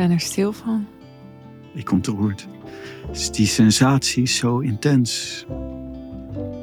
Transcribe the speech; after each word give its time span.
ben 0.00 0.10
er 0.10 0.20
stil 0.20 0.52
van. 0.52 0.86
Ik 1.74 1.92
ontroerd. 1.92 2.48
Dus 3.10 3.30
die 3.30 3.46
sensatie 3.46 4.22
is 4.22 4.36
zo 4.36 4.58
intens. 4.58 5.44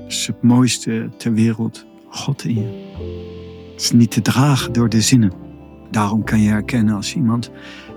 Het 0.03 0.11
is 0.11 0.27
het 0.27 0.41
mooiste 0.41 1.09
ter 1.17 1.33
wereld. 1.33 1.85
God 2.09 2.43
in 2.43 2.55
je. 2.55 2.93
Het 3.71 3.81
is 3.81 3.91
niet 3.91 4.11
te 4.11 4.21
dragen 4.21 4.73
door 4.73 4.89
de 4.89 5.01
zinnen. 5.01 5.31
Daarom 5.91 6.23
kan 6.23 6.41
je 6.41 6.49
herkennen 6.49 6.95
als 6.95 7.15
iemand 7.15 7.51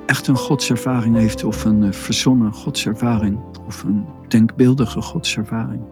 echt 0.07 0.27
een 0.27 0.37
godservaring 0.37 1.17
heeft 1.17 1.45
of 1.45 1.65
een 1.65 1.83
eh, 1.83 1.93
verzonnen 1.93 2.53
godservaring 2.53 3.39
of 3.67 3.83
een 3.83 4.05
denkbeeldige 4.29 5.03
godservaring. 5.03 5.83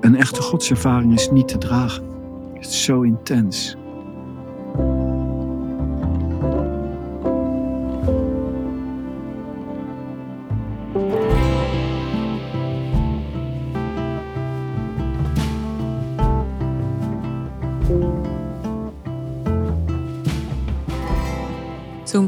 Een 0.00 0.16
echte 0.16 0.42
godservaring 0.42 1.14
is 1.14 1.30
niet 1.30 1.48
te 1.48 1.58
dragen. 1.58 2.04
Het 2.54 2.66
is 2.66 2.84
zo 2.84 3.02
intens. 3.02 3.76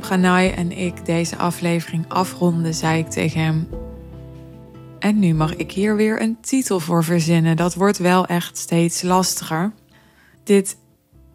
Pranay 0.09 0.53
en 0.53 0.73
ik 0.73 1.05
deze 1.05 1.37
aflevering 1.37 2.05
afronden, 2.09 2.75
zei 2.75 2.99
ik 2.99 3.09
tegen 3.09 3.41
hem: 3.41 3.69
En 4.99 5.19
nu 5.19 5.35
mag 5.35 5.57
ik 5.57 5.73
hier 5.73 5.97
weer 5.97 6.23
een 6.23 6.41
titel 6.41 6.81
voor 6.81 7.05
verzinnen. 7.05 7.57
Dat 7.57 7.75
wordt 7.75 7.99
wel 7.99 8.27
echt 8.27 8.57
steeds 8.57 9.03
lastiger. 9.03 9.73
Dit 10.45 10.77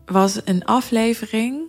was 0.06 0.42
een 0.46 0.66
aflevering. 0.66 1.62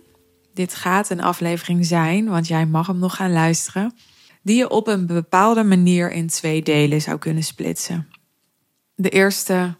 Dit 0.53 0.75
gaat 0.75 1.09
een 1.09 1.21
aflevering 1.21 1.85
zijn, 1.85 2.29
want 2.29 2.47
jij 2.47 2.65
mag 2.65 2.87
hem 2.87 2.99
nog 2.99 3.15
gaan 3.15 3.31
luisteren. 3.31 3.93
Die 4.41 4.57
je 4.57 4.69
op 4.69 4.87
een 4.87 5.05
bepaalde 5.05 5.63
manier 5.63 6.11
in 6.11 6.27
twee 6.27 6.61
delen 6.61 7.01
zou 7.01 7.17
kunnen 7.17 7.43
splitsen. 7.43 8.07
De 8.95 9.09
eerste 9.09 9.75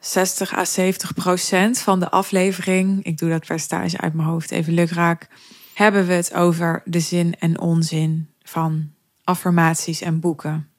60 0.00 0.54
à 0.54 0.64
70 0.64 1.14
procent 1.14 1.78
van 1.78 2.00
de 2.00 2.10
aflevering, 2.10 3.04
ik 3.04 3.18
doe 3.18 3.28
dat 3.28 3.46
percentage 3.46 3.98
uit 3.98 4.14
mijn 4.14 4.28
hoofd 4.28 4.50
even 4.50 4.72
lukraak, 4.72 5.28
hebben 5.74 6.06
we 6.06 6.12
het 6.12 6.34
over 6.34 6.82
de 6.84 7.00
zin 7.00 7.34
en 7.38 7.60
onzin 7.60 8.30
van 8.42 8.92
affirmaties 9.24 10.00
en 10.00 10.20
boeken. 10.20 10.70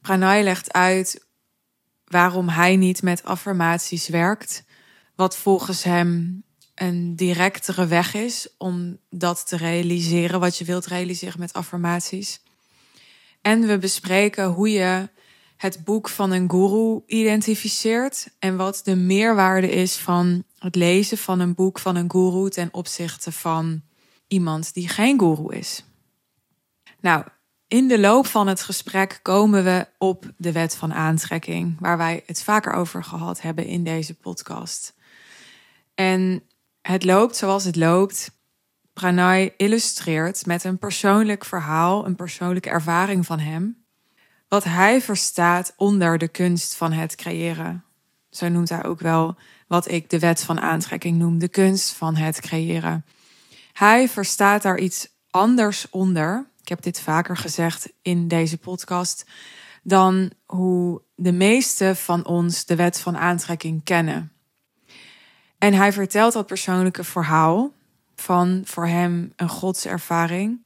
Pranay 0.00 0.42
legt 0.42 0.72
uit 0.72 1.26
waarom 2.04 2.48
hij 2.48 2.76
niet 2.76 3.02
met 3.02 3.24
affirmaties 3.24 4.08
werkt, 4.08 4.64
wat 5.14 5.36
volgens 5.36 5.82
hem 5.82 6.42
een 6.74 7.16
directere 7.16 7.86
weg 7.86 8.14
is 8.14 8.48
om 8.58 8.98
dat 9.10 9.48
te 9.48 9.56
realiseren, 9.56 10.40
wat 10.40 10.58
je 10.58 10.64
wilt 10.64 10.86
realiseren 10.86 11.40
met 11.40 11.52
affirmaties. 11.52 12.40
En 13.42 13.66
we 13.66 13.78
bespreken 13.78 14.46
hoe 14.46 14.70
je 14.70 15.08
het 15.56 15.84
boek 15.84 16.08
van 16.08 16.30
een 16.30 16.50
guru 16.50 17.02
identificeert 17.06 18.28
en 18.38 18.56
wat 18.56 18.80
de 18.84 18.96
meerwaarde 18.96 19.70
is 19.70 19.96
van 19.96 20.44
het 20.58 20.74
lezen 20.74 21.18
van 21.18 21.40
een 21.40 21.54
boek 21.54 21.78
van 21.78 21.96
een 21.96 22.10
guru 22.10 22.50
ten 22.50 22.68
opzichte 22.72 23.32
van 23.32 23.82
iemand 24.26 24.74
die 24.74 24.88
geen 24.88 25.18
guru 25.18 25.56
is. 25.56 25.84
Nou, 27.00 27.24
in 27.68 27.88
de 27.88 27.98
loop 27.98 28.26
van 28.26 28.46
het 28.46 28.62
gesprek 28.62 29.20
komen 29.22 29.64
we 29.64 29.86
op 29.98 30.30
de 30.36 30.52
wet 30.52 30.76
van 30.76 30.94
aantrekking, 30.94 31.76
waar 31.80 31.96
wij 31.96 32.22
het 32.26 32.42
vaker 32.42 32.72
over 32.72 33.04
gehad 33.04 33.40
hebben 33.40 33.66
in 33.66 33.84
deze 33.84 34.14
podcast. 34.14 34.94
En 35.94 36.42
het 36.82 37.04
loopt 37.04 37.36
zoals 37.36 37.64
het 37.64 37.76
loopt. 37.76 38.36
Pranay 38.92 39.54
illustreert 39.56 40.46
met 40.46 40.64
een 40.64 40.78
persoonlijk 40.78 41.44
verhaal, 41.44 42.06
een 42.06 42.16
persoonlijke 42.16 42.68
ervaring 42.68 43.26
van 43.26 43.38
hem, 43.38 43.84
wat 44.48 44.64
hij 44.64 45.00
verstaat 45.00 45.72
onder 45.76 46.18
de 46.18 46.28
kunst 46.28 46.74
van 46.74 46.92
het 46.92 47.14
creëren. 47.14 47.84
Zo 48.30 48.48
noemt 48.48 48.68
hij 48.68 48.84
ook 48.84 49.00
wel 49.00 49.36
wat 49.66 49.90
ik 49.90 50.10
de 50.10 50.18
wet 50.18 50.42
van 50.42 50.60
aantrekking 50.60 51.18
noem, 51.18 51.38
de 51.38 51.48
kunst 51.48 51.92
van 51.92 52.16
het 52.16 52.40
creëren. 52.40 53.04
Hij 53.72 54.08
verstaat 54.08 54.62
daar 54.62 54.78
iets 54.78 55.08
anders 55.30 55.90
onder. 55.90 56.46
Ik 56.60 56.68
heb 56.68 56.82
dit 56.82 57.00
vaker 57.00 57.36
gezegd 57.36 57.92
in 58.02 58.28
deze 58.28 58.58
podcast. 58.58 59.26
Dan 59.82 60.30
hoe 60.46 61.02
de 61.14 61.32
meeste 61.32 61.94
van 61.94 62.26
ons 62.26 62.64
de 62.64 62.76
wet 62.76 63.00
van 63.00 63.16
aantrekking 63.16 63.84
kennen. 63.84 64.32
En 65.58 65.74
hij 65.74 65.92
vertelt 65.92 66.32
dat 66.32 66.46
persoonlijke 66.46 67.04
verhaal 67.04 67.72
van 68.14 68.62
voor 68.64 68.86
hem 68.86 69.32
een 69.36 69.48
godservaring. 69.48 70.62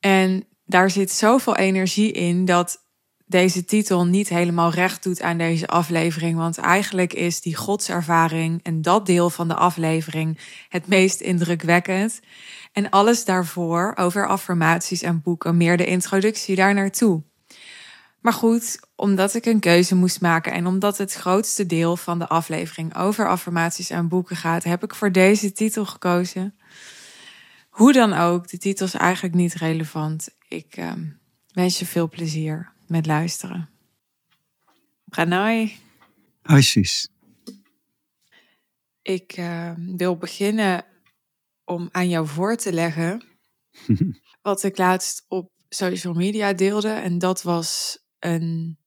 En 0.00 0.44
daar 0.64 0.90
zit 0.90 1.10
zoveel 1.10 1.56
energie 1.56 2.12
in 2.12 2.44
dat 2.44 2.85
deze 3.26 3.64
titel 3.64 4.06
niet 4.06 4.28
helemaal 4.28 4.70
recht 4.70 5.02
doet 5.02 5.22
aan 5.22 5.38
deze 5.38 5.66
aflevering. 5.66 6.36
Want 6.36 6.58
eigenlijk 6.58 7.12
is 7.12 7.40
die 7.40 7.56
godservaring 7.56 8.60
en 8.62 8.82
dat 8.82 9.06
deel 9.06 9.30
van 9.30 9.48
de 9.48 9.54
aflevering 9.54 10.38
het 10.68 10.86
meest 10.86 11.20
indrukwekkend. 11.20 12.20
En 12.72 12.90
alles 12.90 13.24
daarvoor 13.24 13.92
over 13.96 14.28
affirmaties 14.28 15.02
en 15.02 15.22
boeken, 15.22 15.56
meer 15.56 15.76
de 15.76 15.86
introductie 15.86 16.56
daar 16.56 16.74
naartoe. 16.74 17.22
Maar 18.20 18.32
goed, 18.32 18.78
omdat 18.96 19.34
ik 19.34 19.46
een 19.46 19.60
keuze 19.60 19.94
moest 19.94 20.20
maken 20.20 20.52
en 20.52 20.66
omdat 20.66 20.98
het 20.98 21.12
grootste 21.12 21.66
deel 21.66 21.96
van 21.96 22.18
de 22.18 22.28
aflevering 22.28 22.96
over 22.96 23.28
affirmaties 23.28 23.90
en 23.90 24.08
boeken 24.08 24.36
gaat, 24.36 24.64
heb 24.64 24.82
ik 24.82 24.94
voor 24.94 25.12
deze 25.12 25.52
titel 25.52 25.86
gekozen. 25.86 26.58
Hoe 27.70 27.92
dan 27.92 28.12
ook, 28.12 28.48
de 28.48 28.58
titel 28.58 28.86
is 28.86 28.94
eigenlijk 28.94 29.34
niet 29.34 29.54
relevant. 29.54 30.28
Ik 30.48 30.76
uh, 30.76 30.92
wens 31.52 31.78
je 31.78 31.86
veel 31.86 32.08
plezier 32.08 32.74
met 32.86 33.06
luisteren. 33.06 33.70
Pranay. 35.04 35.76
Hoi. 36.42 36.84
Ik 39.02 39.36
uh, 39.36 39.72
wil 39.76 40.16
beginnen 40.16 40.84
om 41.64 41.88
aan 41.92 42.08
jou 42.08 42.26
voor 42.26 42.56
te 42.56 42.72
leggen 42.72 43.22
wat 44.42 44.62
ik 44.62 44.78
laatst 44.78 45.24
op 45.28 45.50
social 45.68 46.14
media 46.14 46.52
deelde. 46.52 46.88
En 46.88 47.18
dat 47.18 47.42
was 47.42 47.98
een 48.18 48.78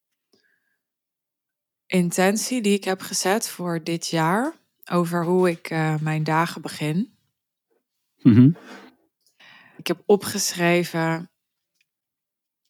intentie 1.85 2.61
die 2.61 2.73
ik 2.73 2.83
heb 2.83 3.01
gezet 3.01 3.49
voor 3.49 3.83
dit 3.83 4.07
jaar 4.07 4.53
over 4.91 5.25
hoe 5.25 5.49
ik 5.49 5.71
uh, 5.71 5.99
mijn 5.99 6.23
dagen 6.23 6.61
begin. 6.61 7.17
Mhm. 8.17 8.51
Ik 9.77 9.87
heb 9.87 10.03
opgeschreven 10.05 11.31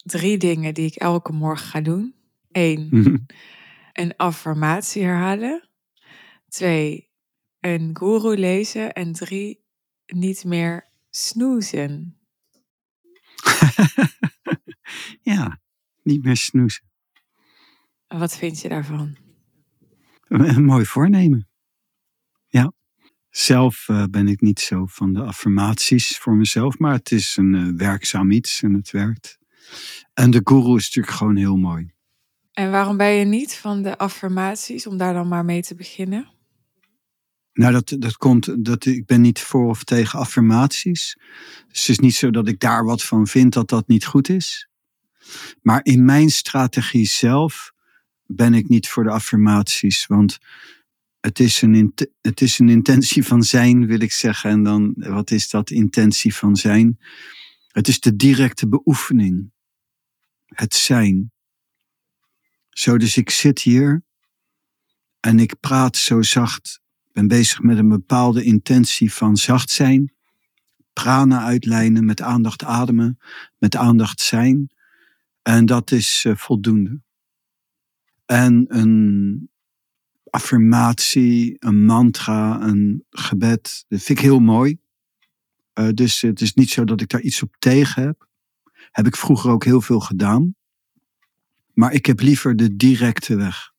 drie 0.04 0.38
dingen 0.38 0.74
die 0.74 0.86
ik 0.86 0.96
elke 0.96 1.32
morgen 1.34 1.68
ga 1.68 1.82
doen. 1.82 2.16
Eén, 2.52 2.88
Mhm. 2.92 3.18
een 3.94 4.16
affirmatie 4.16 5.04
herhalen. 5.04 5.70
Twee, 6.48 7.10
een 7.60 7.90
guru 7.98 8.38
lezen. 8.38 8.94
En 8.94 9.14
drie, 9.14 9.64
niet 10.06 10.44
meer 10.44 10.90
snoezen. 11.10 12.18
ja, 15.22 15.60
niet 16.04 16.24
meer 16.24 16.38
snoezen. 16.38 16.84
Wat 18.08 18.38
vind 18.38 18.60
je 18.62 18.70
daarvan? 18.70 19.18
Een, 20.28 20.50
een 20.50 20.66
mooi 20.66 20.86
voornemen. 20.86 21.48
Ja. 22.48 22.72
Zelf 23.30 23.90
eh, 23.90 24.04
ben 24.10 24.28
ik 24.28 24.42
niet 24.42 24.60
zo 24.60 24.86
van 24.86 25.14
de 25.14 25.22
affirmaties 25.24 26.18
voor 26.18 26.36
mezelf, 26.36 26.78
maar 26.80 26.94
het 26.94 27.12
is 27.12 27.38
een 27.38 27.56
eh, 27.56 27.68
werkzaam 27.76 28.32
iets 28.32 28.62
en 28.62 28.74
het 28.74 28.92
werkt. 28.92 29.39
En 30.14 30.32
de 30.32 30.42
guru 30.44 30.76
is 30.76 30.86
natuurlijk 30.86 31.18
gewoon 31.18 31.36
heel 31.36 31.58
mooi. 31.58 31.92
En 32.54 32.72
waarom 32.72 32.98
ben 32.98 33.12
je 33.12 33.26
niet 33.26 33.56
van 33.56 33.82
de 33.82 33.98
affirmaties, 33.98 34.88
om 34.88 34.98
daar 34.98 35.14
dan 35.14 35.28
maar 35.28 35.46
mee 35.46 35.62
te 35.62 35.76
beginnen? 35.76 36.30
Nou, 37.54 37.74
dat, 37.74 37.96
dat 38.00 38.18
komt, 38.18 38.66
dat, 38.66 38.86
ik 38.86 39.06
ben 39.06 39.22
niet 39.22 39.40
voor 39.40 39.70
of 39.70 39.84
tegen 39.84 40.20
affirmaties. 40.20 41.18
Dus 41.68 41.80
het 41.80 41.90
is 41.90 42.00
niet 42.00 42.16
zo 42.16 42.30
dat 42.30 42.48
ik 42.48 42.60
daar 42.60 42.86
wat 42.86 43.04
van 43.04 43.28
vind 43.28 43.54
dat 43.54 43.70
dat 43.70 43.88
niet 43.88 44.06
goed 44.06 44.30
is. 44.30 44.70
Maar 45.62 45.80
in 45.84 46.06
mijn 46.06 46.30
strategie 46.30 47.08
zelf 47.08 47.72
ben 48.26 48.54
ik 48.54 48.68
niet 48.68 48.90
voor 48.90 49.04
de 49.04 49.10
affirmaties. 49.10 50.06
Want 50.06 50.38
het 51.20 51.40
is 51.40 51.62
een, 51.62 51.94
het 52.22 52.42
is 52.42 52.60
een 52.60 52.70
intentie 52.70 53.26
van 53.26 53.44
zijn, 53.44 53.88
wil 53.88 54.02
ik 54.02 54.12
zeggen. 54.12 54.50
En 54.50 54.64
dan, 54.64 54.94
wat 54.96 55.32
is 55.32 55.50
dat 55.50 55.70
intentie 55.70 56.36
van 56.36 56.56
zijn? 56.56 57.00
Het 57.68 57.88
is 57.88 58.00
de 58.00 58.16
directe 58.16 58.68
beoefening. 58.68 59.52
Het 60.50 60.74
zijn. 60.74 61.32
Zo, 62.70 62.98
dus 62.98 63.18
ik 63.18 63.30
zit 63.30 63.62
hier 63.62 64.04
en 65.20 65.40
ik 65.40 65.60
praat 65.60 65.98
zo 65.98 66.22
zacht 66.22 66.82
ben 67.20 67.28
bezig 67.28 67.62
met 67.62 67.78
een 67.78 67.90
bepaalde 67.90 68.44
intentie 68.44 69.14
van 69.14 69.38
zacht 69.38 69.70
zijn, 69.70 70.14
prana 70.94 71.44
uitlijnen, 71.44 72.06
met 72.06 72.22
aandacht 72.22 72.64
ademen, 72.64 73.20
met 73.58 73.76
aandacht 73.76 74.22
zijn. 74.22 74.70
En 75.42 75.66
dat 75.66 75.92
is 75.92 76.24
uh, 76.26 76.36
voldoende. 76.36 77.02
En 78.26 78.66
een 78.68 79.50
affirmatie, 80.30 81.56
een 81.60 81.86
mantra, 81.86 82.62
een 82.62 83.06
gebed, 83.10 83.86
dat 83.88 84.02
vind 84.02 84.20
ik 84.20 84.26
heel 84.26 84.40
mooi. 84.40 84.78
Uh, 85.74 85.90
dus 85.94 86.22
het 86.22 86.42
is 86.42 86.54
niet 86.54 86.70
zo 86.70 86.84
dat 86.84 87.02
ik 87.02 87.10
daar 87.10 87.22
iets 87.22 87.44
op 87.44 87.56
tegen 87.60 88.04
heb. 88.04 88.29
Heb 88.92 89.08
ik 89.08 89.16
vroeger 89.16 89.52
ook 89.52 89.64
heel 89.64 89.82
veel 89.82 90.00
gedaan. 90.00 90.56
Maar 91.74 91.94
ik 91.94 92.06
heb 92.06 92.20
liever 92.20 92.56
de 92.56 92.76
directe 92.76 93.36
weg. 93.36 93.72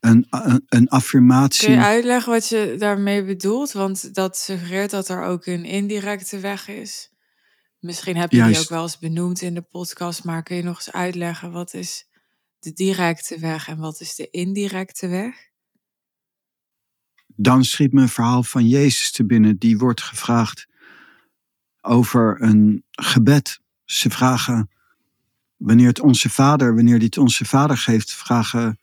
Een, 0.00 0.26
een, 0.30 0.64
een 0.68 0.88
affirmatie. 0.88 1.66
Kun 1.66 1.74
je 1.74 1.82
uitleggen 1.82 2.32
wat 2.32 2.48
je 2.48 2.76
daarmee 2.78 3.24
bedoelt? 3.24 3.72
Want 3.72 4.14
dat 4.14 4.36
suggereert 4.36 4.90
dat 4.90 5.08
er 5.08 5.22
ook 5.22 5.46
een 5.46 5.64
indirecte 5.64 6.38
weg 6.40 6.68
is. 6.68 7.12
Misschien 7.78 8.16
heb 8.16 8.30
je 8.30 8.36
Juist. 8.36 8.52
die 8.52 8.62
ook 8.62 8.68
wel 8.68 8.82
eens 8.82 8.98
benoemd 8.98 9.40
in 9.42 9.54
de 9.54 9.62
podcast, 9.62 10.24
maar 10.24 10.42
kun 10.42 10.56
je 10.56 10.62
nog 10.62 10.76
eens 10.76 10.92
uitleggen 10.92 11.52
wat 11.52 11.74
is 11.74 12.08
de 12.58 12.72
directe 12.72 13.38
weg 13.38 13.68
en 13.68 13.78
wat 13.78 14.00
is 14.00 14.14
de 14.14 14.30
indirecte 14.30 15.08
weg? 15.08 15.52
Dan 17.26 17.64
schiet 17.64 17.92
me 17.92 18.00
een 18.00 18.08
verhaal 18.08 18.42
van 18.42 18.68
Jezus 18.68 19.10
te 19.12 19.26
binnen. 19.26 19.58
Die 19.58 19.78
wordt 19.78 20.02
gevraagd 20.02 20.66
over 21.80 22.42
een 22.42 22.84
gebed. 22.90 23.60
Ze 23.84 24.10
vragen, 24.10 24.70
wanneer 25.56 25.86
het 25.86 26.00
onze 26.00 26.30
vader, 26.30 26.74
wanneer 26.74 26.98
dit 26.98 27.18
onze 27.18 27.44
vader 27.44 27.78
geeft, 27.78 28.12
vragen, 28.14 28.78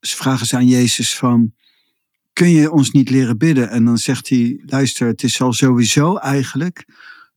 ze 0.00 0.16
vragen 0.16 0.46
ze 0.46 0.56
aan 0.56 0.66
Jezus 0.66 1.16
van, 1.16 1.54
kun 2.32 2.48
je 2.48 2.70
ons 2.70 2.90
niet 2.90 3.10
leren 3.10 3.38
bidden? 3.38 3.70
En 3.70 3.84
dan 3.84 3.98
zegt 3.98 4.28
hij, 4.28 4.62
luister, 4.66 5.06
het 5.06 5.22
is 5.22 5.40
al 5.40 5.52
sowieso 5.52 6.16
eigenlijk 6.16 6.86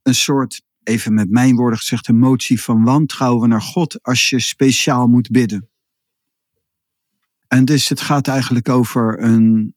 een 0.04 0.15
soort, 0.15 0.62
even 0.83 1.13
met 1.13 1.30
mijn 1.30 1.56
woorden 1.56 1.80
gezegd, 1.80 2.07
een 2.07 2.19
motie 2.19 2.62
van 2.62 2.83
wantrouwen 2.83 3.50
naar 3.50 3.62
God 3.62 4.04
als 4.04 4.30
je 4.30 4.39
speciaal 4.39 5.07
moet 5.07 5.30
bidden. 5.30 5.69
En 7.48 7.65
dus 7.65 7.89
het 7.89 8.01
gaat 8.01 8.27
eigenlijk 8.27 8.69
over 8.69 9.24
een 9.24 9.75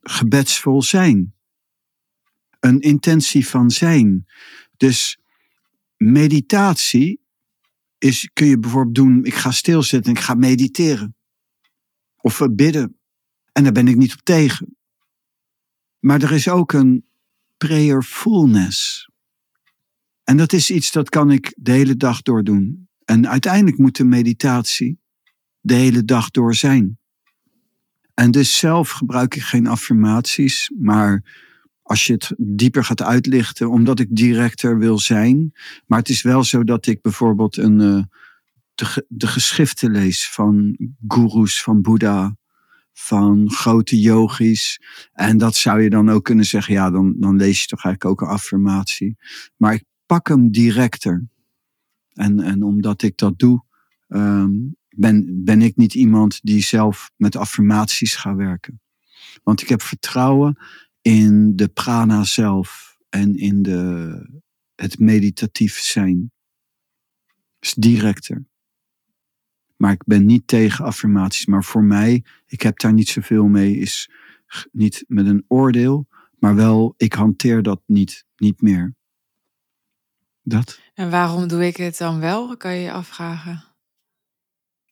gebedsvol 0.00 0.82
zijn. 0.82 1.34
Een 2.60 2.80
intentie 2.80 3.48
van 3.48 3.70
zijn. 3.70 4.26
Dus 4.76 5.17
meditatie 5.98 7.20
is, 7.98 8.30
kun 8.32 8.46
je 8.46 8.58
bijvoorbeeld 8.58 8.94
doen, 8.94 9.24
ik 9.24 9.34
ga 9.34 9.50
stilzitten 9.50 10.12
en 10.12 10.18
ik 10.18 10.24
ga 10.24 10.34
mediteren. 10.34 11.16
Of 12.16 12.40
bidden. 12.50 12.98
En 13.52 13.62
daar 13.62 13.72
ben 13.72 13.88
ik 13.88 13.96
niet 13.96 14.12
op 14.12 14.20
tegen. 14.22 14.76
Maar 15.98 16.22
er 16.22 16.32
is 16.32 16.48
ook 16.48 16.72
een 16.72 17.06
prayerfulness. 17.56 19.10
En 20.24 20.36
dat 20.36 20.52
is 20.52 20.70
iets 20.70 20.92
dat 20.92 21.08
kan 21.08 21.30
ik 21.30 21.54
de 21.56 21.72
hele 21.72 21.96
dag 21.96 22.22
door 22.22 22.44
doen. 22.44 22.88
En 23.04 23.28
uiteindelijk 23.28 23.78
moet 23.78 23.96
de 23.96 24.04
meditatie 24.04 25.00
de 25.60 25.74
hele 25.74 26.04
dag 26.04 26.30
door 26.30 26.54
zijn. 26.54 26.98
En 28.14 28.30
dus 28.30 28.58
zelf 28.58 28.90
gebruik 28.90 29.34
ik 29.34 29.42
geen 29.42 29.66
affirmaties, 29.66 30.70
maar 30.78 31.22
als 31.88 32.06
je 32.06 32.12
het 32.12 32.34
dieper 32.36 32.84
gaat 32.84 33.02
uitlichten, 33.02 33.70
omdat 33.70 34.00
ik 34.00 34.08
directer 34.10 34.78
wil 34.78 34.98
zijn. 34.98 35.52
Maar 35.86 35.98
het 35.98 36.08
is 36.08 36.22
wel 36.22 36.44
zo 36.44 36.64
dat 36.64 36.86
ik 36.86 37.02
bijvoorbeeld 37.02 37.56
een, 37.56 37.80
uh, 37.80 38.02
de, 39.08 39.26
geschriften 39.26 39.90
lees 39.90 40.30
van 40.30 40.78
gurus 41.06 41.62
van 41.62 41.82
Boeddha, 41.82 42.36
van 42.92 43.50
grote 43.50 44.00
yogis. 44.00 44.80
En 45.12 45.38
dat 45.38 45.54
zou 45.54 45.82
je 45.82 45.90
dan 45.90 46.10
ook 46.10 46.24
kunnen 46.24 46.44
zeggen, 46.44 46.74
ja, 46.74 46.90
dan, 46.90 47.14
dan 47.18 47.36
lees 47.36 47.60
je 47.60 47.66
toch 47.66 47.84
eigenlijk 47.84 48.20
ook 48.20 48.28
een 48.28 48.34
affirmatie. 48.34 49.16
Maar 49.56 49.74
ik 49.74 49.84
pak 50.06 50.28
hem 50.28 50.50
directer. 50.50 51.28
En, 52.12 52.40
en 52.40 52.62
omdat 52.62 53.02
ik 53.02 53.16
dat 53.16 53.38
doe, 53.38 53.62
um, 54.08 54.76
ben, 54.88 55.44
ben 55.44 55.62
ik 55.62 55.76
niet 55.76 55.94
iemand 55.94 56.40
die 56.42 56.62
zelf 56.62 57.10
met 57.16 57.36
affirmaties 57.36 58.14
gaat 58.14 58.36
werken. 58.36 58.80
Want 59.42 59.62
ik 59.62 59.68
heb 59.68 59.82
vertrouwen 59.82 60.58
in 61.08 61.56
de 61.56 61.68
prana 61.68 62.24
zelf 62.24 62.98
en 63.08 63.34
in 63.34 63.62
de, 63.62 64.40
het 64.74 64.98
meditatief 64.98 65.78
zijn. 65.78 66.32
is 67.60 67.74
directer. 67.74 68.46
Maar 69.76 69.92
ik 69.92 70.04
ben 70.04 70.26
niet 70.26 70.46
tegen 70.46 70.84
affirmaties. 70.84 71.46
Maar 71.46 71.64
voor 71.64 71.84
mij, 71.84 72.24
ik 72.46 72.62
heb 72.62 72.78
daar 72.78 72.92
niet 72.92 73.08
zoveel 73.08 73.46
mee, 73.46 73.76
is 73.76 74.10
niet 74.72 75.04
met 75.06 75.26
een 75.26 75.44
oordeel, 75.46 76.08
maar 76.38 76.54
wel, 76.54 76.94
ik 76.96 77.12
hanteer 77.12 77.62
dat 77.62 77.80
niet, 77.86 78.24
niet 78.36 78.60
meer. 78.60 78.94
Dat. 80.42 80.80
En 80.94 81.10
waarom 81.10 81.48
doe 81.48 81.66
ik 81.66 81.76
het 81.76 81.98
dan 81.98 82.20
wel, 82.20 82.56
kan 82.56 82.74
je 82.74 82.82
je 82.82 82.92
afvragen? 82.92 83.64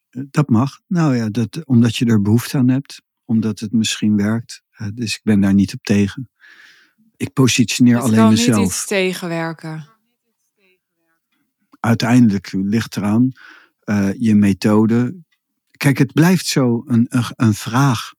Eh, 0.09 0.23
dat 0.31 0.49
mag. 0.49 0.81
Nou 0.87 1.17
ja, 1.17 1.29
dat, 1.29 1.67
omdat 1.67 1.97
je 1.97 2.07
er 2.07 2.23
behoefte 2.23 2.57
aan 2.57 2.69
hebt, 2.69 3.03
omdat 3.27 3.59
het 3.59 3.73
misschien 3.73 4.17
werkt. 4.17 4.63
Uh, 4.79 4.89
dus 4.95 5.15
ik 5.15 5.21
ben 5.23 5.41
daar 5.41 5.55
niet 5.55 5.75
op 5.75 5.83
tegen. 5.83 6.31
Ik 7.17 7.33
positioneer 7.33 7.99
alleen 7.99 8.29
mezelf. 8.29 8.39
Het 8.39 8.47
kan 8.47 8.63
niet 8.63 8.71
iets 8.71 8.87
tegenwerken. 8.87 9.89
Uiteindelijk 11.81 12.53
ligt 12.53 12.97
eraan 12.97 13.33
uh, 13.85 14.09
je 14.19 14.35
methode. 14.35 15.17
Kijk, 15.71 15.99
het 15.99 16.13
blijft 16.13 16.47
zo 16.47 16.83
een, 16.87 17.07
een, 17.09 17.25
een 17.37 17.55
vraag, 17.55 18.15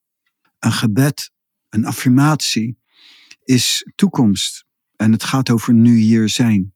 een 0.59 0.71
gebed, 0.71 1.31
een 1.69 1.85
affirmatie 1.85 2.77
is 3.43 3.91
toekomst. 3.95 4.65
En 4.95 5.11
het 5.11 5.23
gaat 5.23 5.49
over 5.49 5.73
nu 5.73 5.97
hier 5.97 6.29
zijn. 6.29 6.73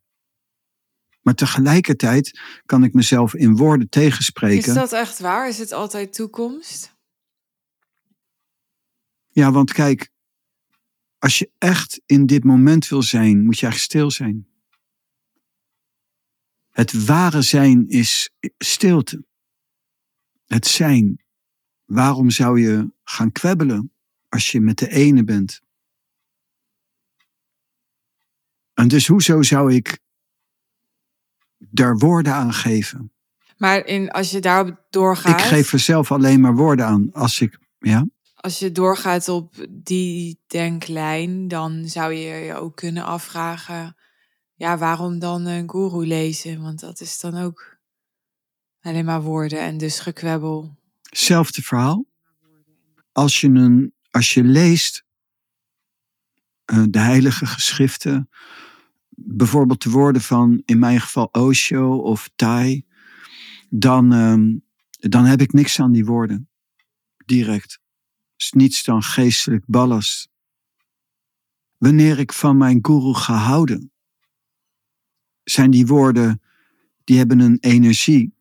Maar 1.22 1.34
tegelijkertijd 1.34 2.40
kan 2.66 2.84
ik 2.84 2.94
mezelf 2.94 3.36
in 3.36 3.56
woorden 3.56 3.90
tegenspreken. 3.90 4.68
Is 4.68 4.74
dat 4.74 4.92
echt 4.92 5.20
waar? 5.20 5.48
Is 5.48 5.58
het 5.58 5.72
altijd 5.72 6.14
toekomst? 6.14 6.96
Ja, 9.32 9.52
want 9.52 9.74
kijk, 9.74 10.10
als 11.18 11.40
je 11.40 11.52
echt 11.58 12.02
in 12.06 12.26
dit 12.26 12.44
moment 12.44 12.88
wil 12.88 13.04
zijn, 13.04 13.44
moet 13.44 13.60
je 13.60 13.66
eigenlijk 13.66 13.92
stil 13.92 14.12
zijn. 14.12 14.48
Het 16.70 17.06
ware 17.06 17.42
zijn 17.42 17.90
is 17.90 18.32
stilte. 18.58 19.26
Het 20.46 20.68
zijn. 20.68 21.24
Waarom 21.86 22.30
zou 22.30 22.60
je 22.60 22.92
gaan 23.04 23.32
kwebbelen 23.32 23.92
als 24.30 24.52
je 24.52 24.62
met 24.62 24.78
de 24.78 24.90
ene 24.90 25.24
bent? 25.24 25.62
En 28.74 28.88
dus 28.88 29.08
hoezo 29.08 29.42
zou 29.42 29.74
ik 29.74 30.00
daar 31.58 31.98
woorden 31.98 32.34
aan 32.34 32.54
geven? 32.54 33.12
Maar 33.58 33.86
in, 33.86 34.12
als 34.12 34.32
je 34.32 34.40
daarop 34.40 34.86
doorgaat. 34.90 35.40
Ik 35.40 35.46
geef 35.46 35.74
er 35.74 35.80
zelf 35.80 36.12
alleen 36.12 36.40
maar 36.40 36.56
woorden 36.56 36.86
aan. 36.86 37.14
Als 37.14 37.42
ik, 37.42 37.58
ja. 37.80 38.06
Als 38.42 38.60
je 38.60 38.72
doorgaat 38.72 39.28
op 39.30 39.68
die 39.70 40.40
denklijn, 40.48 41.48
dan 41.48 41.88
zou 41.88 42.14
je 42.14 42.36
je 42.46 42.56
ook 42.56 42.76
kunnen 42.76 43.04
afvragen 43.04 43.96
ja, 44.62 44.78
waarom 44.78 45.20
dan 45.20 45.46
een 45.46 45.70
guru 45.70 46.06
lezen? 46.06 46.62
Want 46.62 46.80
dat 46.80 47.00
is 47.00 47.20
dan 47.20 47.38
ook 47.38 47.78
alleen 48.82 49.06
maar 49.06 49.22
woorden 49.22 49.60
en 49.60 49.78
dus 49.78 50.00
gekwebbel. 50.00 50.78
Zelfde 51.02 51.62
verhaal. 51.62 52.06
Als 53.12 53.42
je, 53.42 53.48
een, 53.48 53.94
als 54.12 54.34
je 54.34 54.44
leest 54.44 55.06
uh, 56.66 56.84
de 56.90 57.00
heilige 57.00 57.46
geschriften, 57.46 58.30
bijvoorbeeld 59.10 59.84
de 59.84 59.90
woorden 59.90 60.22
van 60.22 60.62
in 60.66 60.80
mijn 60.80 61.02
geval 61.02 61.26
Osho 61.32 61.98
of 61.98 62.30
Tai, 62.36 62.86
dan, 63.70 64.14
uh, 64.14 64.60
dan 65.10 65.26
heb 65.26 65.42
ik 65.42 65.54
niks 65.54 65.80
aan 65.80 65.92
die 65.92 66.06
woorden. 66.06 66.50
Direct. 67.26 67.80
Is 68.42 68.52
niets 68.52 68.84
dan 68.84 69.04
geestelijk 69.04 69.64
ballast. 69.68 70.30
Wanneer 71.78 72.20
ik 72.20 72.34
van 72.34 72.58
mijn 72.58 72.80
guru 72.82 73.14
ga 73.14 73.36
houden, 73.36 73.92
zijn 75.44 75.72
die 75.72 75.88
woorden, 75.88 76.42
die 77.04 77.18
hebben 77.18 77.40
een 77.40 77.58
energie, 77.60 78.34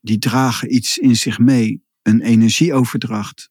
die 0.00 0.18
dragen 0.18 0.74
iets 0.74 0.98
in 0.98 1.16
zich 1.16 1.38
mee, 1.38 1.84
een 2.02 2.20
energieoverdracht. 2.20 3.50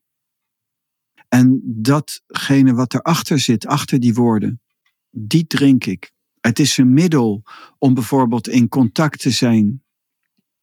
En 1.28 1.62
datgene 1.64 2.74
wat 2.74 2.94
erachter 2.94 3.40
zit, 3.40 3.66
achter 3.66 4.00
die 4.00 4.14
woorden, 4.14 4.62
die 5.10 5.48
drink 5.48 5.86
ik. 5.86 6.12
Het 6.40 6.60
is 6.60 6.78
een 6.78 6.94
middel 6.94 7.44
om 7.78 7.94
bijvoorbeeld 7.94 8.48
in 8.48 8.68
contact 8.68 9.20
te 9.20 9.32
zijn 9.32 9.84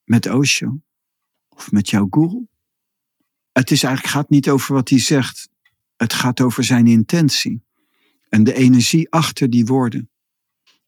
met 0.05 0.31
Osho 0.31 0.81
of 1.49 1.73
met 1.73 1.91
jouw 1.91 2.07
guru. 2.11 2.50
Het 3.53 3.71
is 3.71 3.83
eigenlijk, 3.83 4.15
gaat 4.15 4.31
niet 4.31 4.49
over 4.49 4.75
wat 4.75 4.89
hij 4.89 4.99
zegt. 4.99 5.49
Het 5.97 6.13
gaat 6.13 6.41
over 6.41 6.65
zijn 6.65 6.87
intentie 6.87 7.63
en 8.29 8.45
de 8.45 8.55
energie 8.55 9.11
achter 9.11 9.51
die 9.51 9.67
woorden. 9.67 10.11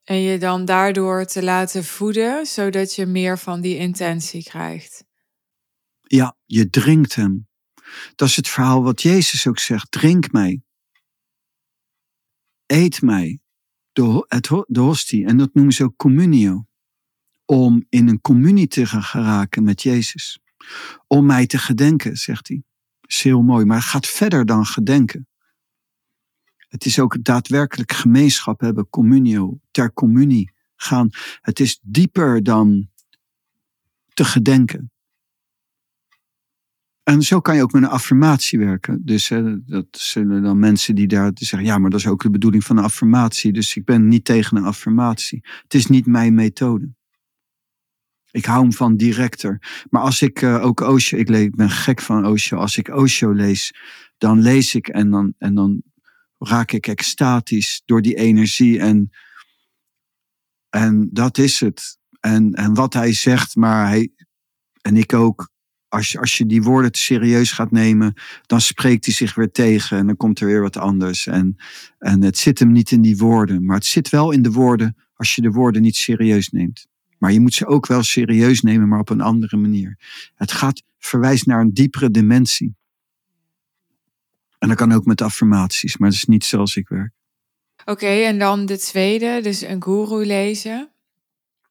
En 0.05 0.17
je 0.17 0.39
dan 0.39 0.65
daardoor 0.65 1.25
te 1.25 1.43
laten 1.43 1.85
voeden, 1.85 2.47
zodat 2.47 2.95
je 2.95 3.07
meer 3.07 3.39
van 3.39 3.61
die 3.61 3.77
intentie 3.77 4.43
krijgt. 4.43 5.05
Ja, 6.03 6.37
je 6.47 6.71
drinkt 6.71 7.15
hem. 7.15 7.49
Dat 8.15 8.29
is 8.29 8.37
het 8.37 8.49
verhaal 8.49 8.83
wat 8.83 9.03
Jezus 9.03 9.47
ook 9.47 9.59
zegt. 9.59 9.91
Drink 9.91 10.33
mij. 10.33 10.63
Eet 12.67 13.03
mij. 13.03 13.41
De, 13.93 14.25
het, 14.29 14.49
de 14.67 14.81
hostie. 14.81 15.27
En 15.27 15.37
dat 15.37 15.55
noemen 15.55 15.73
ze 15.73 15.85
ook 15.85 15.97
communio. 15.97 16.67
Om 17.45 17.87
in 17.89 18.09
een 18.09 18.21
communie 18.21 18.67
te 18.67 18.87
gaan 18.87 19.03
geraken 19.03 19.63
met 19.63 19.83
Jezus. 19.83 20.42
Om 21.07 21.27
mij 21.27 21.47
te 21.47 21.59
gedenken, 21.59 22.17
zegt 22.17 22.49
hij. 22.49 22.63
is 23.01 23.23
heel 23.23 23.43
mooi, 23.43 23.65
maar 23.65 23.77
het 23.77 23.87
gaat 23.87 24.07
verder 24.07 24.47
dan 24.47 24.67
gedenken. 24.67 25.27
Het 26.57 26.85
is 26.85 26.99
ook 26.99 27.25
daadwerkelijk 27.25 27.93
gemeenschap 27.93 28.61
hebben, 28.61 28.89
communio, 28.89 29.61
ter 29.71 29.93
communie 29.93 30.53
gaan. 30.77 31.09
Het 31.41 31.61
is 31.61 31.79
dieper 31.83 32.43
dan 32.43 32.89
te 34.15 34.25
gedenken. 34.25 34.91
En 37.03 37.23
zo 37.23 37.41
kan 37.41 37.57
je 37.57 37.63
ook 37.63 37.73
met 37.73 37.83
een 37.83 37.89
affirmatie 37.89 38.59
werken. 38.59 39.05
Dus 39.05 39.33
dat 39.67 39.87
zullen 39.91 40.43
dan 40.43 40.59
mensen 40.59 40.95
die 40.95 41.07
daar 41.07 41.31
zeggen: 41.35 41.69
ja, 41.69 41.79
maar 41.79 41.91
dat 41.91 42.01
is 42.01 42.07
ook 42.07 42.23
de 42.23 42.31
bedoeling 42.31 42.65
van 42.65 42.77
een 42.77 42.85
affirmatie. 42.85 43.53
Dus 43.53 43.77
ik 43.77 43.85
ben 43.85 44.09
niet 44.09 44.25
tegen 44.25 44.57
een 44.57 44.65
affirmatie. 44.65 45.41
Het 45.63 45.75
is 45.75 45.87
niet 45.87 46.07
mijn 46.07 46.35
methode. 46.35 46.95
Ik 48.33 48.45
hou 48.45 48.61
hem 48.61 48.73
van 48.73 48.97
directer. 48.97 49.85
Maar 49.91 50.03
als 50.03 50.23
ik 50.23 50.43
uh, 50.43 50.65
ook 50.65 50.81
Osho, 50.81 51.17
ik, 51.17 51.29
ik 51.29 51.57
ben 51.57 51.71
gek 51.71 52.01
van 52.01 52.27
Osho. 52.27 52.57
Als 52.57 52.77
ik 52.77 52.89
Osho 52.89 53.33
lees, 53.33 53.75
dan 54.19 54.41
lees 54.41 54.75
ik 54.75 54.89
en 54.89 55.11
dan, 55.11 55.35
en 55.39 55.55
dan 55.55 55.83
raak 56.39 56.73
ik 56.73 56.87
extatisch 56.87 57.83
door 57.85 58.03
die 58.03 58.15
energie. 58.15 58.79
En, 58.79 59.11
en 60.69 61.09
dat 61.13 61.39
is 61.39 61.61
het. 61.61 61.99
En, 62.21 62.53
en 62.53 62.75
wat 62.75 62.93
hij 62.93 63.13
zegt, 63.13 63.57
maar 63.57 63.89
hij, 63.89 64.13
en 64.81 64.97
ik 64.97 65.13
ook, 65.13 65.51
als 65.89 66.19
als 66.19 66.39
je 66.39 66.47
die 66.47 66.63
woorden 66.63 66.95
serieus 66.95 67.53
gaat 67.53 67.71
nemen, 67.71 68.15
dan 68.47 68.61
spreekt 68.61 69.05
hij 69.05 69.15
zich 69.15 69.35
weer 69.35 69.51
tegen 69.51 69.99
en 69.99 70.07
dan 70.07 70.17
komt 70.17 70.41
er 70.41 70.47
weer 70.47 70.61
wat 70.61 70.77
anders. 70.77 71.27
En, 71.27 71.57
en 71.99 72.23
het 72.23 72.39
zit 72.39 72.59
hem 72.59 72.73
niet 72.73 72.91
in 72.91 73.03
die 73.03 73.17
woorden, 73.17 73.65
maar 73.65 73.77
het 73.77 73.87
zit 73.87 74.09
wel 74.09 74.31
in 74.31 74.43
de 74.43 74.51
woorden 74.51 74.97
als 75.15 75.35
je 75.35 75.43
de 75.43 75.51
woorden 75.51 75.83
niet 75.83 75.97
serieus 75.97 76.49
neemt. 76.49 76.87
Maar 77.23 77.33
je 77.33 77.41
moet 77.41 77.55
ze 77.55 77.67
ook 77.67 77.87
wel 77.87 78.03
serieus 78.03 78.61
nemen, 78.61 78.89
maar 78.89 78.99
op 78.99 79.09
een 79.09 79.21
andere 79.21 79.57
manier. 79.57 79.99
Het 80.35 80.53
gaat 80.53 80.83
verwijst 80.99 81.47
naar 81.47 81.61
een 81.61 81.73
diepere 81.73 82.11
dimensie. 82.11 82.77
En 84.59 84.69
dat 84.69 84.77
kan 84.77 84.93
ook 84.93 85.05
met 85.05 85.21
affirmaties, 85.21 85.97
maar 85.97 86.09
dat 86.09 86.19
is 86.19 86.25
niet 86.25 86.45
zoals 86.45 86.77
ik 86.77 86.89
werk. 86.89 87.13
Oké, 87.85 88.07
en 88.07 88.39
dan 88.39 88.67
de 88.67 88.79
tweede, 88.79 89.41
dus 89.43 89.61
een 89.61 89.83
guru 89.83 90.25
lezen. 90.25 90.93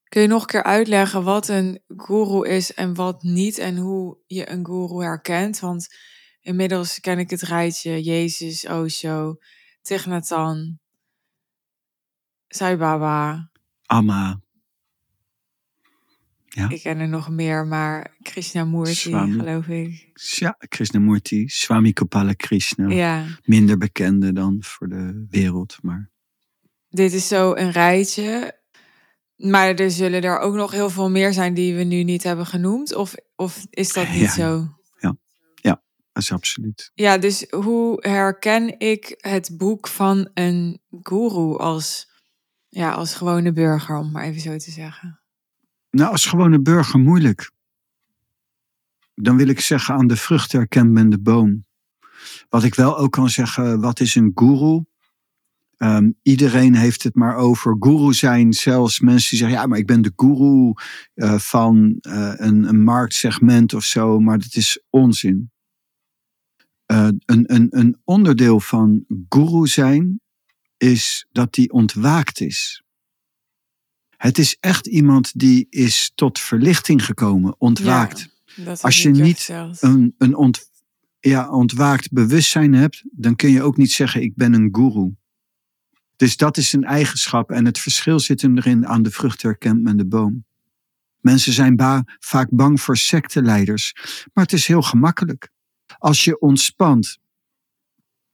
Kun 0.03 0.21
je 0.21 0.27
nog 0.27 0.41
een 0.41 0.47
keer 0.47 0.63
uitleggen 0.63 1.23
wat 1.23 1.47
een 1.47 1.81
guru 1.87 2.47
is 2.47 2.73
en 2.73 2.93
wat 2.93 3.23
niet 3.23 3.57
en 3.57 3.77
hoe 3.77 4.17
je 4.27 4.49
een 4.49 4.65
guru 4.65 5.03
herkent? 5.03 5.59
Want 5.59 5.95
inmiddels 6.41 6.99
ken 6.99 7.19
ik 7.19 7.29
het 7.29 7.41
rijtje 7.41 8.01
Jezus, 8.01 8.67
Osho, 8.67 9.35
Thich 9.81 10.05
Nhat 10.05 10.27
Sai 12.47 12.77
Baba. 12.77 13.49
Amma. 13.85 14.41
Ja. 16.53 16.69
Ik 16.69 16.81
ken 16.81 16.99
er 16.99 17.07
nog 17.07 17.29
meer, 17.29 17.67
maar 17.67 18.15
Krishnamurti, 18.21 18.93
Swami. 18.93 19.39
geloof 19.39 19.67
ik. 19.67 20.11
Ja, 20.13 20.55
Krishnamurti, 20.67 21.47
Swami 21.47 21.93
Kopala 21.93 22.33
Krishna. 22.33 22.89
Ja. 22.89 23.25
Minder 23.43 23.77
bekende 23.77 24.33
dan 24.33 24.57
voor 24.63 24.87
de 24.87 25.25
wereld, 25.29 25.77
maar... 25.81 26.09
Dit 26.89 27.13
is 27.13 27.27
zo 27.27 27.55
een 27.55 27.71
rijtje. 27.71 28.59
Maar 29.35 29.75
er 29.75 29.91
zullen 29.91 30.21
er 30.21 30.39
ook 30.39 30.53
nog 30.53 30.71
heel 30.71 30.89
veel 30.89 31.09
meer 31.09 31.33
zijn 31.33 31.53
die 31.53 31.75
we 31.75 31.83
nu 31.83 32.03
niet 32.03 32.23
hebben 32.23 32.45
genoemd. 32.45 32.95
Of, 32.95 33.15
of 33.35 33.65
is 33.69 33.93
dat 33.93 34.09
niet 34.09 34.29
zo? 34.29 34.67
Ja. 34.99 35.17
ja, 35.55 35.83
dat 36.11 36.23
is 36.23 36.31
absoluut. 36.31 36.91
Ja, 36.93 37.17
dus 37.17 37.45
hoe 37.49 38.07
herken 38.07 38.79
ik 38.79 39.15
het 39.17 39.57
boek 39.57 39.87
van 39.87 40.29
een 40.33 40.81
guru 41.01 41.57
als, 41.57 42.11
ja, 42.69 42.91
als 42.91 43.13
gewone 43.13 43.53
burger, 43.53 43.97
om 43.97 44.11
maar 44.11 44.23
even 44.23 44.41
zo 44.41 44.57
te 44.57 44.71
zeggen? 44.71 45.20
Nou, 45.91 46.11
als 46.11 46.25
gewone 46.25 46.61
burger 46.61 46.99
moeilijk. 46.99 47.51
Dan 49.15 49.37
wil 49.37 49.47
ik 49.47 49.59
zeggen, 49.59 49.95
aan 49.95 50.07
de 50.07 50.15
vrucht 50.15 50.51
herkent 50.51 50.91
men 50.91 51.09
de 51.09 51.19
boom. 51.19 51.65
Wat 52.49 52.63
ik 52.63 52.75
wel 52.75 52.97
ook 52.97 53.11
kan 53.11 53.29
zeggen, 53.29 53.79
wat 53.79 53.99
is 53.99 54.15
een 54.15 54.31
guru? 54.35 54.83
Um, 55.77 56.15
iedereen 56.21 56.75
heeft 56.75 57.03
het 57.03 57.15
maar 57.15 57.35
over 57.35 57.75
guru 57.79 58.13
zijn. 58.13 58.53
Zelfs 58.53 58.99
mensen 58.99 59.29
die 59.29 59.39
zeggen, 59.39 59.57
ja, 59.57 59.65
maar 59.65 59.77
ik 59.77 59.85
ben 59.85 60.01
de 60.01 60.13
guru 60.15 60.73
uh, 61.15 61.37
van 61.37 61.97
uh, 62.01 62.33
een, 62.35 62.63
een, 62.63 62.83
marktsegment 62.83 63.73
of 63.73 63.83
zo. 63.83 64.19
Maar 64.19 64.39
dat 64.39 64.55
is 64.55 64.83
onzin. 64.89 65.51
Uh, 66.91 67.07
een, 67.25 67.53
een, 67.53 67.67
een 67.69 68.01
onderdeel 68.03 68.59
van 68.59 69.05
guru 69.29 69.67
zijn 69.67 70.21
is 70.77 71.27
dat 71.31 71.53
die 71.53 71.71
ontwaakt 71.71 72.39
is. 72.39 72.83
Het 74.21 74.37
is 74.37 74.57
echt 74.59 74.87
iemand 74.87 75.39
die 75.39 75.67
is 75.69 76.11
tot 76.15 76.39
verlichting 76.39 77.05
gekomen, 77.05 77.55
ontwaakt. 77.57 78.29
Als 78.81 79.01
je 79.01 79.09
niet 79.09 79.49
een, 79.79 80.15
een 80.17 80.35
ont, 80.35 80.71
ja, 81.19 81.49
ontwaakt 81.49 82.11
bewustzijn 82.11 82.73
hebt, 82.73 83.03
dan 83.11 83.35
kun 83.35 83.51
je 83.51 83.61
ook 83.61 83.77
niet 83.77 83.91
zeggen: 83.91 84.21
Ik 84.21 84.35
ben 84.35 84.53
een 84.53 84.69
guru. 84.71 85.15
Dus 86.15 86.37
dat 86.37 86.57
is 86.57 86.73
een 86.73 86.83
eigenschap. 86.83 87.51
En 87.51 87.65
het 87.65 87.79
verschil 87.79 88.19
zit 88.19 88.41
hem 88.41 88.57
erin: 88.57 88.87
aan 88.87 89.03
de 89.03 89.11
vrucht 89.11 89.41
herkent 89.41 89.81
men 89.81 89.97
de 89.97 90.05
boom. 90.05 90.45
Mensen 91.19 91.53
zijn 91.53 91.75
ba 91.75 92.03
vaak 92.19 92.47
bang 92.51 92.81
voor 92.81 92.97
secteleiders, 92.97 93.93
maar 94.33 94.43
het 94.43 94.53
is 94.53 94.67
heel 94.67 94.81
gemakkelijk. 94.81 95.51
Als 95.97 96.23
je 96.23 96.39
ontspant 96.39 97.17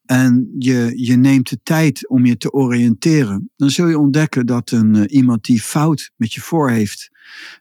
en 0.08 0.56
je, 0.58 0.92
je 0.96 1.16
neemt 1.16 1.50
de 1.50 1.60
tijd 1.64 2.08
om 2.10 2.26
je 2.26 2.38
te 2.38 2.52
oriënteren, 2.52 3.52
dan 3.56 3.70
zul 3.70 3.88
je 3.88 4.00
ontdekken 4.00 4.46
dat 4.46 4.72
een, 4.72 4.96
uh, 4.96 5.04
iemand 5.08 5.44
die 5.44 5.62
fout 5.62 6.12
met 6.16 6.34
je 6.34 6.42
voor 6.42 6.70
heeft, 6.70 7.10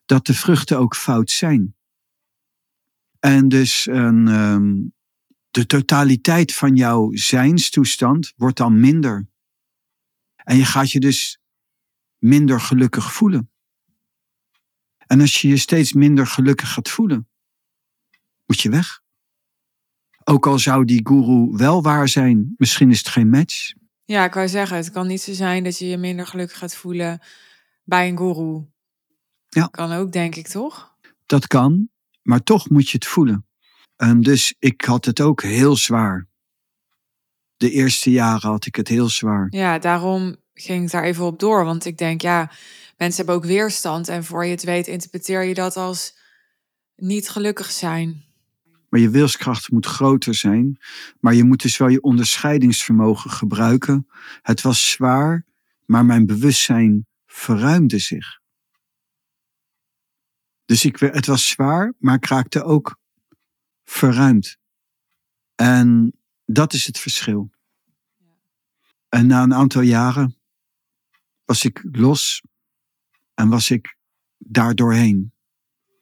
dat 0.04 0.26
de 0.26 0.34
vruchten 0.34 0.78
ook 0.78 0.96
fout 0.96 1.30
zijn. 1.30 1.74
En 3.18 3.48
dus 3.48 3.86
een, 3.86 4.26
um, 4.26 4.94
de 5.50 5.66
totaliteit 5.66 6.54
van 6.54 6.76
jouw 6.76 7.10
zijnstoestand 7.12 8.32
wordt 8.36 8.56
dan 8.56 8.80
minder. 8.80 9.28
En 10.36 10.56
je 10.56 10.64
gaat 10.64 10.90
je 10.90 11.00
dus 11.00 11.38
minder 12.18 12.60
gelukkig 12.60 13.12
voelen. 13.12 13.50
En 15.06 15.20
als 15.20 15.40
je 15.40 15.48
je 15.48 15.56
steeds 15.56 15.92
minder 15.92 16.26
gelukkig 16.26 16.72
gaat 16.72 16.88
voelen, 16.88 17.28
moet 18.46 18.60
je 18.60 18.70
weg. 18.70 19.04
Ook 20.28 20.46
al 20.46 20.58
zou 20.58 20.84
die 20.84 21.00
guru 21.02 21.48
wel 21.50 21.82
waar 21.82 22.08
zijn, 22.08 22.54
misschien 22.56 22.90
is 22.90 22.98
het 22.98 23.08
geen 23.08 23.28
match. 23.28 23.72
Ja, 24.04 24.24
ik 24.24 24.34
wou 24.34 24.48
zeggen, 24.48 24.76
het 24.76 24.90
kan 24.90 25.06
niet 25.06 25.20
zo 25.20 25.32
zijn 25.32 25.64
dat 25.64 25.78
je 25.78 25.86
je 25.88 25.96
minder 25.96 26.26
gelukkig 26.26 26.58
gaat 26.58 26.74
voelen 26.74 27.20
bij 27.84 28.08
een 28.08 28.16
guru. 28.16 28.64
Ja. 29.48 29.66
Kan 29.66 29.92
ook, 29.92 30.12
denk 30.12 30.34
ik, 30.34 30.48
toch? 30.48 30.94
Dat 31.26 31.46
kan, 31.46 31.88
maar 32.22 32.42
toch 32.42 32.70
moet 32.70 32.88
je 32.88 32.96
het 32.96 33.06
voelen. 33.06 33.46
Um, 33.96 34.22
dus 34.22 34.54
ik 34.58 34.84
had 34.84 35.04
het 35.04 35.20
ook 35.20 35.42
heel 35.42 35.76
zwaar. 35.76 36.28
De 37.56 37.70
eerste 37.70 38.10
jaren 38.10 38.50
had 38.50 38.66
ik 38.66 38.76
het 38.76 38.88
heel 38.88 39.08
zwaar. 39.08 39.46
Ja, 39.50 39.78
daarom 39.78 40.36
ging 40.54 40.84
ik 40.84 40.90
daar 40.90 41.04
even 41.04 41.24
op 41.24 41.38
door. 41.38 41.64
Want 41.64 41.84
ik 41.84 41.98
denk, 41.98 42.20
ja, 42.20 42.50
mensen 42.96 43.16
hebben 43.16 43.34
ook 43.34 43.50
weerstand. 43.50 44.08
En 44.08 44.24
voor 44.24 44.44
je 44.44 44.50
het 44.50 44.64
weet, 44.64 44.86
interpreteer 44.86 45.42
je 45.42 45.54
dat 45.54 45.76
als 45.76 46.18
niet 46.96 47.28
gelukkig 47.28 47.70
zijn. 47.70 48.24
Je 48.98 49.10
wilskracht 49.10 49.70
moet 49.70 49.86
groter 49.86 50.34
zijn. 50.34 50.78
Maar 51.20 51.34
je 51.34 51.44
moet 51.44 51.62
dus 51.62 51.76
wel 51.76 51.88
je 51.88 52.02
onderscheidingsvermogen 52.02 53.30
gebruiken. 53.30 54.08
Het 54.42 54.62
was 54.62 54.90
zwaar, 54.90 55.44
maar 55.84 56.04
mijn 56.04 56.26
bewustzijn 56.26 57.06
verruimde 57.26 57.98
zich. 57.98 58.40
Dus 60.64 60.84
ik, 60.84 60.98
het 60.98 61.26
was 61.26 61.48
zwaar, 61.48 61.94
maar 61.98 62.14
ik 62.14 62.26
raakte 62.26 62.62
ook 62.62 62.98
verruimd. 63.84 64.58
En 65.54 66.12
dat 66.44 66.72
is 66.72 66.86
het 66.86 66.98
verschil. 66.98 67.50
En 69.08 69.26
na 69.26 69.42
een 69.42 69.54
aantal 69.54 69.82
jaren 69.82 70.36
was 71.44 71.64
ik 71.64 71.84
los 71.92 72.42
en 73.34 73.48
was 73.48 73.70
ik 73.70 73.96
daar 74.38 74.74
doorheen. 74.74 75.35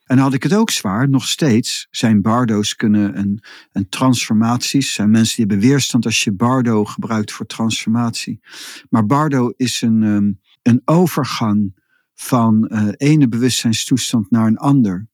En 0.05 0.19
had 0.19 0.35
ik 0.35 0.43
het 0.43 0.55
ook 0.55 0.71
zwaar, 0.71 1.09
nog 1.09 1.27
steeds 1.27 1.87
zijn 1.91 2.23
bardo's 2.23 2.77
kunnen 2.77 3.15
en, 3.15 3.45
en 3.73 3.89
transformaties, 3.89 4.93
zijn 4.93 5.11
mensen 5.11 5.37
die 5.37 5.47
hebben 5.47 5.69
weerstand 5.69 6.05
als 6.05 6.25
je 6.25 6.33
bardo 6.33 6.85
gebruikt 6.85 7.33
voor 7.33 7.47
transformatie. 7.47 8.41
Maar 8.89 9.07
bardo 9.07 9.53
is 9.57 9.83
een, 9.83 10.03
um, 10.03 10.41
een 10.63 10.83
overgang 10.85 11.83
van 12.15 12.71
uh, 12.73 12.89
ene 12.97 13.29
bewustzijnstoestand 13.29 14.31
naar 14.31 14.47
een 14.47 14.59
ander. 14.59 15.09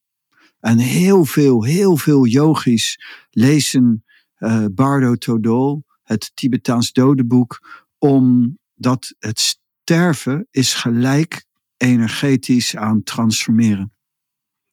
En 0.61 0.79
heel 0.79 1.25
veel, 1.25 1.65
heel 1.65 1.97
veel 1.97 2.27
yogis 2.27 2.99
lezen 3.31 4.05
uh, 4.39 4.65
Bardo 4.73 5.15
Todol, 5.15 5.85
het 6.03 6.31
Tibetaans 6.35 6.93
dodenboek, 6.93 7.85
omdat 7.99 9.15
het 9.19 9.41
sterven 9.41 10.47
is 10.51 10.75
gelijk 10.75 11.45
energetisch 11.77 12.77
aan 12.77 13.03
transformeren. 13.03 13.93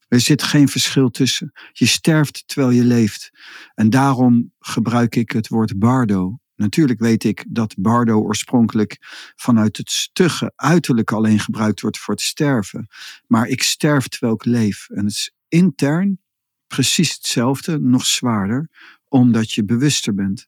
Er 0.08 0.20
zit 0.20 0.44
geen 0.44 0.68
verschil 0.68 1.10
tussen. 1.10 1.52
Je 1.72 1.86
sterft 1.86 2.44
terwijl 2.46 2.72
je 2.72 2.84
leeft. 2.84 3.32
En 3.76 3.90
daarom 3.90 4.54
gebruik 4.60 5.16
ik 5.16 5.32
het 5.32 5.48
woord 5.48 5.80
bardo. 5.80 6.40
Natuurlijk 6.56 7.00
weet 7.00 7.24
ik 7.24 7.46
dat 7.48 7.76
bardo 7.78 8.22
oorspronkelijk 8.22 8.98
vanuit 9.36 9.78
het 9.78 9.92
stugge 9.92 10.52
uiterlijk 10.56 11.12
alleen 11.12 11.40
gebruikt 11.40 11.82
wordt 11.82 11.98
voor 11.98 12.14
het 12.14 12.24
sterven. 12.24 12.88
Maar 13.28 13.48
ik 13.48 13.64
sterf 13.64 14.08
terwijl 14.08 14.34
ik 14.34 14.46
leef. 14.46 14.90
En 14.90 15.04
het 15.04 15.14
is 15.14 15.32
intern 15.48 16.20
precies 16.68 17.14
hetzelfde, 17.14 17.80
nog 17.80 18.06
zwaarder, 18.06 18.70
omdat 19.08 19.52
je 19.52 19.66
bewuster 19.66 20.14
bent. 20.14 20.48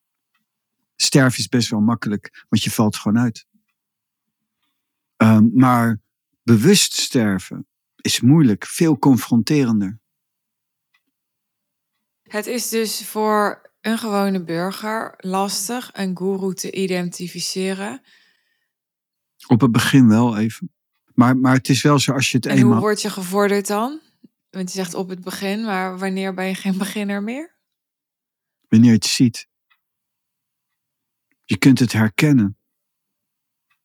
Sterven 0.95 1.39
is 1.39 1.47
best 1.47 1.69
wel 1.69 1.81
makkelijk, 1.81 2.45
want 2.49 2.63
je 2.63 2.71
valt 2.71 2.95
gewoon 2.95 3.19
uit. 3.19 3.45
Ehm, 5.15 5.47
maar 5.53 5.99
bewust 6.43 6.93
sterven 6.93 7.68
is 8.01 8.21
moeilijk, 8.21 8.65
veel 8.65 8.99
confronterender. 8.99 9.99
Het 12.23 12.47
is 12.47 12.69
dus 12.69 13.05
voor 13.05 13.71
een 13.81 13.97
gewone 13.97 14.43
burger 14.43 15.13
lastig 15.17 15.89
een 15.93 16.17
guru 16.17 16.53
te 16.53 16.71
identificeren. 16.71 18.01
Op 19.47 19.61
het 19.61 19.71
begin 19.71 20.07
wel 20.07 20.37
even. 20.37 20.71
Maar, 21.13 21.37
maar 21.37 21.53
het 21.53 21.69
is 21.69 21.81
wel 21.81 21.99
zo 21.99 22.13
als 22.13 22.31
je 22.31 22.37
het 22.37 22.45
En 22.45 22.57
eenmaal... 22.57 22.71
hoe 22.71 22.81
word 22.81 23.01
je 23.01 23.09
gevorderd 23.09 23.67
dan? 23.67 23.99
Want 24.49 24.71
je 24.71 24.77
zegt 24.77 24.93
op 24.93 25.09
het 25.09 25.21
begin, 25.21 25.63
maar 25.63 25.97
wanneer 25.97 26.33
ben 26.33 26.45
je 26.45 26.55
geen 26.55 26.77
beginner 26.77 27.23
meer? 27.23 27.57
Wanneer 28.67 28.89
je 28.89 28.95
het 28.95 29.05
ziet. 29.05 29.47
Je 31.43 31.57
kunt 31.57 31.79
het 31.79 31.91
herkennen. 31.91 32.57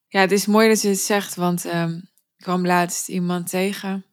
Ja, 0.06 0.20
het 0.20 0.32
is 0.32 0.46
mooi 0.46 0.68
dat 0.68 0.82
je 0.82 0.88
het 0.88 0.98
zegt, 0.98 1.34
want 1.34 1.64
ehm, 1.64 2.00
kwam 2.44 2.66
laatst 2.66 3.08
iemand 3.08 3.48
tegen 3.48 4.04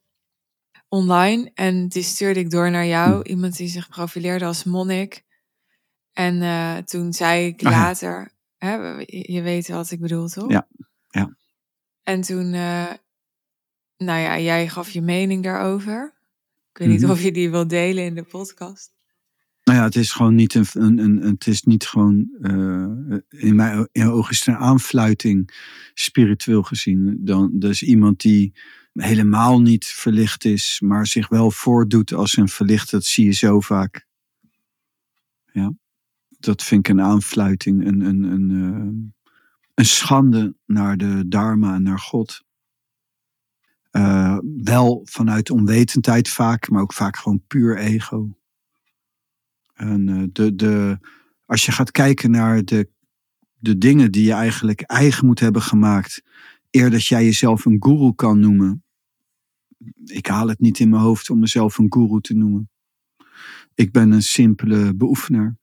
online 0.90 1.52
en 1.54 1.88
die 1.88 2.04
stuurde 2.04 2.40
ik 2.40 2.50
door 2.50 2.72
naar 2.72 2.86
jou. 2.86 3.22
Hm. 3.22 3.30
Iemand 3.30 3.58
die 3.58 3.68
zich 3.68 3.90
profileerde 3.90 4.46
als 4.46 4.64
monnik. 4.64 5.24
En 6.14 6.42
eh, 6.42 6.78
toen 6.78 7.14
zei 7.14 7.46
ik 7.46 7.64
Ah, 7.64 7.72
ja. 7.72 7.78
later, 7.80 8.32
hè, 8.58 8.74
je 9.08 9.42
weet 9.42 9.68
wat 9.68 9.92
ik 9.92 10.00
bedoel, 10.00 10.28
toch? 10.28 10.52
Ja, 10.52 10.68
ja. 11.10 11.36
En 12.04 12.22
toen, 12.22 12.54
eh, 12.54 12.92
nou 13.98 14.20
ja, 14.20 14.40
jij 14.40 14.68
gaf 14.68 14.90
je 14.90 15.02
mening 15.02 15.44
daarover. 15.44 16.14
Ik 16.72 16.78
weet 16.78 16.88
niet 16.88 17.02
Mhm. 17.02 17.12
of 17.12 17.22
je 17.22 17.32
die 17.32 17.50
wil 17.52 17.68
delen 17.68 18.04
in 18.04 18.16
de 18.16 18.24
podcast. 18.24 18.94
Nou 19.72 19.84
ja, 19.84 19.90
het 19.90 20.00
is 20.00 20.12
gewoon 20.12 20.36
niet 20.36 20.54
een, 20.54 20.66
een, 20.74 20.98
een 20.98 21.22
het 21.22 21.48
is 21.48 21.64
niet 21.64 21.88
gewoon, 21.88 22.30
eh, 22.42 23.18
in 23.30 23.56
mijn 23.56 23.88
ogen 23.94 24.32
is 24.32 24.40
het 24.40 24.48
een 24.48 24.62
aanfluiting, 24.62 25.52
spiritueel 25.94 26.64
gezien. 26.64 27.18
Dan, 27.20 27.60
dus 27.60 27.84
iemand 27.84 28.22
die 28.22 28.54
helemaal 28.94 29.62
niet 29.62 29.86
verlicht 29.86 30.46
is, 30.46 30.82
maar 30.84 31.08
zich 31.08 31.28
wel 31.28 31.52
voordoet 31.52 32.14
als 32.14 32.38
een 32.38 32.48
verlicht, 32.48 32.92
dat 32.92 33.06
zie 33.06 33.26
je 33.26 33.32
zo 33.32 33.60
vaak. 33.60 34.08
Ja, 35.52 35.74
dat 36.30 36.64
vind 36.64 36.88
ik 36.88 36.94
een 36.94 37.02
aanfluiting, 37.02 37.88
een, 37.88 38.02
een, 38.02 38.24
een, 38.24 38.50
eh, 38.52 39.32
een 39.74 39.86
schande 39.86 40.56
naar 40.66 40.98
de 40.98 41.28
Dharma 41.28 41.76
en 41.76 41.84
naar 41.84 42.00
God. 42.00 42.44
Eh, 43.92 44.38
wel 44.64 45.02
vanuit 45.04 45.50
onwetendheid 45.50 46.30
vaak, 46.30 46.70
maar 46.70 46.82
ook 46.82 46.94
vaak 46.94 47.18
gewoon 47.18 47.44
puur 47.48 47.78
ego. 47.78 48.36
En 49.82 50.10
eh, 50.10 50.24
de, 50.32 50.56
de, 50.56 51.00
als 51.46 51.66
je 51.66 51.72
gaat 51.72 51.92
kijken 51.92 52.32
naar 52.32 52.66
de, 52.66 52.90
de 53.58 53.78
dingen 53.78 54.12
die 54.12 54.26
je 54.26 54.34
eigenlijk 54.34 54.82
eigen 54.82 55.26
moet 55.26 55.40
hebben 55.40 55.62
gemaakt, 55.62 56.22
eer 56.72 56.90
dat 56.90 57.06
jij 57.06 57.24
jezelf 57.24 57.66
een 57.66 57.78
guru 57.80 58.14
kan 58.16 58.40
noemen. 58.40 58.84
Ik 60.06 60.28
haal 60.28 60.48
het 60.48 60.60
niet 60.60 60.80
in 60.80 60.90
mijn 60.90 61.02
hoofd 61.02 61.30
om 61.30 61.40
mezelf 61.40 61.78
een 61.78 61.94
guru 61.94 62.22
te 62.22 62.34
noemen. 62.34 62.70
Ik 63.76 63.92
ben 63.92 64.12
een 64.12 64.22
simpele 64.22 64.96
beoefenaar. 64.96 65.58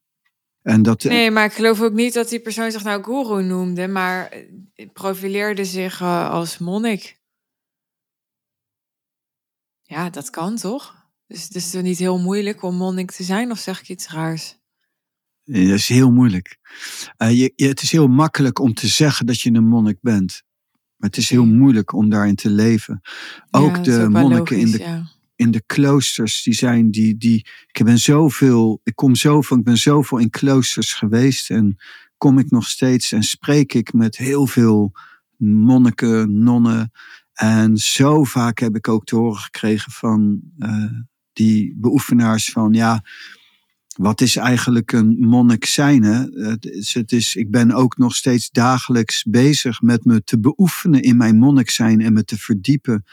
En 0.61 0.81
dat, 0.81 1.03
Nee, 1.03 1.31
maar 1.31 1.45
ik 1.45 1.53
geloof 1.53 1.81
ook 1.81 1.93
niet 1.93 2.13
dat 2.13 2.29
die 2.29 2.39
persoon 2.39 2.71
zich 2.71 2.83
nou 2.83 3.03
guru 3.03 3.43
noemde, 3.43 3.87
maar 3.87 4.27
eh, 4.27 4.89
profileerde 4.93 5.65
zich 5.65 6.01
eh, 6.01 6.29
als 6.29 6.57
monnik. 6.57 7.19
Ja, 9.81 10.09
dat 10.09 10.29
kan 10.29 10.55
toch? 10.55 10.98
Dus 11.29 11.43
het 11.43 11.55
is 11.55 11.73
niet 11.73 11.97
heel 11.97 12.19
moeilijk 12.19 12.63
om 12.63 12.75
monnik 12.75 13.11
te 13.11 13.23
zijn, 13.23 13.51
of 13.51 13.59
zeg 13.59 13.79
ik 13.81 13.89
iets 13.89 14.09
raars? 14.09 14.57
Ja, 15.43 15.63
dat 15.67 15.77
is 15.77 15.87
heel 15.87 16.11
moeilijk. 16.11 16.57
Eh, 17.17 17.29
je, 17.39 17.53
je- 17.55 17.67
het 17.67 17.81
is 17.81 17.91
heel 17.91 18.07
makkelijk 18.07 18.59
om 18.59 18.73
te 18.73 18.87
zeggen 18.87 19.25
dat 19.25 19.41
je 19.41 19.51
een 19.53 19.67
monnik 19.67 19.97
bent. 20.01 20.41
Maar 20.95 21.09
het 21.09 21.17
is 21.17 21.29
heel 21.29 21.45
moeilijk 21.45 21.93
om 21.93 22.09
daarin 22.09 22.35
te 22.35 22.49
leven. 22.49 23.01
Ook 23.51 23.75
Ja, 23.75 23.81
de 23.81 24.01
ook 24.03 24.09
monniken 24.09 24.57
in 24.57 24.71
de 24.71 24.77
ja. 24.79 25.07
in 25.35 25.51
de 25.51 25.63
kloosters, 25.65 26.43
die 26.43 26.53
zijn, 26.53 26.91
die, 26.91 27.17
die, 27.17 27.45
ik 27.71 27.83
ben 27.83 27.99
zoveel, 27.99 28.79
ik 28.83 28.95
kom 28.95 29.15
zoveel, 29.15 29.57
ik 29.57 29.63
ben 29.63 29.77
zoveel 29.77 30.17
in 30.17 30.29
kloosters 30.29 30.93
geweest 30.93 31.49
en 31.49 31.77
kom 32.17 32.39
ik 32.39 32.49
nog 32.51 32.67
steeds 32.67 33.11
en 33.11 33.23
spreek 33.23 33.73
ik 33.73 33.93
met 33.93 34.17
heel 34.17 34.47
veel 34.47 34.91
monniken, 35.37 36.43
nonnen. 36.43 36.91
En 37.33 37.77
zo 37.77 38.23
vaak 38.23 38.59
heb 38.59 38.75
ik 38.75 38.87
ook 38.87 39.05
te 39.05 39.15
horen 39.15 39.39
gekregen 39.39 39.91
van 39.91 40.41
eh, 40.57 40.83
die 41.39 41.73
beoefenaars 41.77 42.51
van, 42.51 42.73
ja, 42.73 43.03
wat 43.97 44.21
is 44.21 44.35
eigenlijk 44.35 44.91
een 44.91 45.15
monnik 45.19 45.65
zijn? 45.65 46.03
Het 46.03 46.65
is, 46.65 46.93
het 46.93 47.11
is, 47.11 47.35
ik 47.35 47.51
ben 47.51 47.71
ook 47.71 47.97
nog 47.97 48.15
steeds 48.15 48.49
dagelijks 48.49 49.23
bezig 49.23 49.81
met 49.81 50.05
me 50.05 50.23
te 50.23 50.39
beoefenen 50.39 51.01
in 51.01 51.17
mijn 51.17 51.37
monnik 51.37 51.69
zijn 51.69 52.01
en 52.01 52.13
me 52.13 52.23
te 52.23 52.37
verdiepen 52.37 53.03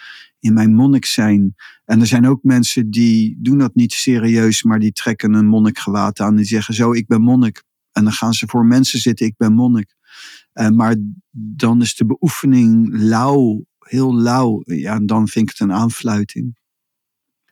in 0.41 0.55
mijn 0.55 0.75
monnik 0.75 1.05
zijn. 1.05 1.55
En 1.85 2.01
er 2.01 2.07
zijn 2.07 2.27
ook 2.27 2.43
mensen 2.43 2.91
die 2.91 3.37
doen 3.39 3.59
dat 3.59 3.75
niet 3.75 3.93
serieus, 3.93 4.62
maar 4.62 4.79
die 4.79 4.93
trekken 4.93 5.33
een 5.33 5.47
monnikgewaad 5.47 6.21
aan. 6.21 6.37
Die 6.37 6.45
zeggen 6.45 6.75
zo, 6.75 6.93
ik 6.93 7.07
ben 7.07 7.21
monnik. 7.21 7.62
En 7.93 8.05
dan 8.05 8.12
gaan 8.12 8.35
ze 8.35 8.47
voor 8.47 8.67
mensen 8.67 8.99
zitten, 8.99 9.27
ik 9.27 9.37
ben 9.37 9.53
monnik. 9.53 9.95
Eh, 10.53 10.69
maar 10.69 10.95
dan 11.31 11.81
is 11.81 11.95
de 11.95 12.07
beoefening 12.07 12.89
lauw, 12.91 13.65
heel 13.79 14.17
lauw. 14.17 14.62
Ja, 14.65 14.95
en 14.95 15.07
dan 15.07 15.29
vind 15.29 15.51
ik 15.51 15.57
het 15.59 15.69
een 15.69 15.75
aanfluiting. 15.75 16.57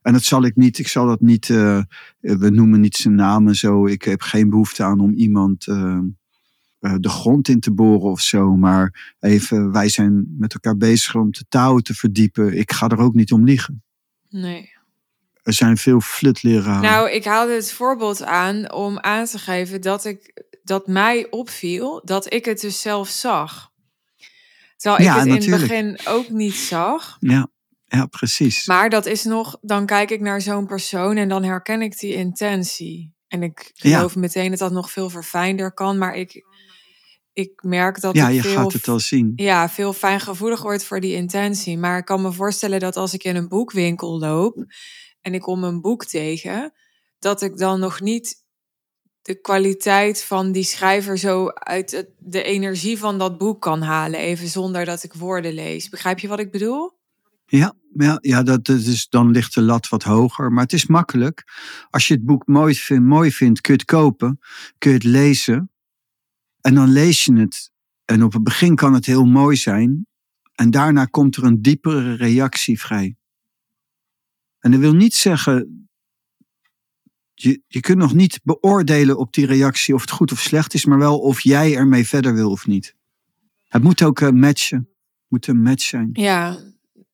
En 0.04 0.12
dat 0.12 0.22
zal 0.22 0.44
ik 0.44 0.56
niet, 0.56 0.78
ik 0.78 0.88
zal 0.88 1.06
dat 1.06 1.20
niet, 1.20 1.50
eh, 1.50 1.82
we 2.20 2.50
noemen 2.50 2.80
niet 2.80 2.96
zijn 2.96 3.14
namen 3.14 3.54
zo. 3.54 3.86
Ik 3.86 4.02
heb 4.02 4.20
geen 4.22 4.50
behoefte 4.50 4.82
aan 4.82 5.00
om 5.00 5.12
iemand 5.14 5.66
eh, 5.66 5.98
eh, 6.80 6.94
de 7.00 7.08
grond 7.08 7.48
in 7.48 7.60
te 7.60 7.72
boren 7.72 8.10
of 8.10 8.20
zo. 8.20 8.56
Maar 8.56 9.14
even, 9.20 9.72
wij 9.72 9.88
zijn 9.88 10.34
met 10.38 10.54
elkaar 10.54 10.76
bezig 10.76 11.14
om 11.14 11.30
de 11.30 11.44
touwen 11.48 11.82
te 11.82 11.94
verdiepen. 11.94 12.58
Ik 12.58 12.72
ga 12.72 12.88
er 12.88 12.98
ook 12.98 13.14
niet 13.14 13.32
om 13.32 13.44
liegen. 13.44 13.82
Nee. 14.28 14.72
Er 15.42 15.52
zijn 15.52 15.76
veel 15.76 16.00
flutleraren. 16.00 16.82
Nou, 16.82 17.10
ik 17.10 17.24
haalde 17.24 17.52
het 17.54 17.72
voorbeeld 17.72 18.22
aan 18.22 18.72
om 18.72 18.98
aan 18.98 19.24
te 19.26 19.38
geven 19.38 19.80
dat, 19.80 20.04
ik, 20.04 20.44
dat 20.64 20.86
mij 20.86 21.26
opviel 21.30 22.02
dat 22.04 22.32
ik 22.32 22.44
het 22.44 22.60
dus 22.60 22.80
zelf 22.80 23.08
zag. 23.08 23.72
Terwijl 24.76 25.02
ik 25.02 25.08
Ja, 25.08 25.18
het 25.18 25.26
in 25.26 25.52
het 25.52 25.60
begin 25.60 25.98
ook 26.08 26.28
niet 26.28 26.54
zag. 26.54 27.16
ja, 27.20 27.48
ja, 27.96 28.06
precies. 28.06 28.66
Maar 28.66 28.90
dat 28.90 29.06
is 29.06 29.24
nog, 29.24 29.58
dan 29.60 29.86
kijk 29.86 30.10
ik 30.10 30.20
naar 30.20 30.40
zo'n 30.40 30.66
persoon 30.66 31.16
en 31.16 31.28
dan 31.28 31.42
herken 31.44 31.82
ik 31.82 31.98
die 31.98 32.14
intentie. 32.14 33.12
En 33.28 33.42
ik 33.42 33.70
Ja. 33.74 33.96
geloof 33.96 34.16
meteen 34.16 34.50
dat 34.50 34.58
dat 34.58 34.72
nog 34.72 34.90
veel 34.90 35.10
verfijnder 35.10 35.72
kan, 35.72 35.98
maar 35.98 36.14
ik, 36.14 36.44
ik 37.32 37.62
merk 37.62 38.00
dat 38.00 38.14
ja, 38.14 38.28
je 38.28 38.40
veel, 38.40 38.54
gaat 38.54 38.72
het 38.72 38.88
al 38.88 39.00
zien. 39.00 39.32
ja, 39.36 39.68
veel 39.68 39.92
fijngevoelig 39.92 40.62
word 40.62 40.84
voor 40.84 41.00
die 41.00 41.14
intentie. 41.14 41.78
Maar 41.78 41.98
ik 41.98 42.04
kan 42.04 42.22
me 42.22 42.32
voorstellen 42.32 42.80
dat 42.80 42.96
als 42.96 43.14
ik 43.14 43.24
in 43.24 43.36
een 43.36 43.48
boekwinkel 43.48 44.18
loop 44.18 44.64
en 45.20 45.34
ik 45.34 45.40
kom 45.40 45.64
een 45.64 45.80
boek 45.80 46.04
tegen, 46.04 46.72
dat 47.18 47.42
ik 47.42 47.56
dan 47.58 47.80
nog 47.80 48.00
niet 48.00 48.42
de 49.22 49.40
kwaliteit 49.40 50.22
van 50.22 50.52
die 50.52 50.64
schrijver 50.64 51.18
zo 51.18 51.48
uit 51.48 52.06
de 52.18 52.42
energie 52.42 52.98
van 52.98 53.18
dat 53.18 53.38
boek 53.38 53.60
kan 53.60 53.82
halen, 53.82 54.20
even 54.20 54.48
zonder 54.48 54.84
dat 54.84 55.02
ik 55.02 55.12
woorden 55.12 55.52
lees. 55.52 55.88
Begrijp 55.88 56.18
je 56.18 56.28
wat 56.28 56.38
ik 56.38 56.50
bedoel? 56.50 56.92
Ja, 57.46 57.74
ja, 57.96 58.18
ja 58.20 58.42
dat, 58.42 58.64
dat 58.64 58.80
is, 58.80 59.08
dan 59.08 59.30
ligt 59.30 59.54
de 59.54 59.62
lat 59.62 59.88
wat 59.88 60.02
hoger. 60.02 60.52
Maar 60.52 60.62
het 60.62 60.72
is 60.72 60.86
makkelijk. 60.86 61.44
Als 61.90 62.08
je 62.08 62.14
het 62.14 62.24
boek 62.24 62.46
mooi, 62.46 62.74
vindt, 62.74 63.04
mooi 63.04 63.32
vindt, 63.32 63.60
kun 63.60 63.74
je 63.74 63.80
het 63.80 63.90
kopen. 63.90 64.38
Kun 64.78 64.90
je 64.90 64.96
het 64.96 65.06
lezen. 65.06 65.70
En 66.60 66.74
dan 66.74 66.88
lees 66.88 67.24
je 67.24 67.32
het. 67.32 67.72
En 68.04 68.22
op 68.22 68.32
het 68.32 68.42
begin 68.42 68.74
kan 68.74 68.94
het 68.94 69.06
heel 69.06 69.24
mooi 69.24 69.56
zijn. 69.56 70.06
En 70.54 70.70
daarna 70.70 71.04
komt 71.04 71.36
er 71.36 71.44
een 71.44 71.62
diepere 71.62 72.14
reactie 72.14 72.80
vrij. 72.80 73.16
En 74.58 74.70
dat 74.70 74.80
wil 74.80 74.94
niet 74.94 75.14
zeggen. 75.14 75.88
Je, 77.34 77.62
je 77.66 77.80
kunt 77.80 77.98
nog 77.98 78.14
niet 78.14 78.40
beoordelen 78.42 79.18
op 79.18 79.32
die 79.32 79.46
reactie 79.46 79.94
of 79.94 80.00
het 80.00 80.10
goed 80.10 80.32
of 80.32 80.40
slecht 80.40 80.74
is, 80.74 80.84
maar 80.84 80.98
wel 80.98 81.18
of 81.18 81.40
jij 81.40 81.76
ermee 81.76 82.06
verder 82.06 82.34
wil 82.34 82.50
of 82.50 82.66
niet. 82.66 82.94
Het 83.68 83.82
moet 83.82 84.02
ook 84.02 84.20
een 84.20 84.38
matchen. 84.38 84.78
Het 84.78 85.26
moet 85.28 85.46
een 85.46 85.62
match 85.62 85.84
zijn. 85.84 86.10
Ja, 86.12 86.58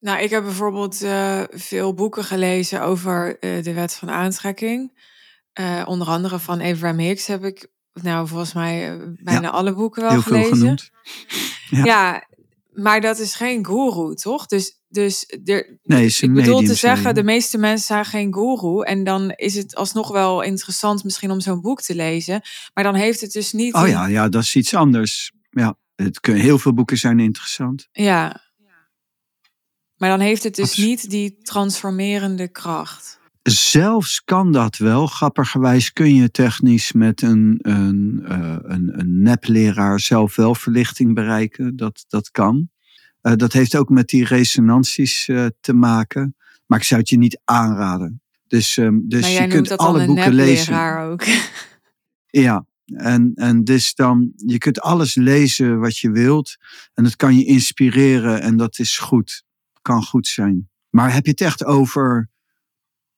nou, 0.00 0.22
ik 0.22 0.30
heb 0.30 0.42
bijvoorbeeld 0.42 1.02
eh, 1.02 1.42
veel 1.50 1.94
boeken 1.94 2.24
gelezen 2.24 2.82
over 2.82 3.38
eh, 3.38 3.62
de 3.62 3.72
wet 3.72 3.94
van 3.94 4.10
aantrekking. 4.10 5.08
Eh, 5.52 5.82
onder 5.86 6.08
andere 6.08 6.38
van 6.38 6.60
Abraham 6.60 6.98
Hicks 6.98 7.26
heb 7.26 7.44
ik, 7.44 7.66
nou, 7.92 8.28
volgens 8.28 8.52
mij 8.52 8.98
bijna 9.22 9.50
alle 9.50 9.74
boeken 9.74 10.02
wel 10.02 10.10
Heel 10.10 10.22
veel 10.22 10.32
gelezen. 10.32 10.56
genoemd. 10.56 10.90
Ja. 11.70 11.84
Ja. 11.84 12.26
maar 12.72 13.00
dat 13.00 13.18
is 13.18 13.34
geen 13.34 13.66
guru, 13.66 14.14
toch? 14.14 14.46
Dus, 14.46 14.80
dus 14.88 15.34
er, 15.44 15.78
Nee, 15.82 16.04
is 16.04 16.20
ik 16.20 16.32
bedoel 16.32 16.62
te 16.62 16.74
zeggen, 16.74 17.14
de 17.14 17.22
meeste 17.22 17.58
mensen 17.58 17.86
zijn 17.86 18.04
geen 18.04 18.34
guru. 18.34 18.82
En 18.82 19.04
dan 19.04 19.30
is 19.30 19.54
het 19.54 19.74
alsnog 19.74 20.10
wel 20.10 20.42
interessant 20.42 21.04
misschien 21.04 21.30
om 21.30 21.40
zo'n 21.40 21.60
boek 21.60 21.80
te 21.80 21.94
lezen. 21.94 22.40
Maar 22.74 22.84
dan 22.84 22.94
heeft 22.94 23.20
het 23.20 23.32
dus 23.32 23.52
niet... 23.52 23.74
Oh 23.74 23.88
ja, 23.88 24.06
ja, 24.06 24.28
dat 24.28 24.42
is 24.42 24.56
iets 24.56 24.74
anders. 24.74 25.32
Ja, 25.50 25.76
het 25.94 26.18
heel 26.26 26.58
veel 26.58 26.74
boeken 26.74 26.98
zijn 26.98 27.20
interessant. 27.20 27.88
Ja. 27.92 28.49
Maar 30.00 30.08
dan 30.08 30.20
heeft 30.20 30.42
het 30.42 30.54
dus 30.54 30.76
niet 30.76 31.10
die 31.10 31.38
transformerende 31.42 32.48
kracht. 32.48 33.20
Zelfs 33.42 34.24
kan 34.24 34.52
dat 34.52 34.76
wel. 34.76 35.06
Grappigerwijs 35.06 35.92
kun 35.92 36.14
je 36.14 36.30
technisch 36.30 36.92
met 36.92 37.22
een, 37.22 37.58
een, 37.62 38.24
uh, 38.28 38.56
een, 38.62 39.00
een 39.00 39.22
nepleraar 39.22 40.00
zelf 40.00 40.36
wel 40.36 40.54
verlichting 40.54 41.14
bereiken. 41.14 41.76
Dat, 41.76 42.04
dat 42.08 42.30
kan. 42.30 42.68
Uh, 43.22 43.32
dat 43.34 43.52
heeft 43.52 43.76
ook 43.76 43.88
met 43.88 44.08
die 44.08 44.24
resonanties 44.24 45.28
uh, 45.28 45.46
te 45.60 45.72
maken. 45.72 46.36
Maar 46.66 46.78
ik 46.78 46.84
zou 46.84 47.00
het 47.00 47.08
je 47.08 47.18
niet 47.18 47.40
aanraden. 47.44 48.22
Dus, 48.46 48.76
um, 48.76 49.04
dus 49.08 49.36
je 49.36 49.46
kunt 49.46 49.76
alle 49.76 50.06
boeken 50.06 50.34
lezen. 50.34 50.98
ook. 50.98 51.24
Ja, 52.32 52.66
en, 52.86 53.32
en 53.34 53.64
dus 53.64 53.94
dan, 53.94 54.32
je 54.36 54.58
kunt 54.58 54.80
alles 54.80 55.14
lezen 55.14 55.78
wat 55.80 55.98
je 55.98 56.10
wilt. 56.10 56.56
En 56.94 57.04
dat 57.04 57.16
kan 57.16 57.36
je 57.36 57.44
inspireren 57.44 58.40
en 58.42 58.56
dat 58.56 58.78
is 58.78 58.98
goed. 58.98 59.44
Kan 59.82 60.02
goed 60.02 60.26
zijn. 60.26 60.70
Maar 60.90 61.12
heb 61.12 61.24
je 61.24 61.30
het 61.30 61.40
echt 61.40 61.64
over 61.64 62.28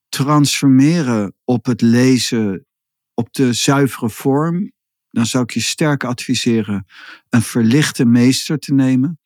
transformeren 0.09 1.35
op 1.45 1.67
het 1.67 1.81
lezen 1.81 2.67
op 3.15 3.33
de 3.33 3.53
zuivere 3.53 4.11
vorm? 4.11 4.73
Dan 5.11 5.27
zou 5.27 5.45
ik 5.45 5.51
je 5.51 5.61
sterk 5.61 6.05
adviseren 6.05 6.87
een 7.29 7.43
verlichte 7.43 8.05
meester 8.05 8.59
te 8.59 8.75
nemen. 8.75 9.21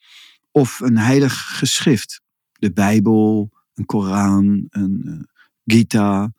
Of 0.50 0.80
een 0.80 0.98
heilig 0.98 1.58
geschrift. 1.58 2.20
De 2.52 2.72
Bijbel, 2.72 3.50
een 3.74 3.84
Koran, 3.84 4.66
een 4.70 5.02
uh, 5.04 5.20
Gita. 5.64 6.32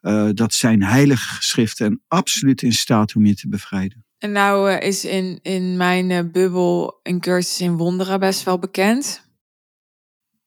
Uh, 0.00 0.28
dat 0.32 0.54
zijn 0.54 0.82
heilige 0.82 1.34
geschriften 1.34 1.86
en 1.86 2.02
absoluut 2.08 2.62
in 2.62 2.72
staat 2.72 3.14
om 3.14 3.26
je 3.26 3.34
te 3.34 3.48
bevrijden. 3.48 4.04
En 4.18 4.32
nou 4.32 4.70
uh, 4.70 4.80
is 4.80 5.04
in, 5.04 5.38
in 5.42 5.76
mijn 5.76 6.30
bubbel 6.32 7.00
een 7.02 7.20
cursus 7.20 7.60
in 7.60 7.76
wonderen 7.76 8.20
best 8.20 8.42
wel 8.42 8.58
bekend. 8.58 9.23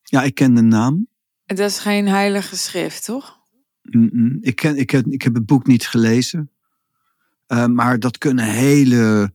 Ja, 0.09 0.23
ik 0.23 0.35
ken 0.35 0.53
de 0.53 0.61
naam. 0.61 1.07
Het 1.45 1.59
is 1.59 1.79
geen 1.79 2.07
heilige 2.07 2.57
schrift, 2.57 3.05
toch? 3.05 3.39
Mm 3.81 4.09
-mm. 4.13 4.37
Ik, 4.41 4.55
ken, 4.55 4.77
ik, 4.77 4.89
heb, 4.89 5.05
ik 5.05 5.21
heb 5.21 5.33
het 5.33 5.45
boek 5.45 5.67
niet 5.67 5.87
gelezen. 5.87 6.51
maar 7.47 7.99
dat 7.99 8.17
kunnen 8.17 8.45
hele 8.45 9.31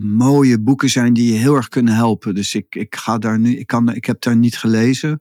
mooie 0.00 0.60
boeken 0.60 0.90
zijn 0.90 1.12
die 1.12 1.32
je 1.32 1.38
heel 1.38 1.54
erg 1.54 1.68
kunnen 1.68 1.94
helpen. 1.94 2.34
Dus 2.34 2.54
ik, 2.54 2.74
ik, 2.74 2.96
ga 2.96 3.18
daar 3.18 3.38
nu, 3.38 3.56
ik, 3.56 3.66
kan, 3.66 3.94
ik 3.94 4.04
heb 4.04 4.20
daar 4.20 4.36
niet 4.36 4.58
gelezen. 4.58 5.20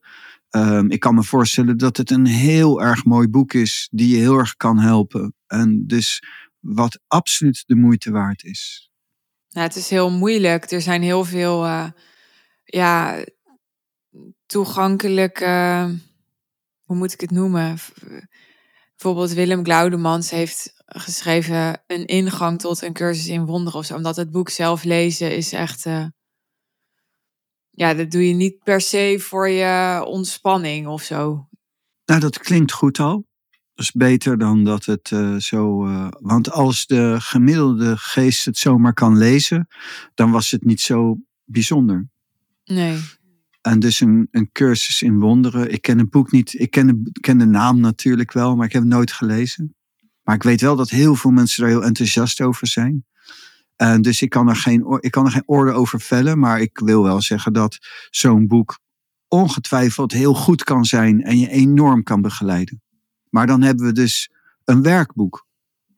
Um, 0.50 0.92
ik 0.92 1.00
kan 1.00 1.16
me 1.16 1.24
voorstellen 1.24 1.78
dat 1.78 1.98
het 1.98 2.12
een 2.12 2.26
heel 2.26 2.82
erg 2.82 3.06
mooi 3.06 3.28
boek 3.28 3.54
is 3.54 3.88
die 3.92 4.16
je 4.16 4.22
heel 4.22 4.38
erg 4.38 4.56
kan 4.56 4.80
helpen. 4.80 5.36
En 5.48 5.88
dus 5.88 6.24
wat 6.60 7.00
absoluut 7.08 7.64
de 7.66 7.76
moeite 7.76 8.12
waard 8.12 8.44
is. 8.44 8.92
Nou, 9.50 9.68
het 9.68 9.76
is 9.76 9.90
heel 9.90 10.12
moeilijk. 10.12 10.72
Er 10.72 10.82
zijn 10.82 11.02
heel 11.02 11.26
veel 11.26 11.66
uh, 11.66 11.88
ja, 12.64 13.24
toegankelijke, 14.46 15.46
hoe 16.84 16.98
moet 16.98 17.14
ik 17.14 17.22
het 17.22 17.32
noemen? 17.32 17.78
Bijvoorbeeld 18.90 19.34
Willem 19.34 19.64
Glaudemans 19.64 20.30
heeft 20.30 20.74
geschreven 20.86 21.82
een 21.88 22.06
ingang 22.06 22.60
tot 22.60 22.82
een 22.82 22.94
cursus 22.94 23.28
in 23.28 23.46
wonderen 23.46 23.80
of 23.80 23.86
zo. 23.86 23.96
Omdat 23.96 24.16
het 24.16 24.32
boek 24.32 24.50
zelf 24.50 24.84
lezen 24.84 25.36
is 25.36 25.54
echt... 25.54 25.86
Uh, 25.86 26.06
ja, 27.70 27.94
dat 27.94 28.12
doe 28.12 28.28
je 28.28 28.34
niet 28.34 28.64
per 28.64 28.82
se 28.82 29.18
voor 29.20 29.50
je 29.50 30.04
ontspanning 30.08 30.88
of 30.88 31.04
zo. 31.04 31.48
Nou, 32.06 32.20
dat 32.20 32.38
klinkt 32.38 32.72
goed 32.72 33.00
al. 33.00 33.26
Dat 33.74 33.86
is 33.86 33.92
beter 33.92 34.38
dan 34.38 34.64
dat 34.64 34.86
het 34.86 35.12
uh, 35.12 35.36
zo. 35.36 35.88
Uh, 35.88 36.08
want 36.12 36.52
als 36.52 36.86
de 36.86 37.16
gemiddelde 37.20 37.98
geest 37.98 38.46
het 38.46 38.58
zomaar 38.58 38.94
kan 38.94 39.18
lezen, 39.18 39.68
dan 40.14 40.32
was 40.32 40.52
het 40.52 40.64
niet 40.64 40.82
zo 40.82 41.18
bijzonder. 41.44 42.10
Nee. 42.64 43.00
En 43.64 43.80
dus 43.80 44.00
een, 44.00 44.50
cursus 44.52 45.02
in 45.02 45.20
wonderen. 45.20 45.72
Ik 45.72 45.82
ken 45.82 45.98
het 45.98 46.10
boek 46.10 46.32
niet. 46.32 46.60
Ik 46.60 46.72
ken 47.22 47.38
de, 47.38 47.46
naam 47.46 47.80
natuurlijk 47.80 48.32
wel, 48.32 48.56
maar 48.56 48.66
ik 48.66 48.74
heb 48.74 48.82
het 48.82 48.92
nooit 48.92 49.12
gelezen. 49.12 49.76
Maar 50.24 50.36
ik 50.36 50.44
weet 50.44 50.62
wel 50.62 50.76
dat 50.76 50.90
heel 50.90 51.16
veel 51.16 51.32
mensen 51.32 51.62
daar 51.62 51.72
heel 51.72 51.84
enthousiast 51.84 52.42
over 52.42 52.68
zijn. 52.68 53.06
En 53.76 54.02
dus 54.02 54.22
ik 54.22 54.30
kan, 54.30 54.50
er 54.50 54.56
geen, 54.56 54.98
ik 55.00 55.12
kan 55.12 55.26
er 55.26 55.32
geen 55.32 55.48
orde 55.48 55.72
over 55.72 56.02
vellen, 56.02 56.40
maar 56.40 56.62
ik 56.62 56.80
wil 56.80 57.04
wel 57.04 57.22
zeggen 57.22 57.54
dat 57.54 57.78
zo'n 58.10 58.48
boek 58.48 58.80
ongetwijfeld 59.28 60.12
heel 60.12 60.34
goed 60.34 60.64
kan 60.64 60.86
zijn 60.86 61.22
en 61.22 61.40
je 61.40 61.50
enorm 61.50 62.04
kan 62.04 62.22
begeleiden. 62.22 62.82
Maar 63.30 63.48
dan 63.48 63.62
hebben 63.62 63.86
we 63.86 63.92
dus 63.92 64.32
een 64.64 64.82
werkboek. 64.82 65.48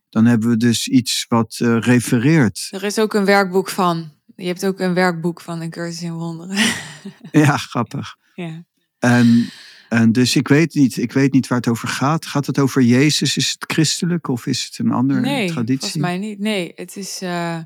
Dan 0.10 0.25
hebben 0.25 0.49
we 0.49 0.58
dus 0.58 0.88
iets 0.88 1.25
wat 1.28 1.60
uh, 1.62 1.80
refereert. 1.80 2.67
Er 2.71 2.84
is 2.84 2.99
ook 2.99 3.13
een 3.13 3.25
werkboek 3.25 3.69
van. 3.69 4.14
Je 4.36 4.45
hebt 4.45 4.65
ook 4.65 4.80
een 4.80 4.93
werkboek 4.93 5.41
van 5.41 5.62
een 5.62 5.69
cursus 5.69 6.02
in 6.02 6.13
wonderen. 6.13 6.58
ja, 7.32 7.58
grappig. 7.58 8.15
Ja. 8.34 8.65
En, 9.00 9.50
en 9.89 10.12
dus 10.12 10.36
ik 10.36 10.48
weet, 10.48 10.74
niet, 10.74 10.98
ik 10.98 11.12
weet 11.12 11.32
niet 11.32 11.48
waar 11.48 11.58
het 11.58 11.67
over 11.67 11.88
gaat. 11.88 12.26
Gaat 12.26 12.45
het 12.45 12.60
over 12.60 12.82
Jezus? 12.82 13.38
Is 13.38 13.52
het 13.52 13.71
christelijk 13.71 14.28
of 14.28 14.45
is 14.45 14.63
het 14.63 14.78
een 14.78 14.91
andere 14.91 15.19
nee, 15.19 15.48
traditie? 15.50 15.80
volgens 15.80 16.02
mij 16.02 16.17
niet. 16.17 16.39
Nee, 16.39 16.71
het 16.76 16.95
is... 16.95 17.21
Uh, 17.21 17.60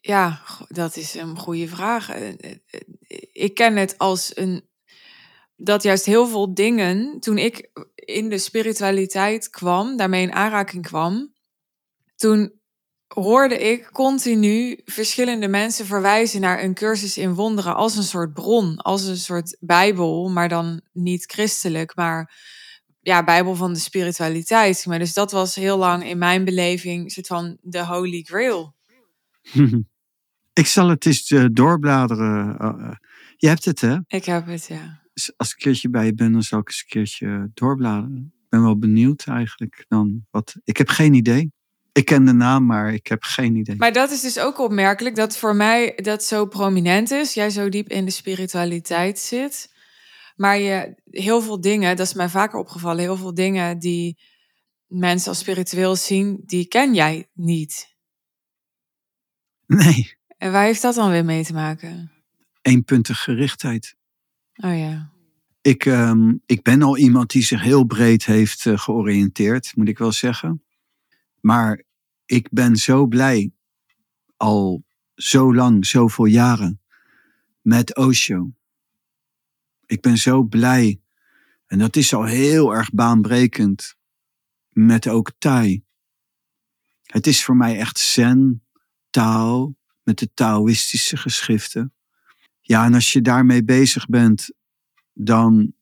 ja, 0.00 0.40
dat 0.68 0.96
is 0.96 1.14
een 1.14 1.36
goede 1.36 1.68
vraag. 1.68 2.10
Eh, 2.10 2.34
ik 3.32 3.54
ken 3.54 3.76
het 3.76 3.98
als 3.98 4.36
een. 4.36 4.68
Dat 5.56 5.82
juist 5.82 6.04
heel 6.04 6.26
veel 6.26 6.54
dingen, 6.54 7.20
toen 7.20 7.38
ik 7.38 7.70
in 7.94 8.28
de 8.28 8.38
spiritualiteit 8.38 9.50
kwam, 9.50 9.96
daarmee 9.96 10.22
in 10.22 10.32
aanraking 10.32 10.86
kwam, 10.86 11.34
toen 12.16 12.59
hoorde 13.14 13.58
ik 13.58 13.88
continu 13.92 14.80
verschillende 14.84 15.48
mensen 15.48 15.86
verwijzen 15.86 16.40
naar 16.40 16.62
een 16.62 16.74
cursus 16.74 17.18
in 17.18 17.34
wonderen 17.34 17.74
als 17.74 17.96
een 17.96 18.02
soort 18.02 18.32
bron, 18.32 18.76
als 18.76 19.04
een 19.04 19.16
soort 19.16 19.56
bijbel, 19.60 20.28
maar 20.28 20.48
dan 20.48 20.80
niet 20.92 21.24
christelijk, 21.32 21.96
maar 21.96 22.32
ja, 23.00 23.24
bijbel 23.24 23.54
van 23.54 23.72
de 23.72 23.78
spiritualiteit. 23.78 24.86
Maar 24.86 24.98
dus 24.98 25.14
dat 25.14 25.32
was 25.32 25.54
heel 25.54 25.78
lang 25.78 26.04
in 26.04 26.18
mijn 26.18 26.44
beleving 26.44 27.12
soort 27.12 27.26
van 27.26 27.56
de 27.60 27.84
holy 27.86 28.22
grail. 28.22 28.74
Ik 30.52 30.66
zal 30.66 30.88
het 30.88 31.06
eens 31.06 31.30
uh, 31.30 31.44
doorbladeren. 31.52 32.56
Uh, 32.60 32.92
je 33.36 33.48
hebt 33.48 33.64
het, 33.64 33.80
hè? 33.80 33.96
Ik 34.06 34.24
heb 34.24 34.46
het, 34.46 34.66
ja. 34.66 35.02
Als 35.36 35.48
ik 35.48 35.54
een 35.54 35.62
keertje 35.62 35.90
bij 35.90 36.04
je 36.04 36.14
ben, 36.14 36.32
dan 36.32 36.42
zal 36.42 36.58
ik 36.58 36.68
eens 36.68 36.80
een 36.80 36.88
keertje 36.88 37.50
doorbladeren. 37.54 38.32
Ik 38.42 38.48
ben 38.48 38.62
wel 38.62 38.78
benieuwd 38.78 39.24
eigenlijk 39.26 39.84
dan 39.88 40.26
wat. 40.30 40.56
Ik 40.64 40.76
heb 40.76 40.88
geen 40.88 41.14
idee. 41.14 41.52
Ik 41.92 42.04
ken 42.04 42.24
de 42.24 42.32
naam, 42.32 42.66
maar 42.66 42.92
ik 42.92 43.06
heb 43.06 43.22
geen 43.22 43.56
idee. 43.56 43.76
Maar 43.76 43.92
dat 43.92 44.10
is 44.10 44.20
dus 44.20 44.38
ook 44.38 44.58
opmerkelijk 44.58 45.16
dat 45.16 45.36
voor 45.36 45.56
mij 45.56 45.92
dat 45.96 46.24
zo 46.24 46.46
prominent 46.46 47.10
is. 47.10 47.34
Jij 47.34 47.50
zo 47.50 47.68
diep 47.68 47.88
in 47.88 48.04
de 48.04 48.10
spiritualiteit 48.10 49.18
zit. 49.18 49.72
Maar 50.36 50.58
je 50.58 50.94
heel 51.04 51.40
veel 51.42 51.60
dingen, 51.60 51.96
dat 51.96 52.06
is 52.06 52.14
mij 52.14 52.28
vaker 52.28 52.58
opgevallen, 52.58 53.00
heel 53.00 53.16
veel 53.16 53.34
dingen 53.34 53.78
die 53.78 54.18
mensen 54.86 55.28
als 55.28 55.38
spiritueel 55.38 55.96
zien, 55.96 56.42
die 56.44 56.66
ken 56.66 56.94
jij 56.94 57.28
niet. 57.32 57.96
Nee. 59.66 60.18
En 60.36 60.52
waar 60.52 60.64
heeft 60.64 60.82
dat 60.82 60.94
dan 60.94 61.10
weer 61.10 61.24
mee 61.24 61.44
te 61.44 61.52
maken? 61.52 62.12
Eenpuntige 62.62 63.22
gerichtheid. 63.22 63.96
Oh 64.54 64.78
ja. 64.78 65.10
Ik, 65.60 65.84
um, 65.84 66.42
ik 66.46 66.62
ben 66.62 66.82
al 66.82 66.98
iemand 66.98 67.30
die 67.30 67.42
zich 67.42 67.62
heel 67.62 67.84
breed 67.84 68.24
heeft 68.24 68.64
uh, 68.64 68.78
georiënteerd, 68.78 69.76
moet 69.76 69.88
ik 69.88 69.98
wel 69.98 70.12
zeggen. 70.12 70.64
Maar 71.40 71.82
ik 72.24 72.48
ben 72.50 72.76
zo 72.76 73.06
blij, 73.06 73.52
al 74.36 74.84
zo 75.14 75.54
lang, 75.54 75.86
zoveel 75.86 76.24
jaren, 76.24 76.80
met 77.60 77.96
Osho. 77.96 78.50
Ik 79.86 80.00
ben 80.00 80.18
zo 80.18 80.42
blij, 80.42 81.00
en 81.66 81.78
dat 81.78 81.96
is 81.96 82.14
al 82.14 82.24
heel 82.24 82.74
erg 82.74 82.90
baanbrekend, 82.90 83.96
met 84.68 85.08
ook 85.08 85.32
Thai. 85.38 85.84
Het 87.02 87.26
is 87.26 87.44
voor 87.44 87.56
mij 87.56 87.78
echt 87.78 87.98
zen, 87.98 88.64
taal, 89.10 89.76
met 90.02 90.18
de 90.18 90.32
Taoïstische 90.34 91.16
geschriften. 91.16 91.94
Ja, 92.60 92.84
en 92.84 92.94
als 92.94 93.12
je 93.12 93.20
daarmee 93.20 93.64
bezig 93.64 94.06
bent, 94.06 94.52
dan 95.12 95.72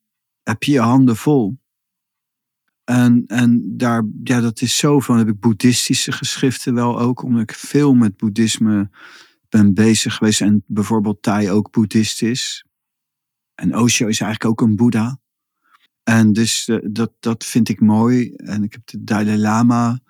heb 0.42 0.62
je 0.62 0.72
je 0.72 0.80
handen 0.80 1.16
vol. 1.16 1.58
En, 2.88 3.24
en 3.26 3.76
daar, 3.76 4.04
ja, 4.24 4.40
dat 4.40 4.60
is 4.60 4.76
zo 4.76 5.00
van. 5.00 5.18
heb 5.18 5.28
ik 5.28 5.40
boeddhistische 5.40 6.12
geschriften 6.12 6.74
wel 6.74 7.00
ook, 7.00 7.22
omdat 7.22 7.42
ik 7.42 7.54
veel 7.54 7.94
met 7.94 8.16
boeddhisme 8.16 8.90
ben 9.48 9.74
bezig 9.74 10.14
geweest. 10.14 10.40
En 10.40 10.64
bijvoorbeeld 10.66 11.22
Thai 11.22 11.50
ook 11.50 11.70
boeddhist 11.70 12.22
is. 12.22 12.64
En 13.54 13.76
Osho 13.76 14.06
is 14.06 14.20
eigenlijk 14.20 14.44
ook 14.44 14.68
een 14.68 14.76
boeddha. 14.76 15.18
En 16.02 16.32
dus 16.32 16.68
uh, 16.68 16.78
dat, 16.90 17.12
dat 17.20 17.44
vind 17.44 17.68
ik 17.68 17.80
mooi. 17.80 18.32
En 18.34 18.62
ik 18.62 18.72
heb 18.72 18.86
de 18.86 19.04
Dalai 19.04 19.38
Lama 19.38 20.00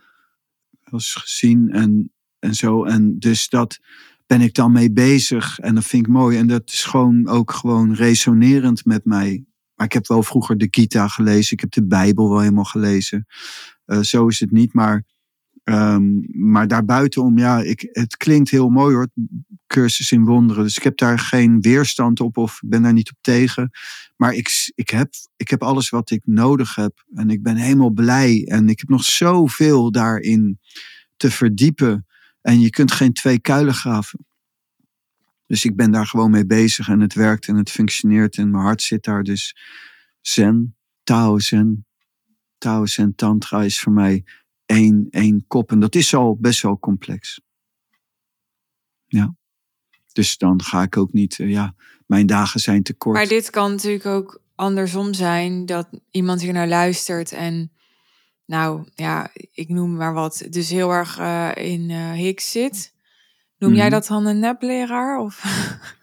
wel 0.68 0.92
eens 0.92 1.14
gezien 1.14 1.70
en, 1.70 2.12
en 2.38 2.54
zo. 2.54 2.84
En 2.84 3.18
dus 3.18 3.48
dat 3.48 3.78
ben 4.26 4.40
ik 4.40 4.54
dan 4.54 4.72
mee 4.72 4.92
bezig. 4.92 5.58
En 5.58 5.74
dat 5.74 5.84
vind 5.84 6.06
ik 6.06 6.12
mooi. 6.12 6.38
En 6.38 6.46
dat 6.46 6.72
is 6.72 6.84
gewoon 6.84 7.28
ook 7.28 7.52
gewoon 7.52 7.94
resonerend 7.94 8.84
met 8.84 9.04
mij. 9.04 9.47
Maar 9.78 9.86
ik 9.86 9.92
heb 9.92 10.06
wel 10.06 10.22
vroeger 10.22 10.58
de 10.58 10.68
Gita 10.70 11.08
gelezen. 11.08 11.52
Ik 11.52 11.60
heb 11.60 11.70
de 11.70 11.86
Bijbel 11.86 12.28
wel 12.28 12.40
helemaal 12.40 12.64
gelezen. 12.64 13.26
Uh, 13.86 14.00
zo 14.00 14.26
is 14.26 14.40
het 14.40 14.50
niet. 14.50 14.72
Maar 14.72 15.04
Um, 15.64 16.24
maar 16.32 16.68
daarbuitenom, 16.68 17.38
ja, 17.38 17.60
ik, 17.60 17.88
het 17.92 18.16
klinkt 18.16 18.50
heel 18.50 18.68
mooi 18.68 18.94
hoor, 18.94 19.08
cursus 19.66 20.12
in 20.12 20.24
wonderen. 20.24 20.64
Dus 20.64 20.76
ik 20.76 20.82
heb 20.82 20.96
daar 20.96 21.18
geen 21.18 21.60
weerstand 21.60 22.20
op 22.20 22.36
of 22.36 22.60
ben 22.64 22.82
daar 22.82 22.92
niet 22.92 23.10
op 23.10 23.16
tegen. 23.20 23.70
Maar 24.16 24.34
ik, 24.34 24.72
ik, 24.74 24.88
heb, 24.88 25.08
ik 25.36 25.48
heb 25.48 25.62
alles 25.62 25.88
wat 25.88 26.10
ik 26.10 26.20
nodig 26.24 26.74
heb. 26.74 27.04
En 27.14 27.30
ik 27.30 27.42
ben 27.42 27.56
helemaal 27.56 27.90
blij. 27.90 28.44
En 28.46 28.68
ik 28.68 28.78
heb 28.78 28.88
nog 28.88 29.04
zoveel 29.04 29.90
daarin 29.90 30.58
te 31.16 31.30
verdiepen. 31.30 32.06
En 32.40 32.60
je 32.60 32.70
kunt 32.70 32.92
geen 32.92 33.12
twee 33.12 33.40
kuilen 33.40 33.74
graven. 33.74 34.26
Dus 35.48 35.64
ik 35.64 35.76
ben 35.76 35.90
daar 35.90 36.06
gewoon 36.06 36.30
mee 36.30 36.46
bezig 36.46 36.88
en 36.88 37.00
het 37.00 37.14
werkt 37.14 37.48
en 37.48 37.56
het 37.56 37.70
functioneert 37.70 38.36
en 38.36 38.50
mijn 38.50 38.62
hart 38.62 38.82
zit 38.82 39.04
daar. 39.04 39.22
Dus 39.22 39.56
zen, 40.20 40.76
Tao 41.02 41.38
zen, 41.38 41.86
Tao 42.58 42.86
zen 42.86 43.14
tantra 43.14 43.62
is 43.62 43.80
voor 43.80 43.92
mij 43.92 44.24
één, 44.66 45.06
één 45.10 45.44
kop. 45.46 45.70
En 45.70 45.80
dat 45.80 45.94
is 45.94 46.14
al 46.14 46.36
best 46.36 46.62
wel 46.62 46.78
complex. 46.78 47.40
Ja. 49.06 49.34
Dus 50.12 50.36
dan 50.36 50.62
ga 50.62 50.82
ik 50.82 50.96
ook 50.96 51.12
niet, 51.12 51.38
eh, 51.38 51.50
ja, 51.50 51.74
mijn 52.06 52.26
dagen 52.26 52.60
zijn 52.60 52.82
te 52.82 52.94
kort. 52.94 53.16
Maar 53.16 53.28
dit 53.28 53.50
kan 53.50 53.70
natuurlijk 53.70 54.06
ook 54.06 54.42
andersom 54.54 55.14
zijn, 55.14 55.66
dat 55.66 55.88
iemand 56.10 56.40
hier 56.40 56.52
naar 56.52 56.68
luistert 56.68 57.32
en, 57.32 57.72
nou 58.44 58.88
ja, 58.94 59.30
ik 59.52 59.68
noem 59.68 59.96
maar 59.96 60.12
wat, 60.12 60.46
dus 60.50 60.70
heel 60.70 60.90
erg 60.90 61.18
uh, 61.18 61.50
in 61.54 61.90
uh, 61.90 62.32
zit. 62.36 62.96
Noem 63.58 63.74
jij 63.74 63.84
mhm. 63.84 63.92
dat 63.92 64.06
dan 64.06 64.26
een 64.26 64.38
nepleraar? 64.38 65.18
Of? 65.18 65.44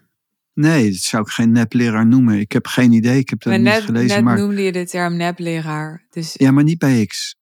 Nee, 0.56 0.91
dat 0.91 1.02
zou 1.02 1.24
ik 1.24 1.30
geen 1.30 1.52
nepleraar 1.52 2.08
noemen. 2.08 2.39
Ik 2.39 2.52
heb 2.52 2.68
geen 2.68 2.91
idee. 2.91 3.20
Ik 3.20 3.30
heb 3.30 3.41
dat 3.41 3.60
niet 3.60 3.70
gelezen. 3.70 4.08
Net 4.15 4.24
maar... 4.24 4.38
noemde 4.38 4.62
je 4.62 4.72
de 4.72 4.86
term 4.86 5.15
nepleraar. 5.15 6.06
Dus... 6.10 6.34
Ja, 6.34 6.52
maar 6.52 6.63
niet 6.63 6.78
bij 6.78 7.06
X. 7.06 7.36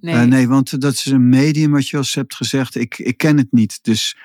Nee. 0.00 0.14
Uh, 0.14 0.22
nee, 0.22 0.48
want 0.48 0.80
dat 0.80 0.92
is 0.92 1.06
een 1.06 1.28
medium 1.28 1.70
wat 1.70 1.88
je 1.88 1.96
als 1.96 2.14
hebt 2.14 2.34
gezegd. 2.34 2.74
Ik, 2.74 2.98
ik 2.98 3.16
ken 3.16 3.36
het 3.36 3.52
niet. 3.52 3.78
Dus 3.82 4.16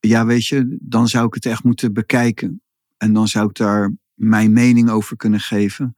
ja, 0.00 0.26
weet 0.26 0.46
je, 0.46 0.76
dan 0.80 1.08
zou 1.08 1.26
ik 1.26 1.34
het 1.34 1.46
echt 1.46 1.64
moeten 1.64 1.92
bekijken. 1.92 2.62
En 2.96 3.12
dan 3.12 3.28
zou 3.28 3.48
ik 3.48 3.54
daar 3.54 3.92
mijn 4.14 4.52
mening 4.52 4.90
over 4.90 5.16
kunnen 5.16 5.40
geven. 5.40 5.96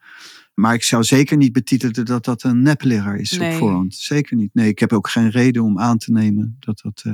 Maar 0.55 0.75
ik 0.75 0.83
zou 0.83 1.05
zeker 1.05 1.37
niet 1.37 1.53
betitelen 1.53 2.05
dat 2.05 2.25
dat 2.25 2.43
een 2.43 2.63
nepleraar 2.63 3.17
is 3.17 3.31
nee. 3.31 3.53
op 3.53 3.59
voorhand. 3.59 3.95
Zeker 3.95 4.37
niet. 4.37 4.55
Nee, 4.55 4.69
ik 4.69 4.79
heb 4.79 4.93
ook 4.93 5.09
geen 5.09 5.31
reden 5.31 5.63
om 5.63 5.79
aan 5.79 5.99
te 5.99 6.13
nemen 6.13 6.57
dat 6.59 6.81
dat 6.83 7.03
uh, 7.07 7.13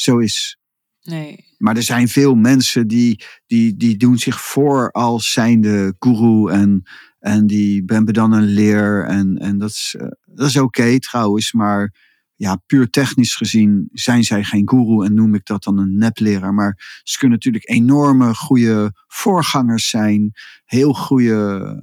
zo 0.00 0.18
is. 0.18 0.58
Nee. 1.02 1.44
Maar 1.58 1.76
er 1.76 1.82
zijn 1.82 2.08
veel 2.08 2.34
mensen 2.34 2.88
die, 2.88 3.24
die, 3.46 3.76
die 3.76 3.96
doen 3.96 4.18
zich 4.18 4.40
voor 4.40 4.90
als 4.90 5.32
zijnde 5.32 5.94
guru 5.98 6.50
en, 6.50 6.82
en 7.18 7.46
die 7.46 7.82
hebben 7.86 8.14
dan 8.14 8.32
een 8.32 8.46
leer. 8.46 9.04
En, 9.04 9.38
en 9.38 9.58
dat 9.58 9.70
is, 9.70 9.94
uh, 9.98 10.06
dat 10.24 10.48
is 10.48 10.56
oké 10.56 10.98
trouwens, 10.98 11.52
maar 11.52 11.94
ja, 12.34 12.56
puur 12.66 12.90
technisch 12.90 13.34
gezien 13.34 13.88
zijn 13.92 14.24
zij 14.24 14.44
geen 14.44 14.68
guru 14.68 15.04
en 15.04 15.14
noem 15.14 15.34
ik 15.34 15.44
dat 15.44 15.64
dan 15.64 15.78
een 15.78 15.98
nepleraar. 15.98 16.54
Maar 16.54 17.00
ze 17.02 17.18
kunnen 17.18 17.36
natuurlijk 17.36 17.68
enorme 17.68 18.34
goede 18.34 18.92
voorgangers 19.06 19.88
zijn, 19.88 20.32
heel 20.64 20.92
goede 20.92 21.82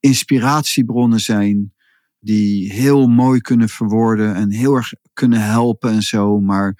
inspiratiebronnen 0.00 1.20
zijn, 1.20 1.74
die 2.20 2.72
heel 2.72 3.06
mooi 3.06 3.40
kunnen 3.40 3.68
verwoorden 3.68 4.34
en 4.34 4.50
heel 4.50 4.74
erg 4.74 4.92
kunnen 5.12 5.42
helpen 5.42 5.90
en 5.90 6.02
zo. 6.02 6.40
Maar 6.40 6.74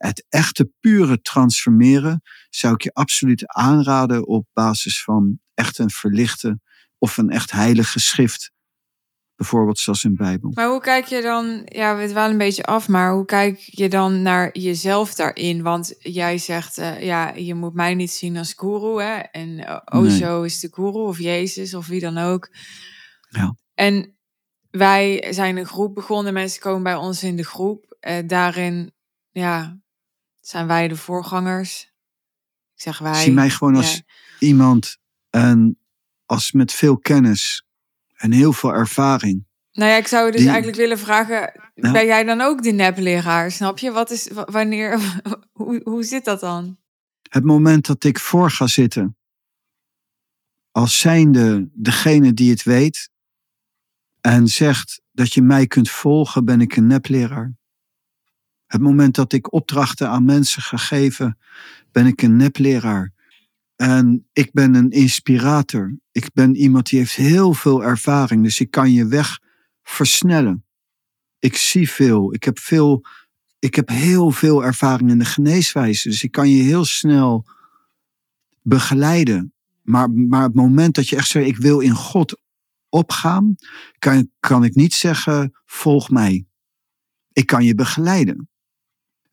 het 0.00 0.26
echte 0.28 0.72
pure 0.80 1.20
transformeren 1.20 2.22
zou 2.50 2.74
ik 2.74 2.82
je 2.82 2.92
absoluut 2.92 3.46
aanraden 3.46 4.26
op 4.26 4.46
basis 4.52 5.02
van 5.02 5.40
echt 5.54 5.78
een 5.78 5.90
verlichte 5.90 6.60
of 6.98 7.16
een 7.16 7.30
echt 7.30 7.50
heilige 7.50 7.98
schrift. 7.98 8.52
Bijvoorbeeld 9.34 9.78
zoals 9.78 10.04
in 10.04 10.10
de 10.10 10.16
Bijbel. 10.16 10.50
Maar 10.54 10.68
hoe 10.68 10.80
kijk 10.80 11.04
je 11.04 11.22
dan, 11.22 11.62
ja, 11.64 11.96
we 11.96 12.08
dwalen 12.08 12.30
een 12.30 12.38
beetje 12.38 12.64
af, 12.64 12.88
maar 12.88 13.12
hoe 13.12 13.24
kijk 13.24 13.58
je 13.58 13.88
dan 13.88 14.22
naar 14.22 14.58
jezelf 14.58 15.14
daarin? 15.14 15.62
Want 15.62 15.94
jij 15.98 16.38
zegt, 16.38 16.78
uh, 16.78 17.02
ja, 17.02 17.34
je 17.34 17.54
moet 17.54 17.74
mij 17.74 17.94
niet 17.94 18.10
zien 18.10 18.36
als 18.36 18.54
guru, 18.56 19.02
hè? 19.02 19.18
En 19.18 19.48
uh, 19.48 19.78
Osho 19.84 20.42
is 20.42 20.60
de 20.60 20.68
guru, 20.72 20.98
of 20.98 21.18
Jezus, 21.18 21.74
of 21.74 21.86
wie 21.86 22.00
dan 22.00 22.18
ook. 22.18 22.48
Ja. 23.28 23.56
En 23.74 24.16
wij 24.70 25.26
zijn 25.30 25.56
een 25.56 25.66
groep 25.66 25.94
begonnen, 25.94 26.32
mensen 26.32 26.60
komen 26.60 26.82
bij 26.82 26.96
ons 26.96 27.22
in 27.22 27.36
de 27.36 27.44
groep. 27.44 27.96
Uh, 28.00 28.18
daarin, 28.26 28.92
ja, 29.30 29.80
zijn 30.50 30.66
wij 30.66 30.88
de 30.88 30.96
voorgangers. 30.96 31.82
Ik 32.74 32.82
zeg 32.82 32.98
wij. 32.98 33.22
Zie 33.22 33.32
mij 33.32 33.50
gewoon 33.50 33.76
als 33.76 34.02
iemand 34.38 34.96
en 35.30 35.78
als 36.26 36.52
met 36.52 36.72
veel 36.72 36.98
kennis 36.98 37.64
en 38.14 38.32
heel 38.32 38.52
veel 38.52 38.74
ervaring. 38.74 39.46
Nou 39.72 39.90
ja, 39.90 39.96
ik 39.96 40.06
zou 40.06 40.30
dus 40.30 40.44
eigenlijk 40.44 40.76
willen 40.76 40.98
vragen: 40.98 41.70
ben 41.74 42.06
jij 42.06 42.24
dan 42.24 42.40
ook 42.40 42.62
de 42.62 42.72
nepleraar? 42.72 43.50
Snap 43.50 43.78
je? 43.78 43.90
Wat 43.90 44.10
is 44.10 44.28
wanneer? 44.32 45.00
hoe, 45.52 45.80
hoe 45.84 46.02
zit 46.02 46.24
dat 46.24 46.40
dan? 46.40 46.78
Het 47.28 47.44
moment 47.44 47.86
dat 47.86 48.04
ik 48.04 48.18
voor 48.18 48.50
ga 48.50 48.66
zitten, 48.66 49.16
als 50.70 50.98
zijnde 50.98 51.68
degene 51.72 52.34
die 52.34 52.50
het 52.50 52.62
weet 52.62 53.10
en 54.20 54.48
zegt 54.48 55.00
dat 55.12 55.34
je 55.34 55.42
mij 55.42 55.66
kunt 55.66 55.90
volgen, 55.90 56.44
ben 56.44 56.60
ik 56.60 56.76
een 56.76 56.86
nepleraar. 56.86 57.58
Het 58.70 58.80
moment 58.80 59.14
dat 59.14 59.32
ik 59.32 59.52
opdrachten 59.52 60.08
aan 60.08 60.24
mensen 60.24 60.62
ga 60.62 60.76
geven, 60.76 61.38
ben 61.92 62.06
ik 62.06 62.22
een 62.22 62.36
nepleraar. 62.36 63.12
En 63.76 64.28
ik 64.32 64.52
ben 64.52 64.74
een 64.74 64.90
inspirator. 64.90 65.98
Ik 66.12 66.32
ben 66.32 66.56
iemand 66.56 66.88
die 66.88 66.98
heeft 66.98 67.14
heel 67.14 67.54
veel 67.54 67.84
ervaring, 67.84 68.42
dus 68.42 68.60
ik 68.60 68.70
kan 68.70 68.92
je 68.92 69.06
weg 69.06 69.38
versnellen. 69.82 70.64
Ik 71.38 71.56
zie 71.56 71.90
veel. 71.90 72.34
Ik 72.34 72.44
heb 72.44 72.58
veel. 72.58 73.04
Ik 73.58 73.74
heb 73.74 73.88
heel 73.88 74.30
veel 74.30 74.64
ervaring 74.64 75.10
in 75.10 75.18
de 75.18 75.24
geneeswijze, 75.24 76.08
dus 76.08 76.22
ik 76.22 76.32
kan 76.32 76.48
je 76.48 76.62
heel 76.62 76.84
snel 76.84 77.46
begeleiden. 78.62 79.52
Maar, 79.82 80.10
maar 80.10 80.42
het 80.42 80.54
moment 80.54 80.94
dat 80.94 81.08
je 81.08 81.16
echt 81.16 81.28
zegt, 81.28 81.46
ik 81.46 81.56
wil 81.56 81.80
in 81.80 81.94
God 81.94 82.40
opgaan, 82.88 83.56
kan, 83.98 84.30
kan 84.40 84.64
ik 84.64 84.74
niet 84.74 84.94
zeggen, 84.94 85.58
volg 85.66 86.10
mij. 86.10 86.44
Ik 87.32 87.46
kan 87.46 87.64
je 87.64 87.74
begeleiden. 87.74 88.49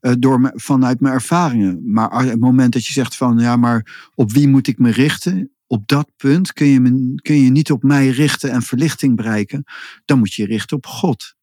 Uh, 0.01 0.13
door 0.19 0.51
vanuit 0.55 0.99
mijn 0.99 1.13
ervaringen. 1.13 1.91
Maar 1.91 2.23
het 2.23 2.39
moment 2.39 2.73
dat 2.73 2.86
je 2.86 2.93
zegt 2.93 3.15
van 3.15 3.39
ja, 3.39 3.55
maar 3.55 4.10
op 4.15 4.31
wie 4.31 4.47
moet 4.47 4.67
ik 4.67 4.79
me 4.79 4.91
richten? 4.91 5.51
Op 5.67 5.88
dat 5.88 6.12
punt 6.17 6.53
kun 6.53 6.67
je, 6.67 6.79
me, 6.79 7.15
kun 7.21 7.41
je 7.41 7.49
niet 7.49 7.71
op 7.71 7.83
mij 7.83 8.10
richten 8.10 8.51
en 8.51 8.62
verlichting 8.62 9.15
bereiken. 9.15 9.63
Dan 10.05 10.19
moet 10.19 10.33
je 10.33 10.41
je 10.41 10.47
richten 10.47 10.77
op 10.77 10.86
God. 10.86 11.36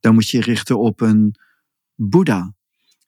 Dan 0.00 0.14
moet 0.14 0.28
je 0.28 0.36
je 0.36 0.42
richten 0.42 0.78
op 0.78 1.00
een 1.00 1.34
Boeddha. 1.94 2.54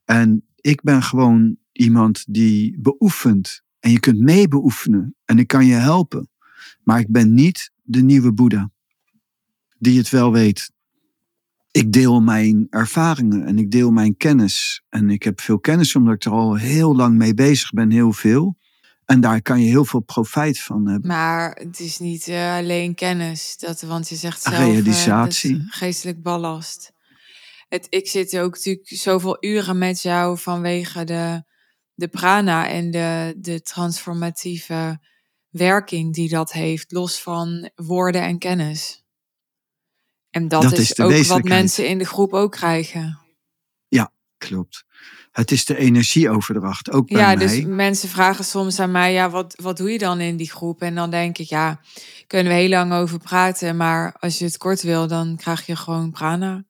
En 0.04 0.46
ik 0.60 0.82
ben 0.82 1.02
gewoon 1.02 1.56
iemand 1.72 2.24
die 2.28 2.80
beoefent. 2.80 3.62
En 3.78 3.90
je 3.90 4.00
kunt 4.00 4.18
mee 4.18 4.48
beoefenen. 4.48 5.14
En 5.24 5.38
ik 5.38 5.46
kan 5.46 5.66
je 5.66 5.74
helpen. 5.74 6.30
Maar 6.82 7.00
ik 7.00 7.08
ben 7.08 7.34
niet 7.34 7.72
de 7.82 8.02
nieuwe 8.02 8.32
Boeddha. 8.32 8.70
Die 9.78 9.98
het 9.98 10.08
wel 10.08 10.32
weet 10.32 10.70
ik 11.72 11.92
deel 11.92 12.20
mijn 12.20 12.66
ervaringen 12.70 13.46
en 13.46 13.58
ik 13.58 13.70
deel 13.70 13.90
mijn 13.90 14.16
kennis. 14.16 14.82
En 14.88 15.10
ik 15.10 15.22
heb 15.22 15.40
veel 15.40 15.60
kennis 15.60 15.94
omdat 15.94 16.14
ik 16.14 16.24
er 16.24 16.32
al 16.32 16.54
heel 16.54 16.96
lang 16.96 17.16
mee 17.16 17.34
bezig 17.34 17.70
ben, 17.70 17.90
heel 17.90 18.12
veel. 18.12 18.56
En 19.04 19.20
daar 19.20 19.42
kan 19.42 19.60
je 19.60 19.68
heel 19.68 19.84
veel 19.84 20.00
profijt 20.00 20.60
van 20.60 20.88
hebben. 20.88 21.08
Maar 21.08 21.54
het 21.54 21.80
is 21.80 21.98
niet 21.98 22.28
uh, 22.28 22.56
alleen 22.56 22.94
kennis, 22.94 23.56
dat, 23.58 23.80
want 23.80 24.08
je 24.08 24.16
zegt 24.16 24.42
zelf 24.42 24.56
realisatie, 24.56 25.54
uh, 25.54 25.62
geestelijk 25.66 26.22
ballast. 26.22 26.92
Het, 27.68 27.86
ik 27.88 28.08
zit 28.08 28.38
ook 28.38 28.54
natuurlijk 28.54 28.88
zoveel 28.88 29.36
uren 29.40 29.78
met 29.78 30.02
jou 30.02 30.38
vanwege 30.38 31.04
de, 31.04 31.42
de 31.94 32.08
prana 32.08 32.68
en 32.68 32.90
de, 32.90 33.34
de 33.38 33.62
transformatieve 33.62 35.00
werking 35.50 36.14
die 36.14 36.28
dat 36.28 36.52
heeft, 36.52 36.92
los 36.92 37.22
van 37.22 37.70
woorden 37.74 38.22
en 38.22 38.38
kennis. 38.38 39.01
En 40.32 40.48
dat, 40.48 40.78
is, 40.78 40.98
ook 40.98 41.22
wat 41.24 41.42
mensen 41.42 41.88
in 41.88 41.98
de 41.98 42.04
groep 42.04 42.32
ook 42.32 42.52
krijgen. 42.52 43.18
Ja, 43.88 44.12
klopt. 44.38 44.84
Het 45.30 45.50
is 45.50 45.64
de 45.64 45.76
energieoverdracht, 45.76 46.90
ook 46.90 47.08
bij 47.08 47.20
ja, 47.20 47.36
dus 47.36 47.64
mensen 47.64 48.08
vragen 48.08 48.44
soms 48.44 48.78
aan 48.78 48.90
mij, 48.90 49.12
ja, 49.12 49.30
wat, 49.30 49.54
wat 49.62 49.76
doe 49.76 49.90
je 49.90 49.98
dan 49.98 50.20
in 50.20 50.36
die 50.36 50.50
groep? 50.50 50.82
En 50.82 50.94
dan 50.94 51.10
denk 51.10 51.38
ik, 51.38 51.48
ja, 51.48 51.80
kunnen 52.26 52.52
we 52.52 52.58
heel 52.58 52.68
lang 52.68 52.92
over 52.92 53.18
praten, 53.18 53.76
maar 53.76 54.16
als 54.18 54.38
je 54.38 54.44
het 54.44 54.56
kort 54.56 54.82
wil, 54.82 55.06
dan 55.06 55.36
krijg 55.36 55.66
je 55.66 55.76
gewoon 55.76 56.10
prana. 56.10 56.64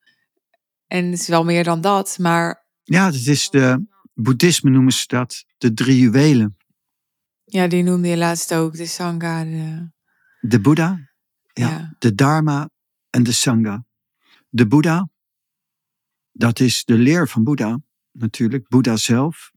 En 0.87 1.05
het 1.11 1.21
is 1.21 1.29
wel 1.29 1.45
meer 1.45 1.65
dan 1.65 1.81
dat, 1.81 2.19
maar... 2.19 2.67
Ja, 2.83 3.07
het 3.07 3.27
is 3.27 3.51
de, 3.51 3.87
boeddhisme 4.15 4.71
noemen 4.71 4.93
ze 4.93 5.05
dat, 5.07 5.45
de 5.59 5.75
drie 5.75 5.99
juwelen. 5.99 6.57
Ja, 7.45 7.67
die 7.67 7.83
noemde 7.83 8.09
je 8.09 8.17
laatst 8.17 8.55
ook, 8.55 8.77
de 8.77 8.87
Sangha. 8.87 9.45
De, 9.45 9.91
de 10.41 10.61
Boeddha, 10.61 11.11
ja, 11.53 11.69
ja. 11.69 11.95
de 11.99 12.15
Dharma 12.15 12.71
en 13.13 13.23
de 13.23 13.33
Sangha. 13.33 13.85
De 14.49 14.67
Boeddha, 14.67 15.09
dat 16.33 16.61
is 16.61 16.85
de 16.85 16.99
leer 16.99 17.29
van 17.29 17.45
Boeddha, 17.45 17.81
natuurlijk, 18.11 18.69
Boeddha 18.69 18.97
zelf. 18.97 19.53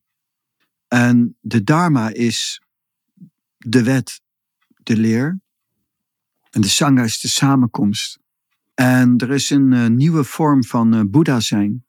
En 0.88 1.38
de 1.42 1.64
Dharma 1.64 2.10
is 2.10 2.62
de 3.58 3.84
wet, 3.84 4.22
de 4.84 4.98
leer. 4.98 5.40
En 6.50 6.62
de 6.62 6.68
Sangha 6.68 7.04
is 7.04 7.20
de 7.20 7.28
samenkomst. 7.28 8.20
En 8.74 9.18
er 9.18 9.32
is 9.32 9.50
een 9.50 9.72
uh, 9.72 9.88
nieuwe 9.88 10.24
vorm 10.24 10.64
van 10.64 10.96
uh, 10.96 11.02
Boeddha 11.08 11.40
zijn. 11.40 11.86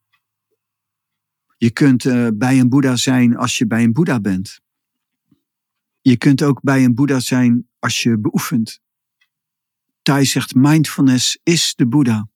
Je 1.57 1.71
kunt 1.71 2.05
uh, 2.05 2.29
bij 2.35 2.61
een 2.61 2.69
Boeddha 2.69 2.97
zijn 2.97 3.37
als 3.37 3.59
je 3.59 3.67
bij 3.67 3.83
een 3.83 3.93
Boeddha 3.93 4.21
bent. 4.21 4.61
Je 6.01 6.17
kunt 6.17 6.43
ook 6.43 6.63
bij 6.63 6.85
een 6.85 6.95
Boeddha 6.95 7.21
zijn 7.21 7.69
als 7.79 8.03
je 8.03 8.19
beoefent. 8.19 8.81
Thai 10.07 10.25
zegt 10.25 10.55
mindfulness 10.55 11.39
is 11.43 11.75
de 11.75 11.87
Boeddha. 11.87 12.29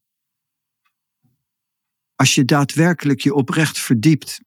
Als 2.15 2.35
je 2.35 2.45
daadwerkelijk 2.45 3.21
je 3.21 3.35
oprecht 3.35 3.79
verdiept 3.79 4.41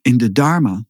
in 0.00 0.16
de 0.16 0.32
Dharma, 0.32 0.86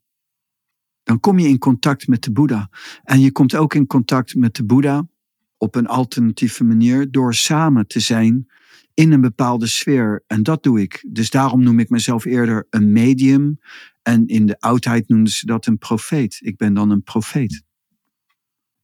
dan 1.03 1.21
kom 1.21 1.39
je 1.39 1.49
in 1.49 1.59
contact 1.59 2.09
met 2.09 2.23
de 2.23 2.33
Boeddha. 2.33 2.71
En 3.03 3.21
je 3.21 3.33
komt 3.33 3.55
ook 3.55 3.75
in 3.75 3.87
contact 3.87 4.35
met 4.35 4.55
de 4.55 4.65
Boeddha 4.65 5.09
op 5.57 5.75
een 5.75 5.87
alternatieve 5.87 6.65
manier 6.65 7.11
door 7.11 7.35
samen 7.35 7.87
te 7.87 8.01
zijn 8.01 8.51
in 8.95 9.13
een 9.13 9.21
bepaalde 9.21 9.67
sfeer. 9.67 10.25
En 10.27 10.43
dat 10.43 10.63
doe 10.63 10.81
ik. 10.81 11.05
Dus 11.09 11.31
daarom 11.31 11.63
noem 11.63 11.79
ik 11.79 11.91
mezelf 11.91 12.25
eerder 12.25 12.67
een 12.71 12.93
medium. 12.93 13.59
En 14.03 14.27
in 14.27 14.47
de 14.47 14.61
oudheid 14.61 15.09
noemden 15.09 15.33
ze 15.33 15.47
dat 15.47 15.67
een 15.67 15.79
profeet. 15.79 16.39
Ik 16.43 16.57
ben 16.57 16.75
dan 16.75 16.91
een 16.91 17.03
profeet. 17.03 17.67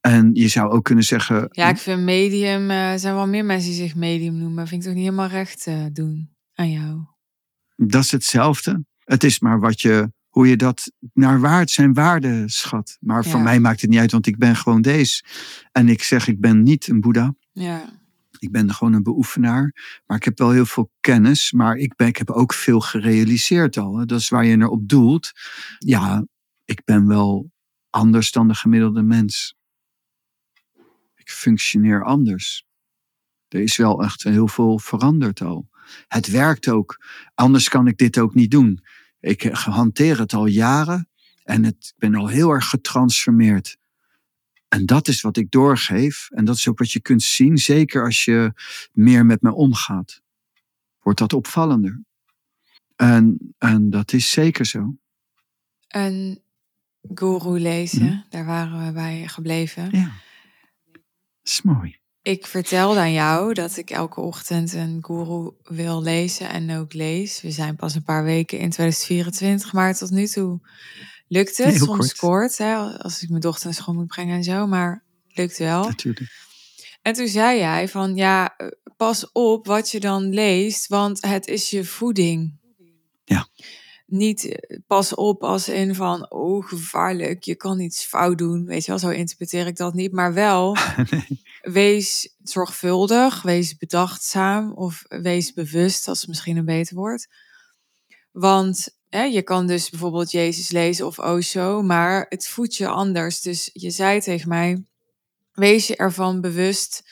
En 0.07 0.31
je 0.33 0.49
zou 0.49 0.71
ook 0.71 0.85
kunnen 0.85 1.05
zeggen. 1.05 1.49
Ja, 1.51 1.69
ik 1.69 1.77
vind 1.77 2.03
medium. 2.03 2.71
Uh, 2.71 2.93
er 2.93 2.99
zijn 2.99 3.15
wel 3.15 3.27
meer 3.27 3.45
mensen 3.45 3.71
die 3.71 3.81
zich 3.81 3.95
medium 3.95 4.37
noemen. 4.37 4.67
Vind 4.67 4.81
ik 4.81 4.87
toch 4.87 4.97
niet 4.97 5.05
helemaal 5.05 5.29
recht 5.29 5.67
uh, 5.67 5.85
doen 5.93 6.31
aan 6.55 6.71
jou? 6.71 7.01
Dat 7.77 8.03
is 8.03 8.11
hetzelfde. 8.11 8.85
Het 9.05 9.25
is 9.25 9.41
maar 9.41 9.61
wat 9.61 9.81
je, 9.81 10.13
hoe 10.29 10.49
je 10.49 10.57
dat 10.57 10.93
naar 11.13 11.41
waard 11.41 11.71
zijn 11.71 11.93
waarde 11.93 12.43
schat. 12.47 12.97
Maar 13.01 13.25
voor 13.25 13.41
mij 13.41 13.61
maakt 13.61 13.81
het 13.81 13.91
niet 13.91 13.99
uit, 13.99 14.13
want 14.13 14.27
ik 14.27 14.39
ben 14.39 14.57
gewoon 14.57 14.83
deze. 14.83 15.25
En 15.73 15.89
ik 15.89 16.03
zeg, 16.03 16.29
ik 16.29 16.41
ben 16.41 16.63
niet 16.63 16.89
een 16.89 17.01
Boeddha. 17.01 17.35
Ja. 17.53 17.99
Ik 18.39 18.51
ben 18.51 18.75
gewoon 18.75 18.93
een 18.93 19.03
beoefenaar. 19.03 19.75
Maar 20.07 20.17
ik 20.17 20.25
heb 20.25 20.39
wel 20.39 20.51
heel 20.51 20.67
veel 20.67 20.91
kennis. 21.01 21.53
Maar 21.53 21.77
ik, 21.77 21.97
ben, 21.97 22.07
ik 22.07 22.17
heb 22.17 22.31
ook 22.31 22.55
veel 22.55 22.81
gerealiseerd 22.81 23.77
al. 23.77 23.99
Hè. 23.99 24.05
Dat 24.05 24.21
is 24.21 24.29
waar 24.29 24.45
je 24.45 24.57
naar 24.57 24.69
op 24.69 24.89
doelt. 24.89 25.31
Ja, 25.79 26.27
ik 26.65 26.85
ben 26.85 27.07
wel 27.07 27.51
anders 27.91 28.33
dan 28.33 28.49
de 28.49 28.55
gemiddelde 28.55 29.03
mens. 29.03 29.55
Ik 31.25 31.31
functioneer 31.31 32.05
anders. 32.05 32.67
Er 33.49 33.61
is 33.61 33.77
wel 33.77 34.03
echt 34.03 34.23
heel 34.23 34.49
veel 34.49 34.79
veranderd 34.79 35.41
al. 35.41 35.69
Het 36.09 36.31
werkt 36.31 36.69
ook. 36.69 37.05
Anders 37.35 37.69
kan 37.69 37.87
ik 37.87 37.97
dit 37.97 38.19
ook 38.19 38.35
niet 38.35 38.51
doen. 38.51 38.85
Ik 39.21 39.43
hanteer 39.53 40.19
het 40.19 40.33
al 40.33 40.47
jaren 40.47 41.09
en 41.43 41.65
het, 41.65 41.93
ik 41.95 41.99
ben 41.99 42.15
al 42.15 42.29
heel 42.29 42.51
erg 42.51 42.69
getransformeerd. 42.69 43.77
En 44.69 44.87
dat 44.87 45.09
is 45.09 45.21
wat 45.21 45.37
ik 45.37 45.51
doorgeef. 45.51 46.29
En 46.31 46.45
dat 46.45 46.57
is 46.57 46.69
ook 46.69 46.79
wat 46.79 46.93
je 46.93 47.01
kunt 47.01 47.23
zien, 47.23 47.59
zeker 47.59 48.05
als 48.05 48.25
je 48.25 48.53
meer 48.93 49.27
met 49.27 49.43
me 49.43 49.53
omgaat. 49.53 50.23
Wordt 51.01 51.19
dat 51.19 51.33
opvallender. 51.33 52.03
En, 52.97 53.55
en 53.59 53.91
dat 53.91 54.13
is 54.13 54.31
zeker 54.31 54.67
zo. 54.67 54.97
Een 55.89 56.43
guru 57.15 57.61
lezen, 57.61 58.09
hm? 58.09 58.21
daar 58.29 58.45
waren 58.45 58.87
we 58.87 58.93
bij 58.93 59.29
gebleven. 59.29 59.89
Ja, 59.91 60.13
dat 61.45 61.53
is 61.53 61.63
mooi. 61.63 61.99
Ik 62.23 62.47
vertelde 62.47 62.99
aan 62.99 63.13
jou 63.13 63.55
dat 63.55 63.77
ik 63.77 63.91
elke 63.91 64.21
ochtend 64.21 64.73
een 64.73 64.99
guru 65.01 65.51
wil 65.63 66.03
lezen 66.03 66.49
en 66.49 66.77
ook 66.79 66.93
lees. 66.93 67.41
We 67.41 67.51
zijn 67.51 67.77
pas 67.77 67.95
een 67.95 68.03
paar 68.03 68.25
weken 68.25 68.59
in 68.59 68.71
2024, 68.71 69.73
maar 69.73 69.95
tot 69.95 70.11
nu 70.11 70.27
toe 70.27 70.61
lukt 71.29 71.57
het. 71.57 71.77
Soms 71.77 72.15
kort, 72.15 72.59
hè, 72.59 72.75
als 72.77 73.23
ik 73.23 73.29
mijn 73.29 73.41
dochter 73.41 73.65
naar 73.65 73.75
school 73.75 73.95
moet 73.95 74.07
brengen 74.07 74.37
en 74.37 74.45
zo, 74.45 74.67
maar 74.67 75.05
lukt 75.29 75.59
wel. 75.59 75.85
Natuurlijk. 75.85 76.31
En 77.03 77.13
toen 77.13 77.29
zei 77.29 77.59
jij 77.59 77.89
van 77.89 78.15
ja, 78.17 78.57
pas 78.97 79.33
op 79.33 79.67
wat 79.67 79.91
je 79.91 80.01
dan 80.01 80.29
leest, 80.29 80.87
want 80.87 81.23
het 81.23 81.47
is 81.47 81.71
je 81.71 81.85
voeding. 81.85 82.59
Ja 83.25 83.49
niet 84.15 84.45
eh, 84.45 84.79
pas 84.87 85.15
op 85.15 85.43
als 85.43 85.69
in 85.69 85.95
van, 85.95 86.31
oh 86.31 86.67
gevaarlijk, 86.69 87.43
je 87.43 87.55
kan 87.55 87.81
iets 87.81 88.05
fout 88.05 88.39
doen. 88.39 88.65
Weet 88.65 88.85
je 88.85 88.91
wel, 88.91 88.99
zo 89.01 89.09
interpreteer 89.09 89.67
ik 89.67 89.77
dat 89.77 89.95
niet. 89.95 90.13
Maar 90.13 90.35
wel, 90.35 90.77
wees 91.63 92.35
zorgvuldig, 92.43 93.43
wees 93.43 93.77
bedachtzaam 93.77 94.73
of 94.73 95.05
wees 95.09 95.53
bewust, 95.53 96.09
als 96.09 96.21
het 96.21 96.29
misschien 96.29 96.57
een 96.57 96.65
beter 96.65 96.97
woord. 96.97 97.27
Want 98.33 98.89
hè, 99.09 99.23
je 99.23 99.43
kan 99.43 99.67
dus 99.67 99.91
bijvoorbeeld 99.91 100.31
Jezus 100.31 100.71
lezen 100.71 101.07
of 101.07 101.19
Osho, 101.19 101.83
maar 101.83 102.27
het 102.29 102.49
voedt 102.49 102.77
je 102.77 102.89
anders. 102.89 103.41
Dus 103.41 103.71
je 103.73 103.91
zei 103.91 104.21
tegen 104.21 104.49
mij, 104.49 104.85
wees 105.53 105.87
je 105.87 105.97
ervan 105.97 106.41
bewust 106.41 107.03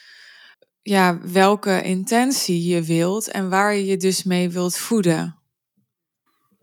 ja, 0.82 1.18
welke 1.20 1.82
intentie 1.82 2.64
je 2.64 2.82
wilt 2.82 3.28
en 3.28 3.48
waar 3.48 3.74
je 3.74 3.84
je 3.84 3.96
dus 3.96 4.22
mee 4.22 4.50
wilt 4.50 4.76
voeden. 4.76 5.41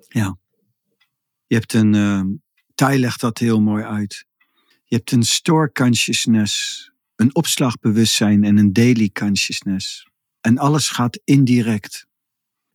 Ja. 0.09 0.37
Je 1.47 1.55
hebt 1.55 1.73
een, 1.73 1.93
uh, 1.93 2.21
Thai 2.75 2.99
legt 2.99 3.19
dat 3.19 3.37
heel 3.37 3.61
mooi 3.61 3.83
uit. 3.83 4.25
Je 4.83 4.95
hebt 4.95 5.11
een 5.11 5.23
store 5.23 5.71
consciousness, 5.71 6.83
een 7.15 7.35
opslagbewustzijn 7.35 8.43
en 8.43 8.57
een 8.57 8.73
daily 8.73 9.09
consciousness. 9.09 10.07
En 10.41 10.57
alles 10.57 10.89
gaat 10.89 11.19
indirect. 11.23 12.07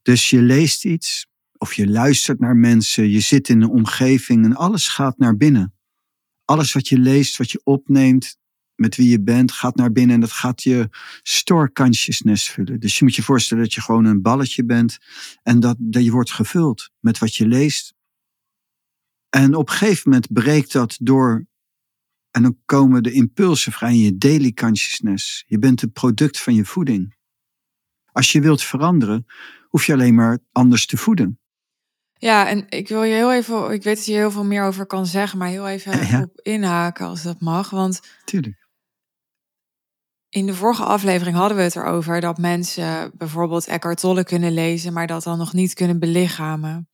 Dus 0.02 0.30
je 0.30 0.42
leest 0.42 0.84
iets, 0.84 1.26
of 1.58 1.74
je 1.74 1.88
luistert 1.88 2.38
naar 2.38 2.56
mensen, 2.56 3.10
je 3.10 3.20
zit 3.20 3.48
in 3.48 3.62
een 3.62 3.70
omgeving 3.70 4.44
en 4.44 4.56
alles 4.56 4.88
gaat 4.88 5.18
naar 5.18 5.36
binnen. 5.36 5.74
Alles 6.44 6.72
wat 6.72 6.88
je 6.88 6.98
leest, 6.98 7.36
wat 7.36 7.50
je 7.50 7.60
opneemt, 7.64 8.36
met 8.76 8.96
wie 8.96 9.08
je 9.08 9.22
bent, 9.22 9.52
gaat 9.52 9.76
naar 9.76 9.92
binnen 9.92 10.14
en 10.14 10.20
dat 10.20 10.32
gaat 10.32 10.62
je 10.62 10.88
store 11.22 11.72
consciousness 11.72 12.50
vullen. 12.50 12.80
Dus 12.80 12.98
je 12.98 13.04
moet 13.04 13.14
je 13.14 13.22
voorstellen 13.22 13.62
dat 13.62 13.72
je 13.72 13.80
gewoon 13.80 14.04
een 14.04 14.22
balletje 14.22 14.64
bent 14.64 14.98
en 15.42 15.60
dat, 15.60 15.76
dat 15.78 16.04
je 16.04 16.10
wordt 16.10 16.32
gevuld 16.32 16.90
met 17.00 17.18
wat 17.18 17.34
je 17.34 17.46
leest. 17.46 17.94
En 19.28 19.54
op 19.54 19.68
een 19.68 19.74
gegeven 19.74 20.10
moment 20.10 20.32
breekt 20.32 20.72
dat 20.72 20.96
door 21.00 21.46
en 22.30 22.42
dan 22.42 22.58
komen 22.64 23.02
de 23.02 23.12
impulsen 23.12 23.72
vrij 23.72 23.92
in 23.92 23.98
je 23.98 24.16
daily 24.16 24.52
consciousness. 24.52 25.44
Je 25.46 25.58
bent 25.58 25.80
het 25.80 25.92
product 25.92 26.40
van 26.40 26.54
je 26.54 26.64
voeding. 26.64 27.16
Als 28.12 28.32
je 28.32 28.40
wilt 28.40 28.62
veranderen, 28.62 29.26
hoef 29.68 29.86
je 29.86 29.92
alleen 29.92 30.14
maar 30.14 30.38
anders 30.52 30.86
te 30.86 30.96
voeden. 30.96 31.38
Ja, 32.12 32.48
en 32.48 32.66
ik 32.68 32.88
wil 32.88 33.02
je 33.02 33.14
heel 33.14 33.32
even, 33.32 33.72
ik 33.72 33.82
weet 33.82 33.96
dat 33.96 34.06
je 34.06 34.12
heel 34.12 34.30
veel 34.30 34.44
meer 34.44 34.64
over 34.64 34.86
kan 34.86 35.06
zeggen, 35.06 35.38
maar 35.38 35.48
heel 35.48 35.68
even 35.68 36.22
op 36.22 36.40
inhaken 36.40 37.06
als 37.06 37.22
dat 37.22 37.40
mag. 37.40 37.70
Want 37.70 38.00
Tuurlijk. 38.24 38.63
In 40.34 40.46
de 40.46 40.54
vorige 40.54 40.84
aflevering 40.84 41.36
hadden 41.36 41.56
we 41.56 41.62
het 41.62 41.76
erover 41.76 42.20
dat 42.20 42.38
mensen 42.38 43.12
bijvoorbeeld 43.14 43.66
Eckhart 43.66 44.00
Tolle 44.00 44.24
kunnen 44.24 44.52
lezen, 44.52 44.92
maar 44.92 45.06
dat 45.06 45.22
dan 45.22 45.38
nog 45.38 45.52
niet 45.52 45.74
kunnen 45.74 45.98
belichamen. 45.98 46.88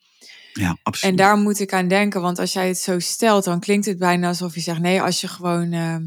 Ja, 0.52 0.76
absoluut. 0.82 1.10
En 1.10 1.24
daar 1.24 1.36
moet 1.36 1.60
ik 1.60 1.72
aan 1.72 1.88
denken, 1.88 2.20
want 2.20 2.38
als 2.38 2.52
jij 2.52 2.68
het 2.68 2.78
zo 2.78 2.98
stelt, 2.98 3.44
dan 3.44 3.60
klinkt 3.60 3.86
het 3.86 3.98
bijna 3.98 4.28
alsof 4.28 4.54
je 4.54 4.60
zegt: 4.60 4.80
nee, 4.80 5.02
als 5.02 5.20
je 5.20 5.28
gewoon 5.28 5.72
ehm, 5.72 6.02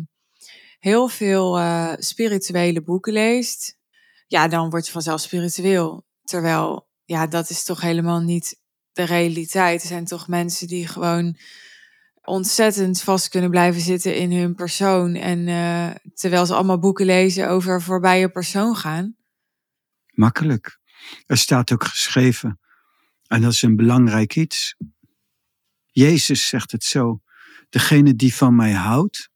heel 0.79 1.07
veel 1.07 1.59
uh, 1.59 1.93
spirituele 1.97 2.81
boeken 2.81 3.13
leest, 3.13 3.77
ja, 4.27 4.47
dan 4.47 4.69
word 4.69 4.85
je 4.85 4.91
vanzelf 4.91 5.21
spiritueel. 5.21 6.05
Terwijl, 6.23 6.87
ja, 7.05 7.27
dat 7.27 7.49
is 7.49 7.63
toch 7.63 7.81
helemaal 7.81 8.19
niet 8.19 8.59
de 8.91 9.03
realiteit. 9.03 9.81
Er 9.81 9.87
zijn 9.87 10.05
toch 10.05 10.27
mensen 10.27 10.67
die 10.67 10.87
gewoon 10.87 11.37
ontzettend 12.23 13.01
vast 13.01 13.27
kunnen 13.27 13.49
blijven 13.49 13.81
zitten 13.81 14.15
in 14.15 14.31
hun 14.31 14.55
persoon. 14.55 15.15
En 15.15 15.47
uh, 15.47 15.89
terwijl 16.13 16.45
ze 16.45 16.53
allemaal 16.53 16.79
boeken 16.79 17.05
lezen 17.05 17.49
over 17.49 17.81
voorbije 17.81 18.29
persoon 18.29 18.75
gaan. 18.75 19.15
Makkelijk. 20.07 20.79
Er 21.25 21.37
staat 21.37 21.71
ook 21.71 21.83
geschreven, 21.83 22.59
en 23.27 23.41
dat 23.41 23.51
is 23.51 23.61
een 23.61 23.75
belangrijk 23.75 24.35
iets. 24.35 24.75
Jezus 25.85 26.47
zegt 26.47 26.71
het 26.71 26.83
zo: 26.83 27.21
degene 27.69 28.15
die 28.15 28.35
van 28.35 28.55
mij 28.55 28.73
houdt 28.73 29.29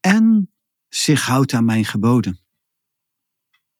en 0.00 0.52
zich 0.88 1.26
houdt 1.26 1.52
aan 1.52 1.64
mijn 1.64 1.84
geboden. 1.84 2.40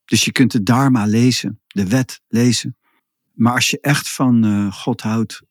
Dus 0.05 0.25
je 0.25 0.33
kunt 0.33 0.53
de 0.53 0.63
Dharma 0.63 1.05
lezen, 1.05 1.61
de 1.67 1.89
wet 1.89 2.21
lezen. 2.29 2.77
Maar 3.33 3.55
als 3.55 3.71
je 3.71 3.81
echt 3.81 4.09
van 4.09 4.45
uh, 4.45 4.73
God 4.73 5.01
houdt, 5.01 5.43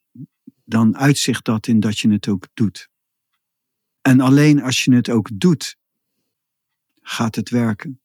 dan 0.65 0.97
uitzicht 0.97 1.45
dat 1.45 1.67
in 1.67 1.80
dat 1.80 2.00
je 2.00 2.12
het 2.12 2.28
ook 2.28 2.47
doet. 2.54 2.90
En 4.01 4.19
alleen 4.19 4.61
als 4.61 4.83
je 4.83 4.93
het 4.95 5.09
ook 5.09 5.29
doet, 5.33 5.77
gaat 7.01 7.35
het 7.35 7.49
werken. 7.49 8.01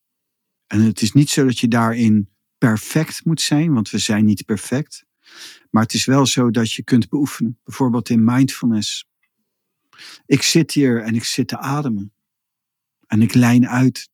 En 0.67 0.81
het 0.81 1.01
is 1.03 1.13
niet 1.13 1.31
zo 1.31 1.45
dat 1.45 1.59
je 1.59 1.69
daarin 1.69 2.29
perfect 2.59 3.25
moet 3.25 3.41
zijn, 3.41 3.73
want 3.73 3.91
we 3.91 3.99
zijn 3.99 4.25
niet 4.25 4.45
perfect. 4.45 5.05
Maar 5.71 5.83
het 5.83 5.95
is 5.95 6.05
wel 6.05 6.27
zo 6.27 6.51
dat 6.51 6.73
je 6.73 6.83
kunt 6.83 7.09
beoefenen. 7.09 7.59
Bijvoorbeeld 7.65 8.09
in 8.09 8.25
mindfulness. 8.25 9.09
Ik 10.27 10.43
zit 10.43 10.73
hier 10.73 11.03
en 11.03 11.15
ik 11.15 11.25
zit 11.25 11.49
te 11.49 11.59
ademen. 11.59 12.13
En 13.07 13.23
ik 13.23 13.35
lijn 13.35 13.69
uit. 13.69 14.11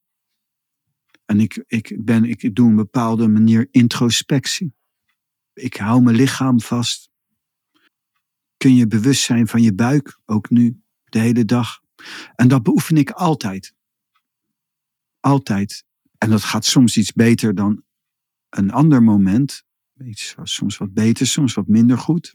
En 1.25 1.41
ik, 1.41 1.65
ik, 1.67 1.97
ben, 2.05 2.25
ik 2.25 2.55
doe 2.55 2.69
een 2.69 2.77
bepaalde 2.77 3.29
manier 3.29 3.69
introspectie. 3.71 4.75
Ik 5.55 5.77
hou 5.77 6.03
mijn 6.03 6.17
lichaam 6.17 6.61
vast. 6.61 7.11
Kun 8.57 8.75
je 8.75 8.87
bewust 8.87 9.23
zijn 9.23 9.49
van 9.49 9.63
je 9.63 9.75
buik, 9.75 10.19
ook 10.25 10.51
nu 10.51 10.82
de 11.13 11.19
hele 11.19 11.45
dag. 11.45 11.81
En 12.35 12.49
dat 12.49 12.63
beoefen 12.63 12.97
ik 12.97 13.11
altijd. 13.11 13.75
Altijd. 15.21 15.85
En 16.19 16.31
dat 16.31 16.43
gaat 16.43 16.65
soms 16.65 16.97
iets 16.97 17.13
beter 17.13 17.55
dan 17.55 17.83
een 18.49 18.71
ander 18.71 19.03
moment. 19.03 19.65
Iets 20.05 20.35
soms 20.43 20.77
wat 20.77 20.93
beter, 20.93 21.27
soms 21.27 21.55
wat 21.55 21.67
minder 21.67 21.99
goed. 21.99 22.35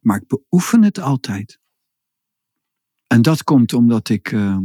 maar 0.00 0.16
ik 0.16 0.26
beoefen 0.26 0.82
het 0.82 0.98
altijd. 0.98 1.60
En 3.06 3.22
dat 3.22 3.44
komt 3.44 3.72
omdat 3.72 4.08
ik 4.08 4.32
uh, 4.32 4.58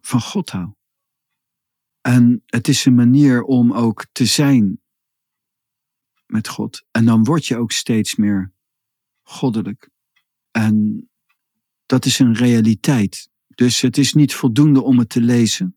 van 0.00 0.20
God 0.20 0.50
hou. 0.50 0.72
En 2.00 2.42
het 2.46 2.68
is 2.68 2.84
een 2.84 2.94
manier 2.94 3.42
om 3.42 3.72
ook 3.72 4.06
te 4.12 4.26
zijn 4.26 4.80
met 6.26 6.48
God. 6.48 6.84
En 6.90 7.04
dan 7.04 7.24
word 7.24 7.46
je 7.46 7.56
ook 7.56 7.72
steeds 7.72 8.16
meer 8.16 8.52
goddelijk. 9.22 9.90
En 10.50 11.08
dat 11.86 12.04
is 12.04 12.18
een 12.18 12.34
realiteit. 12.34 13.28
Dus 13.54 13.80
het 13.80 13.98
is 13.98 14.12
niet 14.12 14.34
voldoende 14.34 14.82
om 14.82 14.98
het 14.98 15.08
te 15.08 15.20
lezen. 15.20 15.76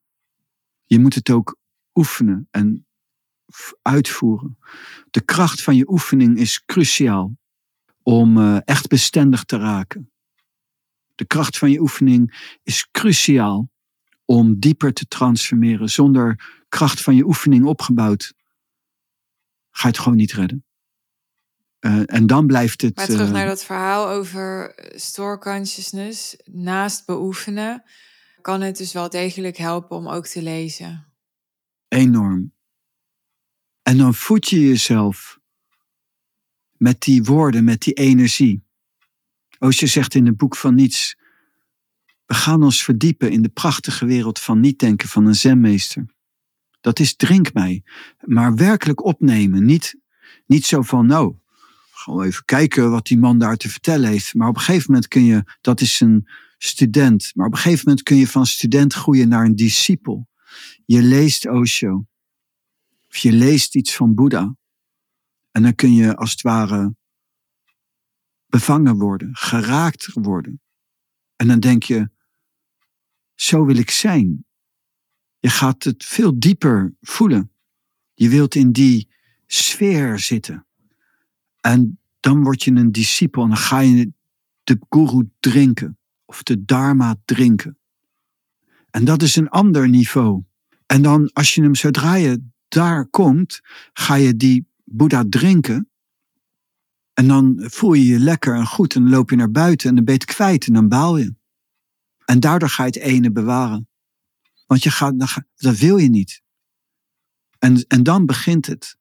Je 0.85 0.99
moet 0.99 1.15
het 1.15 1.29
ook 1.29 1.57
oefenen 1.93 2.47
en 2.51 2.87
uitvoeren. 3.81 4.57
De 5.09 5.21
kracht 5.21 5.63
van 5.63 5.75
je 5.75 5.89
oefening 5.89 6.37
is 6.37 6.65
cruciaal 6.65 7.37
om 8.03 8.37
uh, 8.37 8.57
echt 8.65 8.87
bestendig 8.87 9.43
te 9.43 9.57
raken. 9.57 10.11
De 11.15 11.25
kracht 11.25 11.57
van 11.57 11.71
je 11.71 11.79
oefening 11.79 12.55
is 12.63 12.87
cruciaal 12.91 13.69
om 14.25 14.59
dieper 14.59 14.93
te 14.93 15.07
transformeren. 15.07 15.89
Zonder 15.89 16.47
kracht 16.69 17.01
van 17.01 17.15
je 17.15 17.25
oefening 17.25 17.65
opgebouwd, 17.65 18.33
ga 19.71 19.81
je 19.81 19.87
het 19.87 19.97
gewoon 19.97 20.17
niet 20.17 20.33
redden. 20.33 20.63
Uh, 21.79 22.01
en 22.05 22.27
dan 22.27 22.47
blijft 22.47 22.81
het. 22.81 22.95
Maar 22.95 23.05
terug 23.05 23.27
uh, 23.27 23.33
naar 23.33 23.45
dat 23.45 23.65
verhaal 23.65 24.09
over 24.09 24.73
store 24.95 25.37
consciousness. 25.37 26.35
Naast 26.45 27.05
beoefenen 27.05 27.83
kan 28.41 28.61
het 28.61 28.77
dus 28.77 28.93
wel 28.93 29.09
degelijk 29.09 29.57
helpen 29.57 29.97
om 29.97 30.07
ook 30.07 30.27
te 30.27 30.41
lezen. 30.41 31.07
Enorm. 31.87 32.53
En 33.81 33.97
dan 33.97 34.13
voed 34.13 34.49
je 34.49 34.67
jezelf 34.67 35.39
met 36.77 37.01
die 37.01 37.23
woorden, 37.23 37.63
met 37.63 37.81
die 37.81 37.93
energie. 37.93 38.63
Oosje 39.59 39.87
zegt 39.87 40.15
in 40.15 40.25
het 40.25 40.37
boek 40.37 40.55
van 40.55 40.75
niets. 40.75 41.17
We 42.25 42.33
gaan 42.33 42.63
ons 42.63 42.83
verdiepen 42.83 43.31
in 43.31 43.41
de 43.41 43.49
prachtige 43.49 44.05
wereld 44.05 44.39
van 44.39 44.59
niet-denken 44.59 45.09
van 45.09 45.25
een 45.25 45.35
zenmeester. 45.35 46.05
Dat 46.81 46.99
is 46.99 47.15
drink 47.15 47.53
mij, 47.53 47.83
maar 48.19 48.55
werkelijk 48.55 49.03
opnemen. 49.03 49.65
Niet, 49.65 49.99
niet 50.45 50.65
zo 50.65 50.81
van, 50.81 51.05
nou, 51.05 51.35
gewoon 51.99 52.23
even 52.23 52.45
kijken 52.45 52.91
wat 52.91 53.07
die 53.07 53.17
man 53.17 53.37
daar 53.37 53.57
te 53.57 53.69
vertellen 53.69 54.09
heeft. 54.09 54.33
Maar 54.33 54.47
op 54.47 54.55
een 54.55 54.61
gegeven 54.61 54.85
moment 54.87 55.07
kun 55.07 55.23
je, 55.23 55.43
dat 55.61 55.81
is 55.81 55.99
een 55.99 56.27
student, 56.57 57.31
maar 57.35 57.45
op 57.45 57.51
een 57.51 57.59
gegeven 57.59 57.83
moment 57.85 58.03
kun 58.03 58.17
je 58.17 58.27
van 58.27 58.45
student 58.45 58.93
groeien 58.93 59.27
naar 59.27 59.45
een 59.45 59.55
discipel. 59.55 60.27
Je 60.85 61.01
leest 61.01 61.47
Osho. 61.47 62.05
Of 63.09 63.15
je 63.15 63.31
leest 63.31 63.75
iets 63.75 63.95
van 63.95 64.15
Boeddha. 64.15 64.55
En 65.51 65.61
dan 65.61 65.75
kun 65.75 65.93
je 65.93 66.15
als 66.15 66.31
het 66.31 66.41
ware 66.41 66.95
bevangen 68.45 68.97
worden, 68.97 69.35
geraakt 69.35 70.13
worden. 70.13 70.61
En 71.35 71.47
dan 71.47 71.59
denk 71.59 71.83
je, 71.83 72.09
zo 73.35 73.65
wil 73.65 73.77
ik 73.77 73.91
zijn. 73.91 74.45
Je 75.39 75.49
gaat 75.49 75.83
het 75.83 76.05
veel 76.05 76.39
dieper 76.39 76.95
voelen. 77.01 77.51
Je 78.13 78.29
wilt 78.29 78.55
in 78.55 78.71
die 78.71 79.11
sfeer 79.45 80.19
zitten. 80.19 80.67
En 81.61 81.99
dan 82.19 82.43
word 82.43 82.63
je 82.63 82.71
een 82.71 82.91
discipel 82.91 83.43
en 83.43 83.49
dan 83.49 83.57
ga 83.57 83.79
je 83.79 84.11
de 84.63 84.79
guru 84.89 85.29
drinken. 85.39 85.97
Of 86.25 86.43
de 86.43 86.65
dharma 86.65 87.15
drinken. 87.25 87.77
En 88.91 89.05
dat 89.05 89.21
is 89.21 89.35
een 89.35 89.49
ander 89.49 89.89
niveau. 89.89 90.43
En 90.85 91.01
dan 91.01 91.31
als 91.33 91.55
je 91.55 91.61
hem, 91.61 91.75
zodra 91.75 92.15
je 92.15 92.43
daar 92.67 93.07
komt, 93.07 93.59
ga 93.93 94.15
je 94.15 94.35
die 94.35 94.67
Boeddha 94.83 95.23
drinken. 95.29 95.89
En 97.13 97.27
dan 97.27 97.55
voel 97.57 97.93
je 97.93 98.05
je 98.05 98.19
lekker 98.19 98.55
en 98.55 98.65
goed 98.65 98.95
en 98.95 99.09
loop 99.09 99.29
je 99.29 99.35
naar 99.35 99.51
buiten 99.51 99.89
en 99.89 99.95
dan 99.95 100.05
ben 100.05 100.13
je 100.13 100.25
kwijt 100.25 100.67
en 100.67 100.73
dan 100.73 100.87
baal 100.87 101.17
je. 101.17 101.35
En 102.25 102.39
daardoor 102.39 102.69
ga 102.69 102.83
je 102.83 102.89
het 102.89 102.99
ene 102.99 103.31
bewaren. 103.31 103.87
Want 104.65 104.83
je 104.83 104.91
gaat, 104.91 105.43
dat 105.55 105.77
wil 105.77 105.97
je 105.97 106.09
niet. 106.09 106.41
En, 107.59 107.85
en 107.87 108.03
dan 108.03 108.25
begint 108.25 108.65
het. 108.65 108.97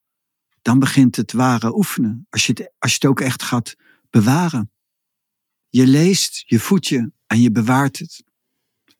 Dan 0.63 0.79
begint 0.79 1.17
het 1.17 1.33
ware 1.33 1.77
oefenen. 1.77 2.27
Als 2.31 2.47
je 2.47 2.53
het, 2.53 2.73
als 2.79 2.91
je 2.91 2.99
het 3.01 3.11
ook 3.11 3.21
echt 3.21 3.43
gaat 3.43 3.77
bewaren. 4.11 4.71
Je 5.69 5.87
leest, 5.87 6.43
je 6.47 6.61
voedt 6.61 6.87
je 6.87 7.13
en 7.27 7.41
je 7.41 7.51
bewaart 7.51 7.99
het. 7.99 8.25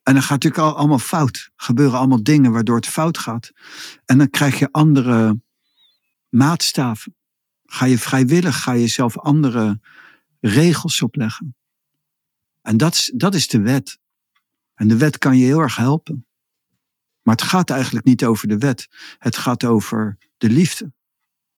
En 0.03 0.15
dan 0.15 0.23
gaat 0.23 0.43
natuurlijk 0.43 0.63
al, 0.63 0.77
allemaal 0.77 0.99
fout. 0.99 1.51
Gebeuren 1.57 1.99
allemaal 1.99 2.23
dingen 2.23 2.53
waardoor 2.53 2.77
het 2.77 2.87
fout 2.87 3.19
gaat. 3.19 3.53
En 4.05 4.19
dan 4.19 4.31
krijg 4.31 4.59
je 4.59 4.73
andere 4.73 5.41
maatstaven. 6.29 7.17
Ga 7.65 7.85
je 7.85 7.99
vrijwillig, 7.99 8.63
ga 8.63 8.73
je 8.73 8.87
zelf 8.87 9.19
andere 9.19 9.81
regels 10.41 11.03
opleggen. 11.03 11.57
En 12.63 12.77
dat 12.77 12.95
is, 12.95 13.13
dat 13.15 13.35
is 13.35 13.49
de 13.49 13.61
wet. 13.61 13.99
En 14.75 14.89
de 14.89 14.97
wet 14.97 15.19
kan 15.19 15.39
je 15.39 15.45
heel 15.45 15.61
erg 15.61 15.77
helpen. 15.77 16.27
Maar 17.23 17.35
het 17.35 17.47
gaat 17.47 17.71
eigenlijk 17.71 18.05
niet 18.05 18.25
over 18.25 18.49
de 18.49 18.59
wet. 18.59 18.89
Het 19.19 19.37
gaat 19.37 19.65
over 19.65 20.19
de 20.37 20.51
liefde. 20.51 20.93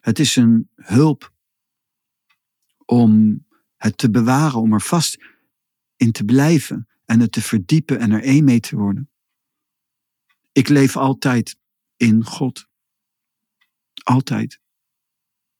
Het 0.01 0.19
is 0.19 0.37
een 0.37 0.71
hulp 0.75 1.33
om 2.85 3.45
het 3.77 3.99
te 3.99 4.11
bewaren, 4.11 4.61
om 4.61 4.73
er 4.73 4.81
vast 4.81 5.19
in 5.97 6.13
te 6.13 6.25
blijven 6.25 6.89
en 7.05 7.21
het 7.21 7.33
te 7.33 7.43
verdiepen 7.43 7.99
en 7.99 8.11
er 8.11 8.23
één 8.23 8.45
mee 8.45 8.61
te 8.61 8.77
worden. 8.77 9.11
Ik 10.53 10.69
leef 10.69 10.97
altijd 10.97 11.57
in 11.97 12.25
God. 12.25 12.69
Altijd. 14.03 14.61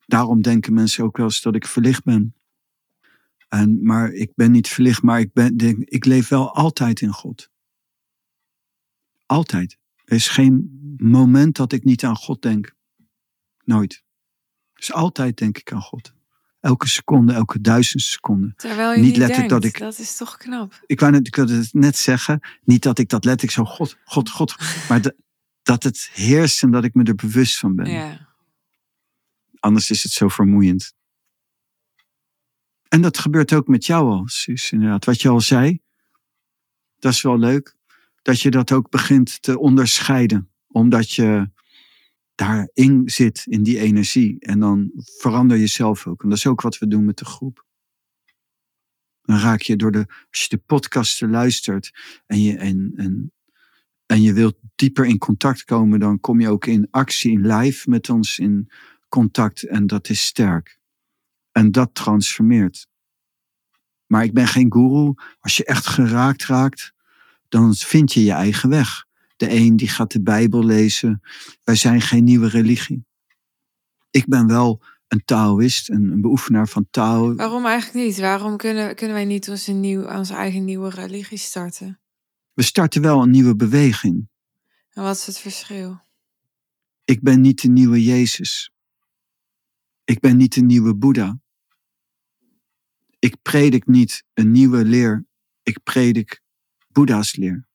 Daarom 0.05 0.41
denken 0.41 0.73
mensen 0.73 1.03
ook 1.03 1.17
wel 1.17 1.25
eens 1.25 1.41
dat 1.41 1.55
ik 1.55 1.65
verlicht 1.65 2.03
ben. 2.03 2.35
En, 3.47 3.83
maar 3.83 4.11
ik 4.11 4.31
ben 4.35 4.51
niet 4.51 4.67
verlicht, 4.67 5.01
maar 5.01 5.19
ik, 5.19 5.33
ben, 5.33 5.55
ik 5.85 6.05
leef 6.05 6.27
wel 6.27 6.55
altijd 6.55 7.01
in 7.01 7.13
God. 7.13 7.49
Altijd. 9.25 9.77
Er 10.03 10.15
is 10.15 10.27
geen 10.27 10.79
moment 10.97 11.55
dat 11.55 11.71
ik 11.71 11.83
niet 11.83 12.03
aan 12.03 12.15
God 12.15 12.41
denk. 12.41 12.75
Nooit. 13.63 14.03
Dus 14.81 14.93
altijd 14.93 15.37
denk 15.37 15.57
ik 15.57 15.71
aan 15.71 15.81
God. 15.81 16.13
Elke 16.59 16.87
seconde, 16.87 17.33
elke 17.33 17.61
duizend 17.61 18.03
seconde. 18.03 18.53
Terwijl 18.55 18.93
je 18.93 19.01
niet, 19.01 19.17
letterlijk 19.17 19.49
dat 19.49 19.63
ik. 19.63 19.79
Dat 19.79 19.99
is 19.99 20.17
toch 20.17 20.37
knap. 20.37 20.83
Ik 20.85 20.99
wou 20.99 21.11
net, 21.11 21.27
ik 21.27 21.35
wilde 21.35 21.55
het 21.55 21.73
net 21.73 21.97
zeggen. 21.97 22.39
Niet 22.63 22.83
dat 22.83 22.99
ik 22.99 23.09
dat 23.09 23.25
letterlijk 23.25 23.57
zo 23.57 23.65
God, 23.65 23.97
God, 24.03 24.29
God. 24.29 24.55
maar 24.89 25.01
de, 25.01 25.15
dat 25.63 25.83
het 25.83 26.09
heerst 26.13 26.63
en 26.63 26.71
dat 26.71 26.83
ik 26.83 26.93
me 26.93 27.03
er 27.03 27.15
bewust 27.15 27.57
van 27.57 27.75
ben. 27.75 27.91
Ja. 27.91 28.27
Anders 29.59 29.89
is 29.89 30.03
het 30.03 30.11
zo 30.11 30.27
vermoeiend. 30.27 30.93
En 32.87 33.01
dat 33.01 33.17
gebeurt 33.17 33.53
ook 33.53 33.67
met 33.67 33.85
jou 33.85 34.09
al, 34.09 34.27
Suus. 34.27 34.71
Inderdaad, 34.71 35.05
wat 35.05 35.21
je 35.21 35.29
al 35.29 35.41
zei. 35.41 35.79
Dat 36.99 37.13
is 37.13 37.21
wel 37.21 37.37
leuk 37.37 37.75
dat 38.21 38.41
je 38.41 38.51
dat 38.51 38.71
ook 38.71 38.89
begint 38.89 39.41
te 39.41 39.59
onderscheiden. 39.59 40.49
Omdat 40.67 41.11
je 41.11 41.49
daarin 42.35 43.09
zit, 43.09 43.43
in 43.45 43.63
die 43.63 43.79
energie. 43.79 44.39
En 44.39 44.59
dan 44.59 44.91
verander 44.95 45.57
je 45.57 45.67
zelf 45.67 46.07
ook. 46.07 46.23
En 46.23 46.29
dat 46.29 46.37
is 46.37 46.47
ook 46.47 46.61
wat 46.61 46.77
we 46.77 46.87
doen 46.87 47.05
met 47.05 47.17
de 47.17 47.25
groep. 47.25 47.65
Dan 49.21 49.37
raak 49.37 49.61
je 49.61 49.75
door 49.75 49.91
de, 49.91 50.05
als 50.29 50.41
je 50.41 50.49
de 50.49 50.57
podcasten 50.57 51.29
luistert 51.29 51.91
en 52.25 52.41
je, 52.41 52.57
en, 52.57 52.93
en, 52.95 53.31
en 54.05 54.21
je 54.21 54.33
wilt 54.33 54.57
dieper 54.75 55.05
in 55.05 55.17
contact 55.17 55.63
komen, 55.63 55.99
dan 55.99 56.19
kom 56.19 56.39
je 56.39 56.49
ook 56.49 56.65
in 56.65 56.87
actie, 56.89 57.31
in 57.31 57.47
live 57.47 57.89
met 57.89 58.09
ons 58.09 58.39
in 58.39 58.71
contact. 59.09 59.63
En 59.63 59.87
dat 59.87 60.09
is 60.09 60.25
sterk. 60.25 60.79
En 61.51 61.71
dat 61.71 61.95
transformeert. 61.95 62.87
Maar 64.05 64.23
ik 64.23 64.33
ben 64.33 64.47
geen 64.47 64.71
guru. 64.71 65.13
Als 65.39 65.57
je 65.57 65.65
echt 65.65 65.87
geraakt 65.87 66.45
raakt, 66.45 66.93
dan 67.49 67.75
vind 67.75 68.13
je 68.13 68.23
je 68.23 68.31
eigen 68.31 68.69
weg. 68.69 69.05
De 69.41 69.49
een 69.49 69.75
die 69.75 69.87
gaat 69.87 70.11
de 70.11 70.21
Bijbel 70.21 70.65
lezen. 70.65 71.21
Wij 71.63 71.75
zijn 71.75 72.01
geen 72.01 72.23
nieuwe 72.23 72.49
religie. 72.49 73.05
Ik 74.11 74.25
ben 74.27 74.47
wel 74.47 74.83
een 75.07 75.25
Taoïst, 75.25 75.89
een, 75.89 76.11
een 76.11 76.21
beoefenaar 76.21 76.67
van 76.67 76.87
Tao. 76.91 77.35
Waarom 77.35 77.65
eigenlijk 77.65 78.05
niet? 78.05 78.19
Waarom 78.19 78.57
kunnen, 78.57 78.95
kunnen 78.95 79.15
wij 79.15 79.25
niet 79.25 79.49
onze, 79.49 79.71
nieuw, 79.71 80.17
onze 80.17 80.33
eigen 80.33 80.65
nieuwe 80.65 80.89
religie 80.89 81.37
starten? 81.37 81.99
We 82.53 82.63
starten 82.63 83.01
wel 83.01 83.21
een 83.21 83.29
nieuwe 83.29 83.55
beweging. 83.55 84.29
En 84.89 85.03
wat 85.03 85.15
is 85.15 85.25
het 85.25 85.37
verschil? 85.37 86.01
Ik 87.03 87.21
ben 87.21 87.41
niet 87.41 87.61
de 87.61 87.69
nieuwe 87.69 88.03
Jezus. 88.03 88.71
Ik 90.03 90.19
ben 90.19 90.37
niet 90.37 90.53
de 90.53 90.61
nieuwe 90.61 90.95
Boeddha. 90.95 91.39
Ik 93.19 93.41
predik 93.41 93.87
niet 93.87 94.23
een 94.33 94.51
nieuwe 94.51 94.85
leer. 94.85 95.25
Ik 95.63 95.83
predik 95.83 96.41
Boeddha's 96.87 97.35
leer. 97.35 97.69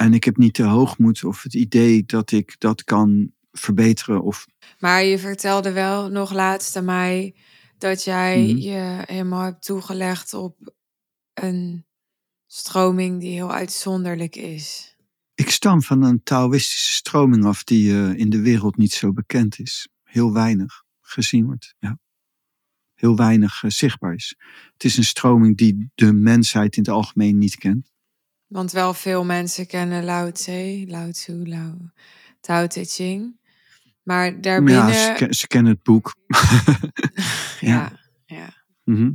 En 0.00 0.14
ik 0.14 0.24
heb 0.24 0.36
niet 0.36 0.56
de 0.56 0.62
hoogmoed 0.62 1.24
of 1.24 1.42
het 1.42 1.54
idee 1.54 2.04
dat 2.04 2.30
ik 2.30 2.54
dat 2.58 2.84
kan 2.84 3.32
verbeteren. 3.52 4.22
Of... 4.22 4.46
Maar 4.78 5.04
je 5.04 5.18
vertelde 5.18 5.72
wel 5.72 6.08
nog 6.08 6.32
laatst 6.32 6.76
aan 6.76 6.84
mij 6.84 7.34
dat 7.78 8.04
jij 8.04 8.40
mm-hmm. 8.40 8.56
je 8.56 9.02
helemaal 9.06 9.42
hebt 9.42 9.64
toegelegd 9.64 10.34
op 10.34 10.74
een 11.34 11.86
stroming 12.46 13.20
die 13.20 13.32
heel 13.32 13.52
uitzonderlijk 13.52 14.36
is. 14.36 14.96
Ik 15.34 15.50
stam 15.50 15.82
van 15.82 16.02
een 16.02 16.22
Taoïstische 16.22 16.92
stroming 16.92 17.44
af 17.44 17.64
die 17.64 17.92
uh, 17.92 18.14
in 18.14 18.30
de 18.30 18.40
wereld 18.40 18.76
niet 18.76 18.92
zo 18.92 19.12
bekend 19.12 19.58
is. 19.58 19.88
Heel 20.02 20.32
weinig 20.32 20.82
gezien 21.00 21.44
wordt. 21.44 21.74
Ja. 21.78 21.98
heel 22.94 23.16
weinig 23.16 23.62
eh, 23.62 23.70
zichtbaar 23.70 24.14
is. 24.14 24.34
Het 24.72 24.84
is 24.84 24.96
een 24.96 25.04
stroming 25.04 25.56
die 25.56 25.90
de 25.94 26.12
mensheid 26.12 26.76
in 26.76 26.82
het 26.82 26.92
algemeen 26.92 27.38
niet 27.38 27.56
kent. 27.56 27.90
Want 28.50 28.72
wel 28.72 28.94
veel 28.94 29.24
mensen 29.24 29.66
kennen 29.66 30.04
Lao 30.04 30.30
Tse, 30.30 30.84
Lao 30.88 31.10
Tzu, 31.10 31.48
Lao, 31.48 31.74
Tao 32.40 32.66
Te 32.66 32.84
Ching. 32.84 33.38
Maar 34.02 34.40
daarbinnen... 34.40 34.88
Ja, 34.88 35.16
ze, 35.16 35.26
ze 35.30 35.46
kennen 35.46 35.72
het 35.72 35.82
boek. 35.82 36.16
ja, 37.60 37.92
ja. 38.26 38.54
Mhm. 38.84 39.12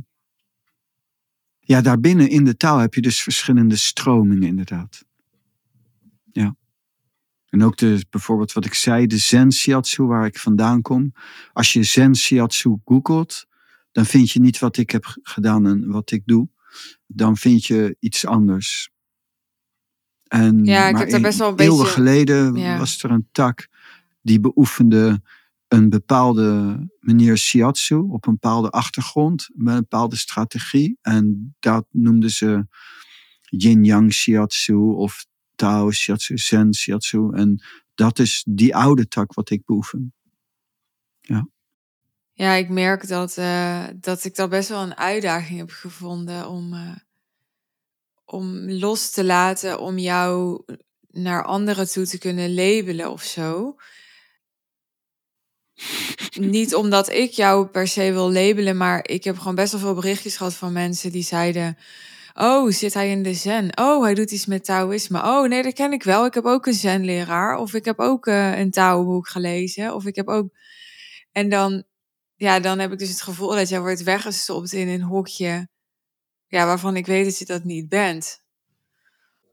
Ja, 1.60 1.80
daarbinnen 1.80 2.28
in 2.28 2.44
de 2.44 2.56
taal 2.56 2.78
heb 2.78 2.94
je 2.94 3.00
dus 3.00 3.22
verschillende 3.22 3.76
stromingen 3.76 4.48
inderdaad. 4.48 5.04
Ja. 6.32 6.56
En 7.48 7.62
ook 7.62 7.76
de, 7.76 8.04
bijvoorbeeld 8.10 8.52
wat 8.52 8.64
ik 8.64 8.74
zei, 8.74 9.06
de 9.06 9.18
Zen 9.18 9.52
Shiatsu 9.52 10.02
waar 10.02 10.26
ik 10.26 10.38
vandaan 10.38 10.82
kom. 10.82 11.12
Als 11.52 11.72
je 11.72 11.82
Zen 11.82 12.16
Shiatsu 12.16 12.76
googelt, 12.84 13.46
dan 13.92 14.06
vind 14.06 14.30
je 14.30 14.40
niet 14.40 14.58
wat 14.58 14.76
ik 14.76 14.90
heb 14.90 15.16
gedaan 15.22 15.66
en 15.66 15.90
wat 15.90 16.10
ik 16.10 16.22
doe. 16.24 16.48
Dan 17.06 17.36
vind 17.36 17.64
je 17.64 17.96
iets 18.00 18.26
anders. 18.26 18.90
En, 20.28 20.64
Ja, 20.64 20.88
ik 20.88 20.96
heb 20.96 21.10
daar 21.10 21.20
best 21.20 21.38
wel 21.38 21.48
een 21.50 21.58
eeuwen 21.58 21.78
beetje- 21.78 21.92
geleden 21.92 22.54
Ja. 22.54 22.78
was 22.78 23.02
er 23.02 23.10
een 23.10 23.28
tak 23.32 23.68
die 24.22 24.40
beoefende 24.40 25.22
een 25.68 25.88
bepaalde 25.88 26.78
manier 27.00 27.36
shiatsu 27.38 27.96
op 27.96 28.26
een 28.26 28.32
bepaalde 28.32 28.70
achtergrond, 28.70 29.48
met 29.54 29.74
een 29.74 29.80
bepaalde 29.80 30.16
strategie. 30.16 30.98
En 31.02 31.54
dat 31.58 31.86
noemden 31.90 32.30
ze 32.30 32.66
yin-yang 33.40 34.12
shiatsu 34.12 34.74
of 34.74 35.26
Tao 35.54 35.90
shiatsu, 35.90 36.38
Zen 36.38 36.74
shiatsu. 36.74 37.30
En 37.32 37.62
dat 37.94 38.18
is 38.18 38.44
die 38.48 38.76
oude 38.76 39.08
tak 39.08 39.34
wat 39.34 39.50
ik 39.50 39.64
beoefen. 39.64 40.14
Ja, 42.38 42.52
ik 42.52 42.68
merk 42.68 43.08
dat, 43.08 43.36
eh, 43.36 43.84
dat 44.00 44.24
ik 44.24 44.34
dat 44.34 44.50
best 44.50 44.68
wel 44.68 44.82
een 44.82 44.96
uitdaging 44.96 45.58
heb 45.58 45.70
gevonden 45.70 46.48
om, 46.48 46.72
eh, 46.74 46.96
om 48.26 48.70
los 48.70 49.10
te 49.10 49.24
laten, 49.24 49.78
om 49.78 49.98
jou 49.98 50.62
naar 51.10 51.44
anderen 51.44 51.90
toe 51.90 52.06
te 52.06 52.18
kunnen 52.18 52.54
labelen 52.54 53.10
of 53.10 53.22
zo. 53.22 53.76
Niet 56.54 56.74
omdat 56.74 57.10
ik 57.10 57.30
jou 57.30 57.66
per 57.66 57.88
se 57.88 58.12
wil 58.12 58.32
labelen, 58.32 58.76
maar 58.76 59.08
ik 59.08 59.24
heb 59.24 59.38
gewoon 59.38 59.54
best 59.54 59.72
wel 59.72 59.80
veel 59.80 59.94
berichtjes 59.94 60.36
gehad 60.36 60.54
van 60.54 60.72
mensen 60.72 61.12
die 61.12 61.22
zeiden: 61.22 61.76
Oh, 62.34 62.70
zit 62.70 62.94
hij 62.94 63.10
in 63.10 63.22
de 63.22 63.34
zen? 63.34 63.78
Oh, 63.78 64.02
hij 64.02 64.14
doet 64.14 64.30
iets 64.30 64.46
met 64.46 64.64
Taoïsme. 64.64 65.18
Oh, 65.22 65.48
nee, 65.48 65.62
dat 65.62 65.72
ken 65.72 65.92
ik 65.92 66.02
wel. 66.02 66.26
Ik 66.26 66.34
heb 66.34 66.44
ook 66.44 66.66
een 66.66 66.72
zenleraar. 66.74 67.56
Of 67.58 67.74
ik 67.74 67.84
heb 67.84 67.98
ook 67.98 68.26
eh, 68.26 68.58
een 68.58 68.70
Taoboek 68.70 69.28
gelezen. 69.28 69.94
Of 69.94 70.04
ik 70.06 70.16
heb 70.16 70.28
ook. 70.28 70.48
En 71.32 71.48
dan, 71.48 71.84
ja, 72.34 72.60
dan 72.60 72.78
heb 72.78 72.92
ik 72.92 72.98
dus 72.98 73.08
het 73.08 73.22
gevoel 73.22 73.48
dat 73.48 73.68
jij 73.68 73.80
wordt 73.80 74.02
weggestopt 74.02 74.72
in 74.72 74.88
een 74.88 75.02
hokje. 75.02 75.68
Ja, 76.48 76.66
waarvan 76.66 76.96
ik 76.96 77.06
weet 77.06 77.24
dat 77.24 77.38
je 77.38 77.44
dat 77.44 77.64
niet 77.64 77.88
bent. 77.88 78.44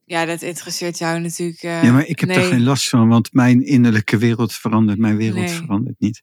Ja, 0.05 0.25
dat 0.25 0.41
interesseert 0.41 0.97
jou 0.97 1.19
natuurlijk. 1.19 1.61
eh, 1.63 1.83
ja, 1.83 1.91
maar 1.91 2.05
ik 2.07 2.19
heb 2.19 2.29
nee. 2.29 2.37
daar 2.37 2.47
geen 2.47 2.63
last 2.63 2.89
van, 2.89 3.07
want 3.07 3.33
mijn 3.33 3.65
innerlijke 3.65 4.17
wereld 4.17 4.53
verandert, 4.53 4.99
mijn 4.99 5.17
wereld 5.17 5.37
Nee. 5.45 5.49
verandert 5.49 5.99
niet. 5.99 6.19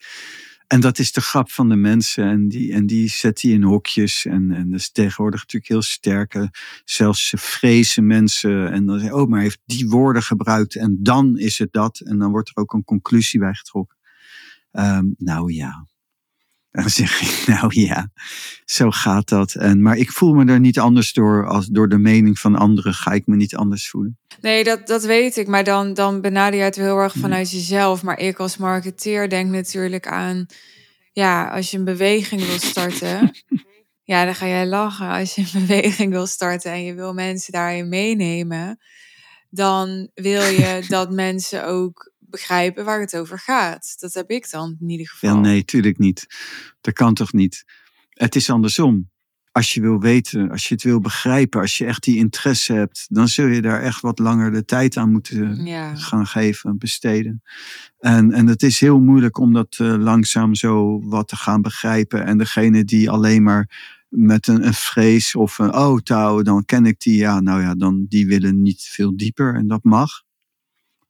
En 0.66 0.81
dat 0.81 0.99
is 0.99 1.12
de 1.12 1.21
grap 1.21 1.51
van 1.51 1.68
de 1.68 1.77
mensen. 1.77 2.25
En 2.29 2.49
die, 2.49 2.73
en 2.73 2.87
die 2.87 3.09
zet 3.09 3.41
die 3.41 3.53
in 3.53 3.62
hokjes. 3.62 4.25
En, 4.27 4.51
en 4.53 4.71
dat 4.71 4.81
is 4.81 4.91
tegenwoordig 4.93 5.41
natuurlijk 5.41 5.71
heel 5.73 5.83
sterk. 5.83 6.35
eh, 6.35 6.43
Zelfs 6.85 7.29
ze 7.29 7.37
vrezen 7.37 8.07
mensen. 8.07 8.73
En 8.73 8.87
dan 8.87 8.99
zeggen 8.99 9.18
oh, 9.18 9.27
maar 9.29 9.39
hij 9.39 9.43
heeft 9.49 9.61
die 9.64 9.89
woorden 9.89 10.23
gebruikt. 10.23 10.77
En 10.77 10.97
dan 11.01 11.39
is 11.39 11.59
het 11.59 11.73
dat. 11.73 11.99
En 12.01 12.18
dan 12.18 12.31
wordt 12.31 12.49
er 12.49 12.57
ook 12.57 12.73
een 12.73 12.85
conclusie 12.85 13.41
bij 13.41 13.55
getrokken. 13.55 13.97
Ehm, 14.73 15.05
nou 15.16 15.53
ja. 15.53 15.87
En 16.71 16.81
dan 16.83 16.91
zeg 16.91 17.21
ik, 17.21 17.47
nou 17.47 17.81
ja, 17.81 18.11
zo 18.64 18.91
gaat 18.91 19.29
dat. 19.29 19.55
En, 19.55 19.83
maar 19.83 19.97
ik 19.97 20.11
voel 20.11 20.35
me 20.35 20.53
er 20.53 20.61
niet 20.61 20.79
anders 20.79 21.12
door. 21.12 21.47
Als 21.47 21.66
door 21.66 21.89
de 21.89 21.99
mening 21.99 22.39
van 22.39 22.57
anderen 22.57 22.95
ga 22.95 23.11
ik 23.11 23.27
me 23.27 23.37
niet 23.37 23.57
anders 23.57 23.91
voelen. 23.91 24.18
Nee, 24.41 24.64
dat, 24.64 24.87
dat 24.87 25.05
weet 25.05 25.37
ik. 25.37 25.47
Maar 25.47 25.64
dan, 25.64 25.95
dan 25.95 26.21
benader 26.21 26.59
je 26.59 26.64
het 26.64 26.77
heel 26.77 26.99
erg 26.99 27.14
Nee. 27.14 27.23
vanuit 27.23 27.51
jezelf. 27.51 28.03
Maar 28.03 28.18
ik 28.18 28.39
als 28.39 28.57
marketeer 28.57 29.29
denk 29.29 29.51
natuurlijk 29.51 30.07
aan... 30.07 30.47
Ja, 31.12 31.49
als 31.49 31.71
je 31.71 31.79
een 31.79 31.85
beweging 31.85 32.47
wil 32.47 32.59
starten... 32.59 33.31
ja, 34.12 34.25
dan 34.25 34.35
ga 34.35 34.47
jij 34.47 34.66
lachen. 34.66 35.09
Als 35.09 35.35
je 35.35 35.41
een 35.41 35.66
beweging 35.66 36.12
wil 36.12 36.27
starten 36.27 36.73
en 36.73 36.85
je 36.85 36.95
wil 36.95 37.14
mensen 37.14 37.53
daarin 37.53 37.89
meenemen... 37.89 38.79
dan 39.49 40.11
wil 40.14 40.43
je 40.43 40.85
dat 40.89 41.11
mensen 41.11 41.66
ook 41.66 42.12
begrijpen 42.31 42.85
waar 42.85 43.01
het 43.01 43.16
over 43.16 43.39
gaat. 43.39 43.95
Dat 43.99 44.14
heb 44.14 44.31
ik 44.31 44.51
dan 44.51 44.76
in 44.81 44.89
ieder 44.91 45.09
geval. 45.09 45.35
Ja, 45.35 45.41
nee, 45.41 45.64
tuurlijk 45.64 45.99
niet. 45.99 46.26
Dat 46.81 46.95
kan 46.95 47.14
toch 47.14 47.33
niet? 47.33 47.64
Het 48.09 48.35
is 48.37 48.51
andersom. 48.51 49.11
Als 49.53 49.74
je 49.74 49.81
wil 49.81 50.01
weten, 50.01 50.51
als 50.51 50.68
je 50.68 50.74
het 50.74 50.83
wil 50.83 51.01
begrijpen, 51.01 51.61
als 51.61 51.78
je 51.78 51.85
echt 51.87 52.03
die 52.03 52.16
interesse 52.16 52.72
hebt, 52.72 53.07
dan 53.09 53.28
zul 53.28 53.47
je 53.47 53.61
daar 53.62 53.81
echt 53.83 54.01
wat 54.01 54.18
langer 54.18 54.53
de 54.53 54.64
tijd 54.64 54.97
aan 54.97 55.11
moeten 55.12 55.64
Ja. 55.66 55.95
gaan 55.97 56.26
geven, 56.26 56.78
besteden. 56.78 57.43
En, 57.99 58.33
en 58.33 58.47
het 58.47 58.62
is 58.62 58.81
heel 58.81 59.01
moeilijk 59.01 59.39
om 59.39 59.53
dat 59.53 59.76
eh, 59.78 59.95
langzaam 59.99 60.55
zo 60.55 61.01
wat 61.09 61.28
te 61.28 61.37
gaan 61.37 61.62
begrijpen. 61.62 62.24
En 62.24 62.39
degene 62.39 62.85
die 62.85 63.11
alleen 63.11 63.43
maar 63.43 63.99
met 64.09 64.47
een, 64.47 64.66
een 64.66 64.74
vrees 64.74 65.35
of 65.35 65.59
een 65.59 65.74
oh 65.74 65.99
touw, 65.99 66.43
dan 66.43 66.64
ken 66.64 66.87
ik 66.87 67.01
die. 67.01 67.16
Ja, 67.16 67.41
nou 67.41 67.61
ja, 67.61 67.74
dan 67.74 68.07
die 68.09 68.26
willen 68.26 68.62
niet 68.62 68.83
veel 68.83 69.16
dieper 69.16 69.55
en 69.55 69.66
dat 69.66 69.85
mag. 69.85 70.22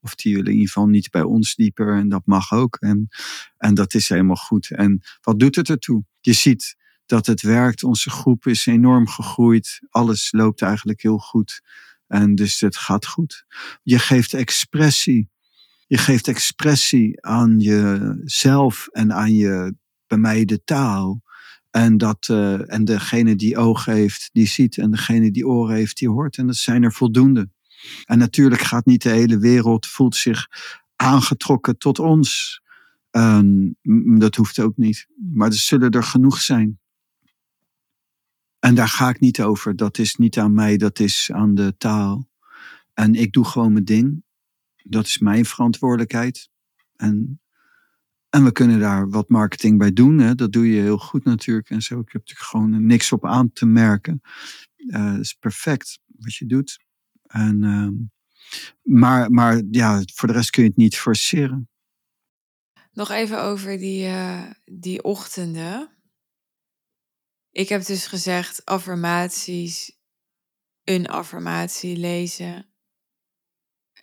Of 0.01 0.15
die 0.15 0.35
willen 0.35 0.51
in 0.51 0.59
ieder 0.59 0.73
geval 0.73 0.89
niet 0.89 1.11
bij 1.11 1.23
ons 1.23 1.55
dieper 1.55 1.95
en 1.95 2.09
dat 2.09 2.23
mag 2.25 2.53
ook. 2.53 2.77
En, 2.77 3.09
en 3.57 3.75
dat 3.75 3.95
is 3.95 4.09
helemaal 4.09 4.37
goed. 4.37 4.71
En 4.71 5.01
wat 5.21 5.39
doet 5.39 5.57
het 5.57 5.69
ertoe? 5.69 6.05
Je 6.21 6.33
ziet 6.33 6.77
dat 7.07 7.27
het 7.27 7.43
werkt. 7.43 7.85
Onze 7.85 8.11
groep 8.11 8.47
is 8.47 8.67
enorm 8.67 9.09
gegroeid. 9.09 9.81
Alles 9.89 10.33
loopt 10.33 10.63
eigenlijk 10.63 11.03
heel 11.03 11.19
goed. 11.19 11.61
En 12.07 12.35
dus 12.35 12.61
het 12.61 12.77
gaat 12.77 13.07
goed. 13.07 13.45
Je 13.83 13.99
geeft 13.99 14.35
expressie. 14.35 15.31
Je 15.87 15.99
geeft 15.99 16.29
expressie 16.29 17.23
aan 17.27 17.59
jezelf 17.59 18.89
en 18.91 19.13
aan 19.13 19.35
je, 19.35 19.75
bij 20.07 20.19
mij 20.19 20.45
de 20.45 20.65
taal. 20.65 21.23
En, 21.71 21.99
dat, 21.99 22.29
eh, 22.29 22.73
en 22.73 22.85
degene 22.85 23.37
die 23.37 23.57
ogen 23.57 23.93
heeft, 23.93 24.31
die 24.33 24.47
ziet. 24.47 24.79
En 24.79 24.91
degene 24.91 25.31
die 25.31 25.47
oren 25.47 25.77
heeft, 25.77 25.99
die 25.99 26.09
hoort. 26.09 26.37
En 26.37 26.47
dat 26.47 26.57
zijn 26.57 26.83
er 26.83 26.93
voldoende. 26.93 27.49
En 28.05 28.19
natuurlijk 28.19 28.61
gaat 28.61 28.87
niet 28.87 29.03
de 29.03 29.09
hele 29.09 29.39
wereld, 29.39 29.87
voelt 29.87 30.17
zich 30.17 30.47
aangetrokken 30.97 31.79
tot 31.79 31.99
ons. 31.99 32.61
Ehm, 33.11 33.71
dat 34.19 34.35
hoeft 34.35 34.59
ook 34.59 34.77
niet. 34.77 35.07
Maar 35.33 35.49
er 35.49 35.55
zullen 35.55 35.91
er 35.91 36.03
genoeg 36.03 36.41
zijn. 36.41 36.79
En 38.59 38.75
daar 38.75 38.89
ga 38.89 39.09
ik 39.09 39.21
niet 39.21 39.43
over. 39.43 39.77
Dat 39.77 39.99
is 39.99 40.17
niet 40.17 40.39
aan 40.39 40.55
mij, 40.55 40.77
dat 40.77 40.99
is 40.99 41.31
aan 41.33 41.55
de 41.55 41.75
taal. 41.79 42.29
En 42.95 43.15
ik 43.15 43.33
doe 43.33 43.45
gewoon 43.45 43.73
mijn 43.73 43.85
ding. 43.85 44.25
Dat 44.83 45.07
is 45.07 45.19
mijn 45.19 45.45
verantwoordelijkheid. 45.45 46.51
En, 46.97 47.41
en 48.29 48.45
we 48.45 48.53
kunnen 48.53 48.81
daar 48.81 49.09
wat 49.09 49.29
marketing 49.29 49.79
bij 49.79 49.93
doen. 49.93 50.19
Hè. 50.19 50.35
Dat 50.35 50.53
doe 50.53 50.71
je 50.71 50.81
heel 50.81 50.99
goed 50.99 51.25
natuurlijk. 51.25 51.71
En 51.71 51.83
zo. 51.83 52.01
Ik 52.01 52.13
heb 52.13 52.21
natuurlijk 52.21 52.49
gewoon 52.49 52.87
niks 52.87 53.13
op 53.13 53.27
aan 53.27 53.53
te 53.53 53.67
merken. 53.67 54.21
Eh, 54.77 55.13
Het 55.13 55.21
is 55.21 55.35
perfect 55.35 55.99
wat 56.07 56.35
je 56.35 56.47
doet. 56.47 56.79
En, 57.31 57.63
ehm, 57.65 57.95
maar, 58.99 59.31
maar 59.31 59.63
ja, 59.71 60.03
voor 60.15 60.29
de 60.29 60.35
rest 60.35 60.51
kun 60.51 60.63
je 60.63 60.69
het 60.69 60.79
niet 60.79 60.99
forceren. 60.99 61.69
Nog 62.93 63.11
even 63.11 63.43
over 63.43 63.79
die, 63.79 64.07
eh, 64.07 64.51
die 64.65 65.03
ochtenden. 65.03 65.91
Ik 67.51 67.69
heb 67.69 67.85
dus 67.85 68.07
gezegd 68.07 68.65
affirmaties, 68.65 69.99
een 70.85 71.07
affirmatie 71.09 71.97
lezen. 71.97 72.73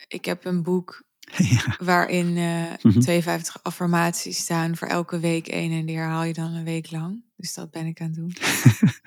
Ik 0.08 0.24
heb 0.24 0.44
een 0.44 0.62
boek 0.62 1.04
ja. 1.36 1.76
waarin 1.78 2.36
eh, 2.36 2.72
Mhm. 2.82 3.00
52 3.00 3.62
affirmaties 3.62 4.38
staan 4.38 4.76
voor 4.76 4.88
elke 4.88 5.18
week 5.20 5.48
één 5.48 5.72
en 5.72 5.86
die 5.86 5.96
herhaal 5.96 6.24
je 6.24 6.32
dan 6.32 6.52
een 6.54 6.64
week 6.64 6.90
lang. 6.90 7.24
Dus 7.36 7.54
dat 7.54 7.70
ben 7.70 7.86
ik 7.86 8.00
aan 8.00 8.06
het 8.06 8.16
doen. 8.16 8.32
Je 8.38 8.98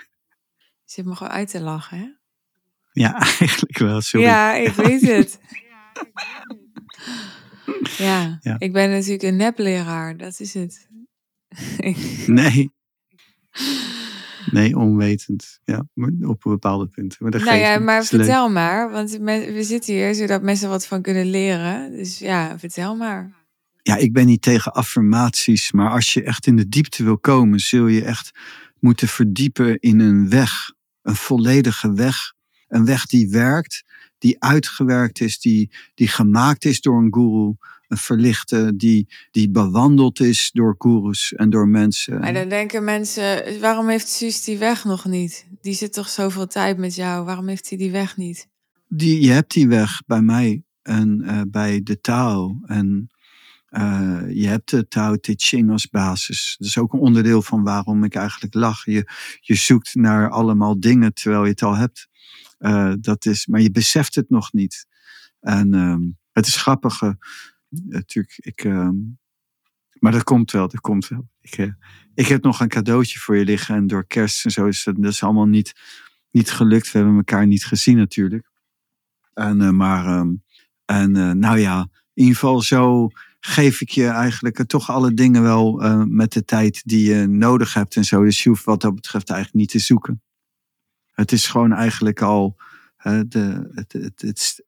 zit 0.93 1.05
me 1.05 1.15
gewoon 1.15 1.34
uit 1.34 1.49
te 1.49 1.61
lachen, 1.61 1.97
hè? 1.97 2.19
Ja, 2.92 3.20
eigenlijk 3.39 3.78
wel. 3.78 4.02
Sorry. 4.02 4.26
Ja, 4.32 4.54
ik 4.54 4.74
weet 4.74 5.02
het. 5.02 5.39
Ja, 7.98 8.38
Ja. 8.42 8.56
ik 8.60 8.74
ben 8.74 8.89
natuurlijk 8.89 9.24
een 9.24 9.36
nepleraar, 9.36 10.18
dat 10.18 10.39
is 10.39 10.54
het. 10.54 10.88
Nee. 12.28 12.72
Nee, 14.52 14.78
onwetend. 14.78 15.60
Ja, 15.64 15.86
op 16.22 16.42
bepaalde 16.44 16.88
punten. 16.88 17.18
Maar 17.22 17.32
dat 17.32 17.42
nou 17.42 17.54
geeft 17.54 17.68
ja, 17.70 17.80
maar 17.80 18.00
leuk. 18.00 18.08
vertel 18.08 18.50
maar, 18.50 18.92
want 18.92 19.12
we 19.18 19.64
zitten 19.64 19.94
hier 19.94 20.16
zodat 20.16 20.42
mensen 20.42 20.70
wat 20.70 20.88
van 20.88 21.02
kunnen 21.02 21.26
leren. 21.30 21.92
Dus 21.92 22.20
ja, 22.20 22.60
vertel 22.60 22.96
maar. 22.96 23.32
Ja, 23.84 23.96
ik 23.96 24.14
ben 24.14 24.26
niet 24.26 24.42
tegen 24.42 24.74
affirmaties, 24.74 25.72
maar 25.72 25.89
als 25.92 26.14
je 26.14 26.24
echt 26.24 26.48
in 26.48 26.56
de 26.56 26.70
diepte 26.70 27.04
wil 27.04 27.18
komen, 27.18 27.60
zul 27.60 27.88
je 27.88 28.04
echt 28.04 28.32
moeten 28.80 29.08
verdiepen 29.08 29.80
in 29.80 30.00
een 30.00 30.30
weg. 30.30 30.52
Een 31.02 31.16
volledige 31.16 31.94
weg. 31.94 32.34
Een 32.72 32.86
weg 32.86 33.05
die 33.05 33.30
werkt, 33.30 33.84
die 34.17 34.43
uitgewerkt 34.43 35.22
is, 35.22 35.39
die, 35.39 35.69
die 35.93 36.07
gemaakt 36.07 36.65
is 36.65 36.82
door 36.82 36.97
een 37.01 37.13
guru. 37.13 37.55
een 37.88 37.97
verlichte 37.97 38.76
die, 38.76 39.07
die 39.32 39.49
bewandeld 39.49 40.19
is 40.19 40.49
door 40.53 40.76
gurus 40.78 41.34
en 41.34 41.49
door 41.49 41.67
mensen. 41.67 42.19
Maar 42.19 42.34
dan 42.34 42.49
denken 42.49 42.84
mensen, 42.84 43.59
waarom 43.59 43.88
heeft 43.88 44.07
Suus 44.07 44.43
die 44.43 44.57
weg 44.57 44.84
nog 44.84 45.05
niet? 45.05 45.47
Die 45.61 45.74
zit 45.74 45.93
toch 45.93 46.09
zoveel 46.09 46.47
tijd 46.47 46.78
met 46.78 46.95
jou, 46.95 47.26
waarom 47.26 47.47
heeft 47.47 47.69
hij 47.69 47.78
die 47.78 47.91
weg 47.91 48.17
niet? 48.17 48.47
Die, 48.88 49.22
je 49.22 49.32
hebt 49.32 49.53
die 49.53 49.67
weg 49.67 50.01
bij 50.05 50.22
mij 50.22 50.63
en 50.82 51.22
uh, 51.24 51.41
bij 51.47 51.82
de 51.84 52.01
Tao. 52.01 52.59
En 52.65 53.09
uh, 53.69 54.22
je 54.30 54.47
hebt 54.47 54.69
de 54.69 54.88
Tao 54.88 55.15
Te 55.15 55.34
Ching 55.38 55.72
als 55.72 55.89
basis. 55.89 56.55
Dat 56.59 56.67
is 56.67 56.78
ook 56.78 56.93
een 56.93 56.99
onderdeel 56.99 57.41
van 57.41 57.63
waarom 57.63 58.03
ik 58.03 58.15
eigenlijk 58.15 58.53
lach. 58.53 58.86
Je, 58.86 59.09
je 59.39 59.55
zoekt 59.55 59.95
naar 59.95 60.30
allemaal 60.30 60.80
dingen 60.80 61.13
terwijl 61.13 61.43
je 61.43 61.49
het 61.49 61.63
al 61.63 61.76
hebt. 61.76 62.09
Uh, 62.62 62.93
dat 62.99 63.26
is, 63.26 63.47
maar 63.47 63.62
je 63.62 63.72
beseft 63.72 64.16
het 64.16 64.30
nog 64.30 64.53
niet. 64.53 64.86
En 65.39 65.74
uh, 65.74 65.95
het 66.32 66.47
is 66.47 66.55
grappig. 66.55 67.01
natuurlijk, 67.70 68.38
ik, 68.38 68.64
ehm, 68.64 68.95
maar 69.99 70.12
dat 70.12 70.24
komt 70.24 70.51
wel, 70.51 70.68
dat 70.68 70.82
komt 70.82 71.07
wel. 71.07 71.30
Ik, 71.41 71.74
ik 72.14 72.28
heb 72.28 72.43
nog 72.43 72.59
een 72.59 72.68
cadeautje 72.68 73.20
voor 73.20 73.38
je 73.38 73.45
liggen. 73.45 73.76
En 73.76 73.88
door 73.88 74.05
kerst 74.05 74.45
en 74.45 74.51
zo 74.51 74.66
is 74.66 74.84
dat, 74.84 74.95
dat 74.95 75.12
is 75.12 75.24
allemaal 75.24 75.45
niet, 75.45 75.74
niet 76.32 76.51
gelukt. 76.51 76.91
We 76.91 76.97
hebben 76.97 77.16
elkaar 77.16 77.47
niet 77.47 77.66
gezien 77.66 77.97
natuurlijk. 77.97 78.49
En, 79.34 79.76
maar, 79.76 80.05
ehm, 80.05 80.34
en 80.86 81.39
nou 81.39 81.59
ja, 81.59 81.80
in 82.14 82.24
ieder 82.24 82.34
geval 82.34 82.62
zo 82.62 83.09
geef 83.39 83.82
ik 83.82 83.89
je 83.89 84.07
eigenlijk 84.07 84.64
toch 84.64 84.89
alle 84.89 85.14
dingen 85.14 85.41
wel 85.41 85.74
met 86.07 86.34
de 86.34 86.45
tijd 86.45 86.82
die 86.86 87.14
je 87.14 87.28
nodig 87.28 87.74
hebt 87.74 87.95
en 87.95 88.03
zo. 88.03 88.24
Dus 88.24 88.43
je 88.43 88.49
hoeft 88.49 88.64
wat 88.64 88.82
dat 88.82 88.95
betreft 88.95 89.30
eigenlijk 89.30 89.59
niet 89.59 89.70
te 89.72 89.80
zoeken. 89.80 90.22
Het 91.22 91.32
is 91.32 91.47
gewoon 91.47 91.74
eigenlijk 91.74 92.22
al, 92.22 92.55
de, 93.03 93.69
het, 93.74 93.93
het, 93.93 94.22
het, 94.22 94.63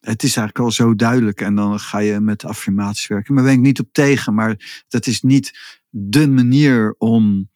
het, 0.00 0.22
is 0.22 0.36
eigenlijk 0.36 0.58
al 0.58 0.70
zo 0.70 0.94
duidelijk. 0.94 1.40
En 1.40 1.54
dan 1.54 1.80
ga 1.80 1.98
je 1.98 2.20
met 2.20 2.44
affirmaties 2.44 3.06
werken. 3.06 3.34
Maar 3.34 3.44
ben 3.44 3.52
ik 3.52 3.60
niet 3.60 3.80
op 3.80 3.88
tegen, 3.92 4.34
maar 4.34 4.84
dat 4.88 5.06
is 5.06 5.22
niet 5.22 5.58
de 5.88 6.28
manier 6.28 6.94
om 6.98 7.50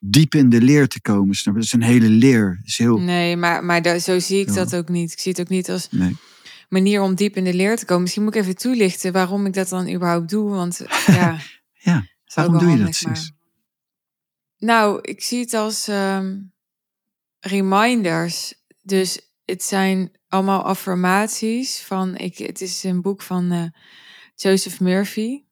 diep 0.00 0.34
in 0.34 0.48
de 0.48 0.60
leer 0.60 0.88
te 0.88 1.00
komen. 1.00 1.36
Dat 1.44 1.56
is 1.56 1.72
een 1.72 1.82
hele 1.82 2.08
leer. 2.08 2.60
Is 2.64 2.78
heel... 2.78 2.98
Nee, 2.98 3.36
maar, 3.36 3.64
maar 3.64 3.98
zo 3.98 4.18
zie 4.18 4.40
ik 4.40 4.54
dat 4.54 4.76
ook 4.76 4.88
niet. 4.88 5.12
Ik 5.12 5.18
zie 5.18 5.32
het 5.32 5.40
ook 5.40 5.48
niet 5.48 5.70
als... 5.70 5.88
Nee 5.90 6.16
manier 6.74 7.00
om 7.00 7.14
diep 7.14 7.36
in 7.36 7.44
de 7.44 7.54
leer 7.54 7.76
te 7.76 7.84
komen. 7.84 8.02
Misschien 8.02 8.22
moet 8.22 8.34
ik 8.34 8.40
even 8.40 8.56
toelichten 8.56 9.12
waarom 9.12 9.46
ik 9.46 9.52
dat 9.52 9.68
dan 9.68 9.92
überhaupt 9.94 10.30
doe. 10.30 10.50
Want 10.50 10.80
ja, 11.06 11.38
ja 11.72 12.06
waarom 12.34 12.58
doe 12.58 12.70
je 12.70 12.76
dat 12.76 12.84
precies? 12.84 13.32
Nou, 14.58 14.98
ik 15.02 15.22
zie 15.22 15.40
het 15.40 15.54
als 15.54 15.88
um, 15.88 16.52
reminders. 17.44 18.54
Dus 18.82 19.20
het 19.44 19.62
zijn 19.62 20.12
allemaal 20.28 20.62
affirmaties 20.62 21.80
van. 21.80 22.16
Ik, 22.16 22.38
het 22.38 22.60
is 22.60 22.84
een 22.84 23.02
boek 23.02 23.22
van 23.22 23.52
uh, 23.52 23.64
Joseph 24.34 24.80
Murphy. 24.80 25.42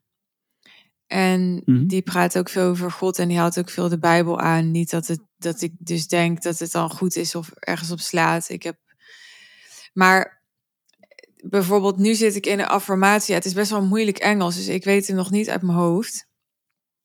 En 1.07 1.40
mm 1.40 1.62
-hmm. 1.64 1.86
die 1.86 2.03
praat 2.03 2.38
ook 2.38 2.49
veel 2.49 2.68
over 2.68 2.90
God 2.90 3.18
en 3.18 3.28
die 3.28 3.38
haalt 3.38 3.59
ook 3.59 3.70
veel 3.70 3.88
de 3.88 3.99
Bijbel 3.99 4.40
aan. 4.40 4.70
Niet 4.70 4.90
dat, 4.90 5.07
het, 5.07 5.20
dat 5.36 5.62
ik 5.62 5.72
dus 5.78 6.09
denk 6.09 6.43
dat 6.43 6.59
het 6.59 6.72
dan 6.72 6.90
goed 6.90 7.16
is 7.16 7.34
of 7.34 7.51
ergens 7.51 7.90
op 7.90 8.01
slaat. 8.01 8.49
Ik 8.49 8.62
heb. 8.62 8.78
Maar 9.93 10.43
bijvoorbeeld 11.43 11.97
nu 11.97 12.14
zit 12.14 12.36
ik 12.36 12.47
in 12.47 12.59
een 12.59 12.66
affirmatie. 12.66 13.34
het 13.34 13.45
is 13.45 13.53
best 13.53 13.70
wel 13.70 13.84
moeilijk 13.84 14.18
Engels, 14.18 14.57
dus 14.57 14.68
ik 14.68 14.84
weet 14.84 15.07
het 15.07 15.16
nog 15.16 15.30
niet 15.30 15.51
uit 15.51 15.62
mijn 15.62 15.78
hoofd 15.78 16.28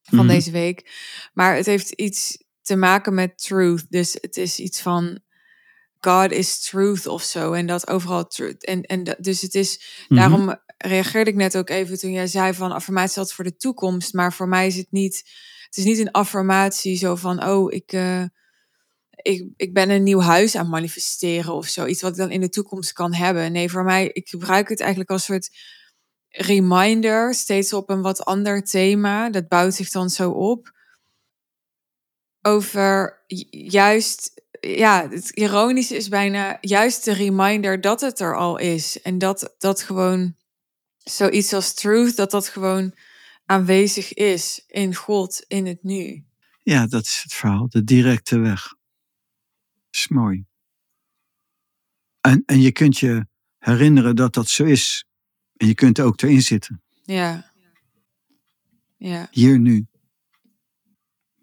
van 0.02 0.26
mhm. 0.26 0.28
deze 0.28 0.52
week. 0.52 0.92
Maar 1.34 1.56
het 1.56 1.66
heeft 1.66 1.92
iets 1.92 2.46
te 2.68 2.76
maken 2.76 3.14
met 3.14 3.38
truth. 3.38 3.86
Dus 3.90 4.18
het 4.22 4.38
is 4.38 4.60
iets 4.60 4.82
van 4.82 5.20
God 6.00 6.32
is 6.32 6.60
truth 6.60 7.08
of 7.08 7.24
zo. 7.24 7.54
En 7.54 7.66
dat 7.66 7.88
overal 7.88 8.28
truth. 8.28 8.66
En, 8.66 8.82
en 8.82 9.16
dus 9.20 9.42
het 9.42 9.56
is, 9.56 9.82
mhm. 10.08 10.20
daarom 10.20 10.56
reageerde 10.78 11.30
ik 11.32 11.36
net 11.36 11.58
ook 11.58 11.70
even 11.70 12.00
toen 12.00 12.12
jij 12.12 12.28
zei 12.28 12.54
van 12.54 12.72
affirmatie 12.72 13.22
had 13.22 13.34
voor 13.34 13.44
de 13.44 13.56
toekomst. 13.56 14.14
Maar 14.14 14.34
voor 14.34 14.48
mij 14.48 14.68
is 14.68 14.76
het 14.76 14.92
niet, 14.92 15.16
het 15.66 15.78
is 15.78 15.84
niet 15.84 16.00
een 16.00 16.12
affirmatie 16.12 16.98
zo 16.98 17.16
van, 17.16 17.44
oh, 17.44 17.74
ik... 17.74 17.94
Uh, 17.94 18.24
ik, 19.22 19.48
ik 19.56 19.74
ben 19.74 19.90
een 19.90 20.04
nieuw 20.04 20.20
huis 20.20 20.56
aan 20.56 20.70
manifesteren 20.70 21.54
of 21.54 21.68
zoiets 21.68 22.02
wat 22.02 22.12
ik 22.12 22.18
dan 22.18 22.32
in 22.32 22.42
de 22.42 22.50
toekomst 22.50 22.94
kan 22.94 23.14
hebben. 23.14 23.52
Nee, 23.52 23.70
voor 23.70 23.84
mij, 23.84 24.10
ik 24.14 24.30
gebruik 24.30 24.70
het 24.70 24.80
eigenlijk 24.80 25.10
als 25.10 25.24
soort 25.24 25.50
reminder, 26.30 27.34
steeds 27.34 27.74
op 27.74 27.90
een 27.90 28.02
wat 28.02 28.26
ander 28.26 28.64
thema. 28.64 29.30
Dat 29.30 29.48
bouwt 29.48 29.74
zich 29.74 29.90
dan 29.90 30.10
zo 30.10 30.32
op. 30.32 30.77
Over 32.48 33.24
juist, 33.50 34.42
ja, 34.62 35.10
het 35.10 35.30
ironische 35.30 35.96
is 35.96 36.10
bijna 36.10 36.58
juist 36.62 37.06
de 37.06 37.14
reminder 37.14 37.82
dat 37.82 38.02
het 38.02 38.20
er 38.20 38.38
al 38.38 38.58
is. 38.58 39.02
En 39.02 39.18
dat 39.18 39.56
dat 39.58 39.82
gewoon 39.82 40.36
zoiets 40.98 41.54
als 41.54 41.74
truth, 41.74 42.16
dat 42.16 42.32
dat 42.32 42.48
gewoon 42.48 42.94
aanwezig 43.46 44.14
is 44.14 44.64
in 44.68 44.96
God, 44.96 45.44
in 45.48 45.66
het 45.66 45.84
nu. 45.84 46.26
Ja, 46.64 46.88
dat 46.88 47.06
is 47.06 47.20
het 47.24 47.34
verhaal, 47.34 47.70
de 47.70 47.84
directe 47.84 48.40
weg 48.40 48.76
is 49.92 50.08
mooi. 50.08 50.46
En, 52.22 52.44
en 52.46 52.62
je 52.62 52.72
kunt 52.72 52.98
je 52.98 53.28
herinneren 53.58 54.16
dat 54.16 54.34
dat 54.34 54.50
zo 54.50 54.64
is. 54.64 55.06
En 55.56 55.68
je 55.68 55.76
kunt 55.76 56.00
ook 56.00 56.22
erin 56.22 56.42
zitten. 56.42 56.82
Ja. 57.04 57.54
ja. 58.98 59.28
Hier 59.32 59.60
nu. 59.60 59.88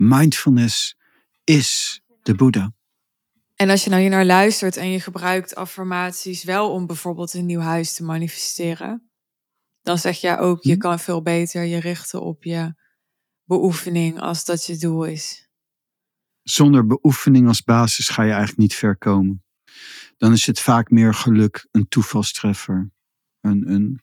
Mindfulness 0.09 0.97
is 1.45 2.01
de 2.23 2.35
Boeddha. 2.35 2.73
En 3.55 3.71
als 3.71 3.85
je 3.85 3.91
nou 3.91 4.03
hier 4.03 4.11
naar 4.11 4.25
luistert 4.25 4.77
en 4.77 4.91
je 4.91 5.01
gebruikt 5.01 5.55
affirmaties 5.55 6.45
wel 6.45 6.71
om 6.71 6.87
bijvoorbeeld 6.87 7.35
een 7.35 7.47
nieuw 7.47 7.61
huis 7.61 7.95
te 7.95 8.05
manifesteren, 8.05 9.11
dan 9.83 9.99
zeg 9.99 10.21
je 10.21 10.39
ook, 10.39 10.63
je 10.63 10.73
hm? 10.73 10.79
kan 10.79 10.99
veel 10.99 11.23
beter 11.23 11.65
je 11.65 11.81
richten 11.81 12.23
op 12.23 12.45
je 12.45 12.75
beoefening 13.45 14.21
als 14.21 14.45
dat 14.45 14.67
je 14.67 14.77
doel 14.77 15.05
is 15.05 15.45
zonder 16.45 16.87
beoefening 16.87 17.47
als 17.49 17.63
basis 17.63 18.09
ga 18.09 18.23
je 18.23 18.31
eigenlijk 18.31 18.61
niet 18.61 18.75
ver 18.75 18.97
komen. 18.97 19.45
Dan 20.17 20.33
is 20.33 20.47
het 20.47 20.61
vaak 20.61 20.91
meer 20.91 21.15
geluk, 21.15 21.69
een 21.71 21.89
toevalstreffer, 21.89 22.91
een, 23.41 23.71
een, 23.71 24.01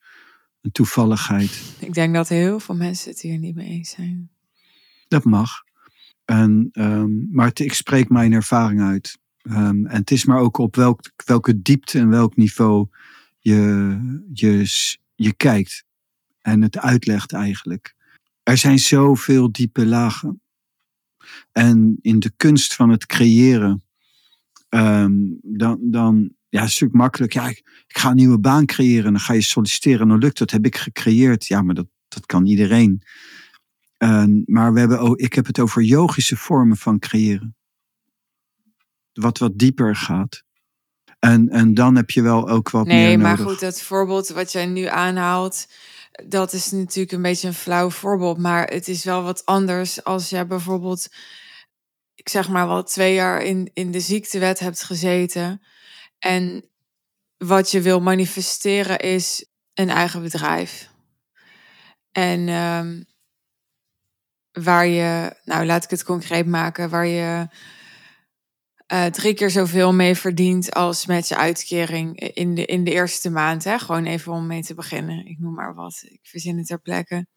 een 0.61 0.71
toevalligheid. 0.71 1.61
Ik 1.79 1.93
denk 1.93 2.13
dat 2.13 2.27
heel 2.27 2.59
veel 2.59 2.75
mensen 2.75 3.11
het 3.11 3.21
hier 3.21 3.37
niet 3.37 3.55
mee 3.55 3.67
eens 3.67 3.89
zijn. 3.89 4.31
Dat 5.07 5.23
mag. 5.23 5.63
En, 6.31 6.69
um, 6.73 7.27
maar 7.31 7.51
ik 7.53 7.73
spreek 7.73 8.09
mijn 8.09 8.33
ervaring 8.33 8.81
uit. 8.81 9.19
Um, 9.43 9.85
en 9.85 9.99
het 9.99 10.11
is 10.11 10.25
maar 10.25 10.39
ook 10.39 10.57
op 10.57 10.75
welk, 10.75 11.11
welke 11.25 11.61
diepte 11.61 11.99
en 11.99 12.09
welk 12.09 12.35
niveau 12.35 12.87
je, 13.39 14.23
je, 14.33 14.65
je 15.15 15.33
kijkt. 15.33 15.83
En 16.41 16.61
het 16.61 16.77
uitlegt 16.77 17.31
eigenlijk. 17.31 17.95
Er 18.43 18.57
zijn 18.57 18.79
zoveel 18.79 19.51
diepe 19.51 19.85
lagen. 19.85 20.41
En 21.51 21.97
in 22.01 22.19
de 22.19 22.31
kunst 22.37 22.75
van 22.75 22.89
het 22.89 23.05
creëren, 23.05 23.83
um, 24.69 25.39
dan, 25.41 25.79
dan 25.81 26.31
ja, 26.49 26.63
is 26.63 26.79
het 26.79 26.93
makkelijk. 26.93 27.33
Ja, 27.33 27.49
ik, 27.49 27.57
ik, 27.87 27.97
ga 27.97 28.09
een 28.09 28.15
nieuwe 28.15 28.39
baan 28.39 28.65
creëren. 28.65 29.11
Dan 29.11 29.21
ga 29.21 29.33
je 29.33 29.41
solliciteren 29.41 30.01
en 30.01 30.07
dan 30.07 30.17
lukt 30.17 30.37
dat. 30.37 30.51
Heb 30.51 30.65
ik 30.65 30.75
gecreëerd. 30.75 31.47
Ja, 31.47 31.61
maar 31.61 31.75
dat, 31.75 31.87
dat 32.07 32.25
kan 32.25 32.45
iedereen. 32.45 33.01
Um, 34.03 34.43
maar 34.45 34.73
we 34.73 34.79
hebben, 34.79 35.01
oh, 35.01 35.13
ik 35.15 35.33
heb 35.33 35.45
het 35.45 35.59
over 35.59 35.81
yogische 35.81 36.37
vormen 36.37 36.77
van 36.77 36.99
creëren. 36.99 37.55
Wat 39.13 39.37
wat 39.37 39.57
dieper 39.57 39.95
gaat. 39.95 40.43
En, 41.19 41.49
en 41.49 41.73
dan 41.73 41.95
heb 41.95 42.09
je 42.09 42.21
wel 42.21 42.49
ook 42.49 42.69
wat 42.69 42.85
nee, 42.85 42.95
meer 42.95 43.17
nodig. 43.17 43.37
Nee, 43.37 43.45
maar 43.45 43.53
goed, 43.53 43.61
het 43.61 43.81
voorbeeld 43.81 44.27
wat 44.29 44.51
jij 44.51 44.65
nu 44.65 44.85
aanhaalt 44.85 45.67
dat 46.11 46.53
is 46.53 46.71
natuurlijk 46.71 47.11
een 47.11 47.21
beetje 47.21 47.47
een 47.47 47.53
flauw 47.53 47.89
voorbeeld, 47.89 48.37
maar 48.37 48.67
het 48.67 48.87
is 48.87 49.03
wel 49.03 49.23
wat 49.23 49.45
anders 49.45 50.03
als 50.03 50.29
jij 50.29 50.47
bijvoorbeeld, 50.47 51.07
ik 52.15 52.29
zeg 52.29 52.49
maar 52.49 52.67
wel 52.67 52.83
twee 52.83 53.13
jaar 53.13 53.41
in, 53.41 53.71
in 53.73 53.91
de 53.91 53.99
ziektewet 53.99 54.59
hebt 54.59 54.83
gezeten 54.83 55.61
en 56.19 56.69
wat 57.37 57.71
je 57.71 57.81
wil 57.81 58.01
manifesteren 58.01 58.99
is 58.99 59.45
een 59.73 59.89
eigen 59.89 60.21
bedrijf. 60.21 60.89
En 62.11 62.49
um, 62.49 63.05
waar 64.51 64.87
je, 64.87 65.35
nou 65.43 65.65
laat 65.65 65.83
ik 65.83 65.89
het 65.89 66.03
concreet 66.03 66.45
maken, 66.45 66.89
waar 66.89 67.07
je 67.07 67.47
uh, 68.93 69.05
drie 69.05 69.33
keer 69.33 69.49
zoveel 69.49 69.93
mee 69.93 70.15
verdient 70.15 70.73
als 70.73 71.05
met 71.05 71.27
je 71.27 71.37
uitkering 71.37 72.19
in 72.19 72.55
de, 72.55 72.65
in 72.65 72.83
de 72.83 72.91
eerste 72.91 73.29
maand. 73.29 73.63
Hè? 73.63 73.79
Gewoon 73.79 74.05
even 74.05 74.31
om 74.31 74.47
mee 74.47 74.63
te 74.63 74.73
beginnen. 74.73 75.25
Ik 75.25 75.39
noem 75.39 75.53
maar 75.53 75.73
wat. 75.73 76.01
Ik 76.05 76.19
verzin 76.23 76.57
het 76.57 76.67
ter 76.67 76.81
plekke. 76.81 77.27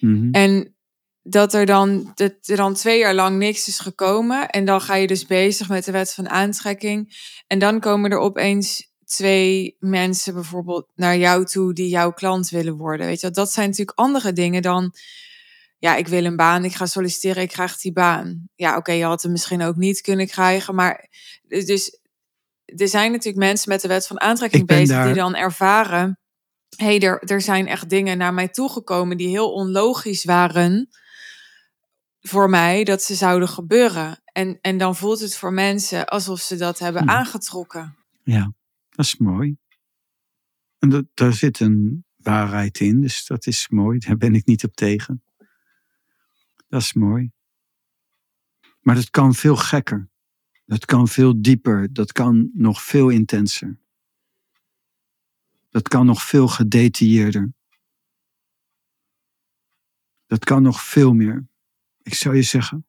Mm 0.00 0.28
En 0.32 0.76
dat 1.22 1.54
er 1.54 1.66
dan, 1.66 2.12
dat 2.14 2.34
er 2.42 2.56
dan 2.56 2.74
twee 2.74 2.98
jaar 2.98 3.14
lang 3.14 3.38
niks 3.38 3.68
is 3.68 3.78
gekomen. 3.78 4.48
En 4.48 4.64
dan 4.64 4.80
ga 4.80 4.94
je 4.94 5.06
dus 5.06 5.26
bezig 5.26 5.68
met 5.68 5.84
de 5.84 5.92
wet 5.92 6.14
van 6.14 6.28
aantrekking. 6.28 7.14
En 7.46 7.58
dan 7.58 7.80
komen 7.80 8.10
er 8.10 8.18
opeens 8.18 8.94
twee 9.04 9.76
mensen 9.78 10.34
bijvoorbeeld 10.34 10.90
naar 10.94 11.16
jou 11.16 11.44
toe 11.44 11.72
die 11.72 11.88
jouw 11.88 12.12
klant 12.12 12.48
willen 12.48 12.76
worden. 12.76 13.06
Weet 13.06 13.20
je, 13.20 13.30
dat 13.30 13.52
zijn 13.52 13.68
natuurlijk 13.68 13.98
andere 13.98 14.32
dingen 14.32 14.62
dan 14.62 14.92
ja, 15.78 15.96
ik 15.96 16.08
wil 16.08 16.24
een 16.24 16.36
baan, 16.36 16.64
ik 16.64 16.74
ga 16.74 16.86
solliciteren, 16.86 17.42
ik 17.42 17.48
krijg 17.48 17.76
die 17.76 17.92
baan. 17.92 18.48
Ja, 18.54 18.76
oké, 18.76 18.92
je 18.92 19.04
had 19.04 19.22
hem 19.22 19.32
misschien 19.32 19.62
ook 19.62 19.76
niet 19.76 20.00
kunnen 20.00 20.26
krijgen, 20.26 20.74
maar 20.74 21.08
dus 21.42 21.98
er 22.64 22.88
zijn 22.88 23.10
natuurlijk 23.10 23.44
mensen 23.44 23.68
met 23.68 23.80
de 23.80 23.88
wet 23.88 24.06
van 24.06 24.20
aantrekking 24.20 24.66
bezig 24.66 25.04
die 25.04 25.14
dan 25.14 25.34
ervaren 25.34 26.18
hey, 26.76 27.00
er, 27.00 27.22
er 27.22 27.40
zijn 27.40 27.66
echt 27.66 27.88
dingen 27.88 28.18
naar 28.18 28.34
mij 28.34 28.48
toegekomen 28.48 29.16
die 29.16 29.28
heel 29.28 29.52
onlogisch 29.52 30.24
waren 30.24 30.88
voor 32.20 32.50
mij 32.50 32.84
dat 32.84 33.02
ze 33.02 33.14
zouden 33.14 33.48
gebeuren. 33.48 34.22
En, 34.24 34.58
en 34.60 34.78
dan 34.78 34.96
voelt 34.96 35.20
het 35.20 35.36
voor 35.36 35.52
mensen 35.52 36.06
alsof 36.06 36.40
ze 36.40 36.56
dat 36.56 36.78
hebben 36.78 37.02
Hm. 37.02 37.08
aangetrokken. 37.08 37.96
Ja, 38.22 38.52
dat 38.88 39.04
is 39.04 39.16
mooi. 39.16 39.56
En 40.78 40.88
dat, 40.88 41.04
daar 41.14 41.32
zit 41.32 41.60
een 41.60 42.04
waarheid 42.16 42.80
in, 42.80 43.00
dus 43.00 43.26
dat 43.26 43.46
is 43.46 43.68
mooi. 43.68 43.98
Daar 43.98 44.16
ben 44.16 44.34
ik 44.34 44.46
niet 44.46 44.64
op 44.64 44.74
tegen. 44.74 45.22
Dat 46.68 46.80
is 46.80 46.92
mooi. 46.92 47.30
Maar 48.80 48.94
dat 48.94 49.10
kan 49.10 49.34
veel 49.34 49.56
gekker. 49.56 50.08
Dat 50.64 50.84
kan 50.84 51.08
veel 51.08 51.42
dieper. 51.42 51.92
Dat 51.92 52.12
kan 52.12 52.50
nog 52.52 52.82
veel 52.82 53.08
intenser. 53.08 53.78
Dat 55.70 55.88
kan 55.88 56.06
nog 56.06 56.22
veel 56.22 56.48
gedetailleerder. 56.48 57.52
Dat 60.26 60.44
kan 60.44 60.62
nog 60.62 60.82
veel 60.82 61.12
meer. 61.12 61.46
Ik 62.02 62.14
zou 62.14 62.36
je 62.36 62.42
zeggen, 62.42 62.86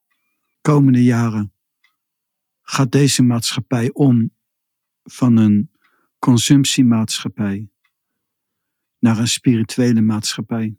komende 0.62 1.04
jaren 1.04 1.52
gaat 2.62 2.92
deze 2.92 3.24
maatschappij 3.24 3.94
om 3.94 4.32
van 5.04 5.38
een 5.38 5.72
consumptiemaatschappij 6.20 7.70
naar 9.00 9.18
een 9.18 9.28
spirituele 9.28 10.02
maatschappij. 10.02 10.78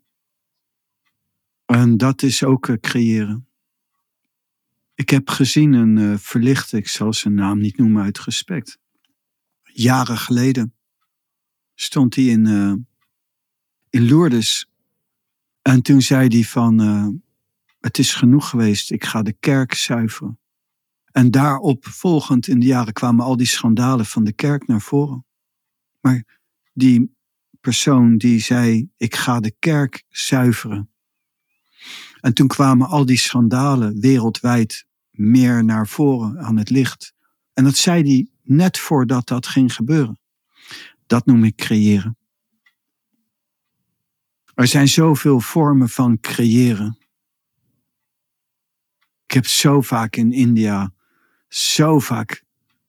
En 1.69 1.97
dat 1.97 2.21
is 2.21 2.43
ook 2.43 2.67
eh, 2.67 2.75
creëren. 2.79 3.47
Ik 4.93 5.09
heb 5.09 5.29
gezien 5.29 5.73
een 5.73 5.97
eh, 5.97 6.17
verlichte, 6.17 6.77
ik 6.77 6.87
zal 6.87 7.13
zijn 7.13 7.33
naam 7.33 7.59
niet 7.59 7.77
noemen 7.77 8.03
uit 8.03 8.19
respect. 8.19 8.79
Jaren 9.63 10.17
geleden 10.17 10.73
stond 11.75 12.15
hij 12.15 12.23
in, 12.23 12.45
eh, 12.45 12.73
in 13.89 14.07
Lourdes. 14.07 14.69
En 15.61 15.81
toen 15.81 16.01
zei 16.01 16.27
hij 16.27 16.43
van, 16.43 16.79
het 17.79 17.97
is 17.97 18.13
genoeg 18.13 18.49
geweest, 18.49 18.91
ik 18.91 19.03
ga 19.03 19.21
de 19.21 19.33
kerk 19.33 19.73
zuiveren. 19.73 20.39
En 21.11 21.31
daarop 21.31 21.85
volgend 21.85 22.47
in 22.47 22.59
de 22.59 22.65
jaren 22.65 22.93
kwamen 22.93 23.25
al 23.25 23.37
die 23.37 23.47
schandalen 23.47 24.05
van 24.05 24.23
de 24.23 24.33
kerk 24.33 24.67
naar 24.67 24.81
voren. 24.81 25.25
Maar 25.99 26.39
die 26.73 27.15
persoon 27.61 28.17
die 28.17 28.39
zei, 28.39 28.89
ik 28.97 29.15
ga 29.15 29.39
de 29.39 29.55
kerk 29.59 30.03
zuiveren. 30.09 30.89
En 32.19 32.33
toen 32.33 32.47
kwamen 32.47 32.87
al 32.87 33.05
die 33.05 33.17
schandalen 33.17 33.99
wereldwijd 33.99 34.85
meer 35.09 35.63
naar 35.63 35.87
voren 35.87 36.39
aan 36.39 36.57
het 36.57 36.69
licht. 36.69 37.13
En 37.53 37.63
dat 37.63 37.75
zei 37.75 38.03
hij 38.03 38.27
net 38.43 38.77
voordat 38.77 39.27
dat 39.27 39.47
ging 39.47 39.73
gebeuren. 39.73 40.19
Dat 41.07 41.25
noem 41.25 41.43
ik 41.43 41.55
creëren. 41.55 42.17
Er 44.53 44.67
zijn 44.67 44.87
zoveel 44.87 45.39
vormen 45.39 45.89
van 45.89 46.19
creëren. 46.19 46.97
Ik 49.25 49.31
heb 49.31 49.45
zo 49.45 49.81
vaak 49.81 50.15
in 50.15 50.31
India, 50.31 50.93
zo 51.47 51.99
vaak 51.99 52.43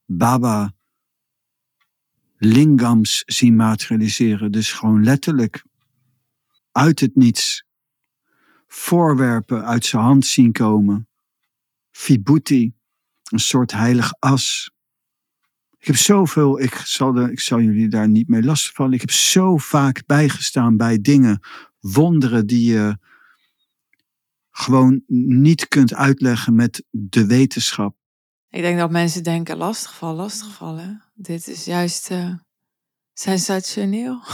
Baba 0.04 0.74
lingams 2.36 3.22
zien 3.26 3.56
materialiseren. 3.56 4.52
Dus 4.52 4.72
gewoon 4.72 5.04
letterlijk 5.04 5.64
uit 6.72 7.00
het 7.00 7.16
niets 7.16 7.64
voorwerpen 8.72 9.64
uit 9.64 9.84
zijn 9.84 10.02
hand 10.02 10.26
zien 10.26 10.52
komen. 10.52 11.08
Vibhuti, 11.90 12.72
een 13.22 13.38
soort 13.38 13.72
heilig 13.72 14.12
as. 14.18 14.70
Ik 15.78 15.86
heb 15.86 15.96
zoveel, 15.96 16.60
ik 16.60 16.74
zal, 16.74 17.12
de, 17.12 17.30
ik 17.30 17.40
zal 17.40 17.60
jullie 17.60 17.88
daar 17.88 18.08
niet 18.08 18.28
mee 18.28 18.42
lastigvallen. 18.42 18.92
Ik 18.92 19.00
heb 19.00 19.10
zo 19.10 19.56
vaak 19.56 20.06
bijgestaan 20.06 20.76
bij 20.76 21.00
dingen, 21.00 21.40
wonderen 21.80 22.46
die 22.46 22.72
je 22.72 22.98
gewoon 24.50 25.02
niet 25.06 25.68
kunt 25.68 25.94
uitleggen 25.94 26.54
met 26.54 26.84
de 26.90 27.26
wetenschap. 27.26 27.96
Ik 28.48 28.62
denk 28.62 28.78
dat 28.78 28.90
mensen 28.90 29.22
denken 29.22 29.56
lastigval, 29.56 30.14
lastigvallen. 30.14 31.02
Dit 31.14 31.48
is 31.48 31.64
juist 31.64 32.10
eh, 32.10 32.34
sensationeel. 33.12 34.22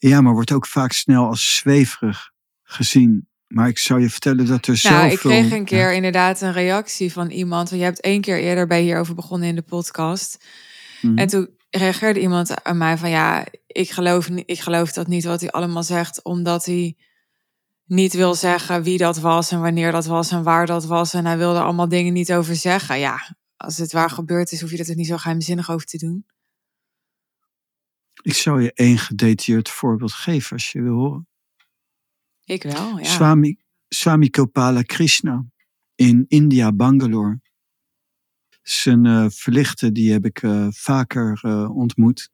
Ja, 0.00 0.20
maar 0.20 0.32
wordt 0.32 0.52
ook 0.52 0.66
vaak 0.66 0.92
snel 0.92 1.26
als 1.26 1.56
zweverig 1.56 2.32
gezien. 2.62 3.28
Maar 3.48 3.68
ik 3.68 3.78
zou 3.78 4.00
je 4.00 4.10
vertellen 4.10 4.46
dat 4.46 4.66
er 4.66 4.76
zoveel... 4.76 4.98
Nou, 4.98 5.10
ik 5.10 5.18
kreeg 5.18 5.50
een 5.50 5.64
keer 5.64 5.92
inderdaad 5.92 6.40
een 6.40 6.52
reactie 6.52 7.12
van 7.12 7.30
iemand. 7.30 7.68
Want 7.68 7.80
je 7.80 7.86
hebt 7.86 8.00
één 8.00 8.20
keer 8.20 8.38
eerder 8.38 8.66
bij 8.66 8.82
hierover 8.82 9.14
begonnen 9.14 9.48
in 9.48 9.54
de 9.54 9.62
podcast. 9.62 10.44
Mhm. 11.00 11.18
En 11.18 11.26
toen 11.26 11.48
reageerde 11.70 12.20
iemand 12.20 12.64
aan 12.64 12.78
mij 12.78 12.98
van 12.98 13.10
ja, 13.10 13.46
ik 13.66 13.90
geloof, 13.90 14.28
ik 14.28 14.60
geloof 14.60 14.92
dat 14.92 15.06
niet 15.06 15.24
wat 15.24 15.40
hij 15.40 15.50
allemaal 15.50 15.82
zegt, 15.82 16.22
omdat 16.22 16.64
hij 16.64 16.96
niet 17.84 18.12
wil 18.12 18.34
zeggen 18.34 18.82
wie 18.82 18.98
dat 18.98 19.18
was 19.18 19.50
en 19.50 19.60
wanneer 19.60 19.92
dat 19.92 20.06
was 20.06 20.30
en 20.30 20.42
waar 20.42 20.66
dat 20.66 20.84
was. 20.84 21.14
En 21.14 21.26
hij 21.26 21.38
wilde 21.38 21.60
allemaal 21.60 21.88
dingen 21.88 22.12
niet 22.12 22.32
over 22.32 22.56
zeggen. 22.56 22.98
Ja, 22.98 23.36
als 23.56 23.78
het 23.78 23.92
waar 23.92 24.10
gebeurd 24.10 24.52
is, 24.52 24.60
hoef 24.60 24.70
je 24.70 24.78
er 24.78 24.84
toch 24.84 24.96
niet 24.96 25.06
zo 25.06 25.16
geheimzinnig 25.16 25.70
over 25.70 25.86
te 25.86 25.98
doen. 25.98 26.26
Ik 28.22 28.34
zou 28.34 28.62
je 28.62 28.72
één 28.72 28.98
gedetailleerd 28.98 29.68
voorbeeld 29.68 30.12
geven 30.12 30.52
als 30.52 30.72
je 30.72 30.82
wil 30.82 30.94
horen. 30.94 31.28
Ik 32.48 32.62
wel, 32.62 32.98
ja. 32.98 33.04
Swami, 33.04 33.58
Swami 33.88 34.28
Gopala 34.30 34.82
Krishna 34.82 35.44
in 35.94 36.24
India, 36.28 36.72
Bangalore. 36.72 37.40
Zijn 38.62 39.06
eh, 39.06 39.26
verlichte, 39.28 39.92
die 39.92 40.12
heb 40.12 40.24
ik 40.24 40.42
eh, 40.42 40.66
vaker 40.70 41.38
eh, 41.42 41.76
ontmoet. 41.76 42.30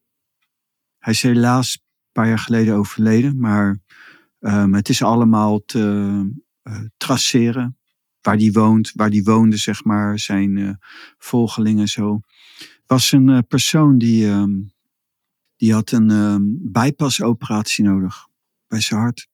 Hij 0.99 1.13
is 1.13 1.23
helaas 1.23 1.75
een 1.75 2.13
paar 2.13 2.29
jaar 2.29 2.39
geleden 2.39 2.75
overleden, 2.75 3.39
maar 3.41 3.79
ehm, 4.41 4.73
het 4.73 4.89
is 4.89 5.03
allemaal 5.03 5.65
te 5.65 6.43
traceren. 6.97 7.79
Waar 8.21 8.37
die 8.37 8.53
woont, 8.53 8.93
waar 8.95 9.11
die 9.11 9.25
woonde, 9.25 9.57
zeg 9.57 9.85
maar, 9.85 10.19
zijn 10.19 10.81
volgelingen 11.19 11.89
zo. 11.89 12.21
Was 12.87 13.13
een 13.13 13.47
persoon 13.47 13.99
die, 13.99 14.29
ehm, 14.29 14.63
die 15.57 15.73
had 15.73 15.91
een 15.91 16.11
ehm 16.11 16.43
bypassoperatie 16.47 17.85
nodig 17.85 18.27
bij 18.67 18.81
zijn 18.81 19.01
hart. 19.01 19.33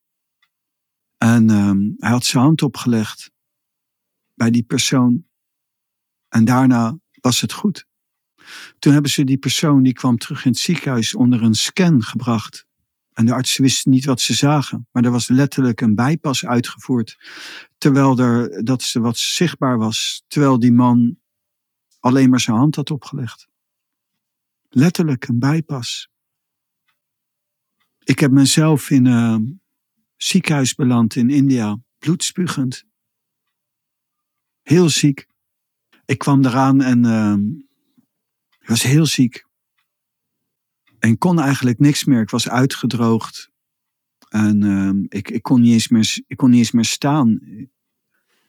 En 1.23 1.51
ehm, 1.51 1.91
hij 1.97 2.11
had 2.11 2.25
zijn 2.25 2.43
hand 2.45 2.63
opgelegd 2.63 3.31
bij 4.35 4.51
die 4.51 4.63
persoon. 4.63 5.25
En 6.29 6.45
daarna 6.45 6.99
was 7.21 7.41
het 7.41 7.53
goed. 7.53 7.87
Toen 8.79 8.93
hebben 8.93 9.11
ze 9.11 9.25
die 9.25 9.39
persoon, 9.39 9.83
die 9.83 9.93
kwam 9.93 10.19
terug 10.19 10.45
in 10.45 10.51
het 10.51 10.61
ziekenhuis, 10.61 11.15
onder 11.15 11.43
een 11.43 11.55
scan 11.55 12.03
gebracht. 12.03 12.67
En 13.13 13.27
de 13.27 13.33
artsen 13.33 13.63
wisten 13.63 13.91
niet 13.91 14.05
wat 14.05 14.21
ze 14.21 14.35
zagen. 14.35 14.89
Maar 14.93 15.05
er 15.05 15.11
was 15.11 15.29
letterlijk 15.29 15.81
een 15.81 15.95
bijpas 15.95 16.47
uitgevoerd. 16.47 17.19
Terwijl 17.79 18.19
er, 18.19 18.65
dat 18.65 18.83
ze 18.83 19.01
wat 19.01 19.17
zichtbaar 19.17 19.79
was. 19.79 20.25
Terwijl 20.27 20.59
die 20.59 20.73
man 20.73 21.19
alleen 21.99 22.31
maar 22.31 22.41
zijn 22.41 22.57
hand 22.57 22.77
had 22.77 22.91
opgelegd. 22.91 23.49
Letterlijk 24.69 25.29
een 25.29 25.39
bijpas. 25.39 26.09
Ik 27.99 28.19
heb 28.19 28.31
mezelf 28.31 28.91
in 28.91 29.07
een 29.07 29.61
ziekenhuis 30.23 30.75
beland 30.75 31.15
in 31.15 31.31
India. 31.31 31.79
Bloedspugend. 31.99 32.85
Heel 34.63 34.89
ziek. 34.89 35.27
Ik 36.05 36.19
kwam 36.19 36.45
eraan 36.45 36.83
en 36.83 37.05
ehm, 37.05 37.49
ik 38.61 38.69
was 38.69 38.83
heel 38.83 39.07
ziek. 39.07 39.47
En 40.99 41.19
kon 41.19 41.41
eigenlijk 41.41 41.79
niks 41.79 42.05
meer. 42.05 42.21
Ik 42.21 42.31
was 42.31 42.49
uitgedroogd. 42.49 43.51
En 44.29 44.63
ehm, 44.63 45.05
ik, 45.09 45.31
ik, 45.31 45.43
kon 45.43 45.61
niet 45.61 45.73
eens 45.73 45.89
meer, 45.89 46.19
ik 46.27 46.37
kon 46.37 46.51
niet 46.51 46.59
eens 46.59 46.71
meer 46.71 46.85
staan. 46.85 47.41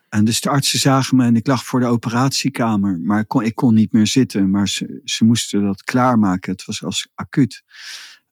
En 0.09 0.25
dus 0.25 0.41
de 0.41 0.49
artsen 0.49 0.79
zagen 0.79 1.17
me 1.17 1.25
en 1.25 1.35
ik 1.35 1.47
lag 1.47 1.65
voor 1.65 1.79
de 1.79 1.85
operatiekamer. 1.85 2.99
Maar 2.99 3.19
ik 3.19 3.27
kon, 3.27 3.43
ik 3.43 3.55
kon 3.55 3.73
niet 3.73 3.91
meer 3.91 4.07
zitten. 4.07 4.49
Maar 4.49 4.67
ze, 4.67 5.01
ze 5.03 5.25
moesten 5.25 5.63
dat 5.63 5.83
klaarmaken. 5.83 6.51
Het 6.51 6.65
was 6.65 6.83
als 6.83 7.07
acuut. 7.15 7.63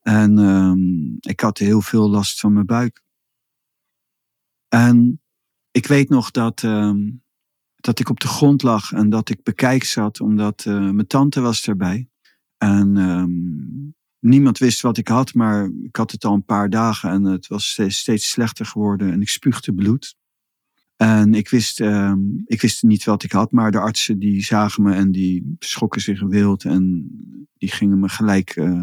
En 0.02 0.38
ehm, 0.38 1.32
ik 1.32 1.40
had 1.40 1.58
heel 1.58 1.82
veel 1.82 2.10
last 2.10 2.40
van 2.40 2.54
mijn 2.54 2.66
buik. 2.66 3.02
En 4.70 5.22
ik 5.72 5.88
weet 5.88 6.10
nog 6.10 6.32
dat, 6.32 6.64
ehm, 6.64 7.10
dat 7.76 8.00
ik 8.00 8.10
op 8.10 8.20
de 8.20 8.28
grond 8.28 8.64
lag 8.64 8.92
en 8.92 9.10
dat 9.10 9.30
ik 9.30 9.44
bekijk 9.44 9.84
zat, 9.84 10.20
omdat 10.20 10.66
eh, 10.66 10.90
mijn 10.90 11.08
tante 11.08 11.42
was 11.42 11.68
erbij. 11.68 12.10
En 12.58 12.98
ehm, 12.98 13.30
niemand 14.20 14.58
wist 14.58 14.82
wat 14.82 14.98
ik 14.98 15.08
had, 15.08 15.34
maar 15.34 15.70
ik 15.82 15.96
had 15.96 16.12
het 16.12 16.26
al 16.26 16.34
een 16.34 16.46
paar 16.46 16.70
dagen 16.70 17.10
en 17.10 17.24
het 17.24 17.48
was 17.48 17.80
steeds, 17.88 18.30
slechter 18.30 18.66
geworden 18.66 19.12
en 19.12 19.22
ik 19.22 19.30
spuugde 19.30 19.74
bloed. 19.74 20.18
En 20.96 21.34
ik 21.34 21.50
wist, 21.50 21.80
ehm, 21.80 22.20
ik 22.46 22.62
wist 22.62 22.84
niet 22.84 23.04
wat 23.04 23.24
ik 23.24 23.32
had, 23.32 23.52
maar 23.52 23.72
de 23.72 23.80
artsen 23.80 24.20
die 24.20 24.44
zagen 24.44 24.84
me 24.84 24.94
en 24.94 25.12
die 25.12 25.56
schrokken 25.60 26.02
zich 26.02 26.22
wild 26.22 26.64
en 26.64 27.10
die 27.58 27.72
gingen 27.72 28.00
me 28.00 28.10
gelijk, 28.10 28.50
eh, 28.50 28.82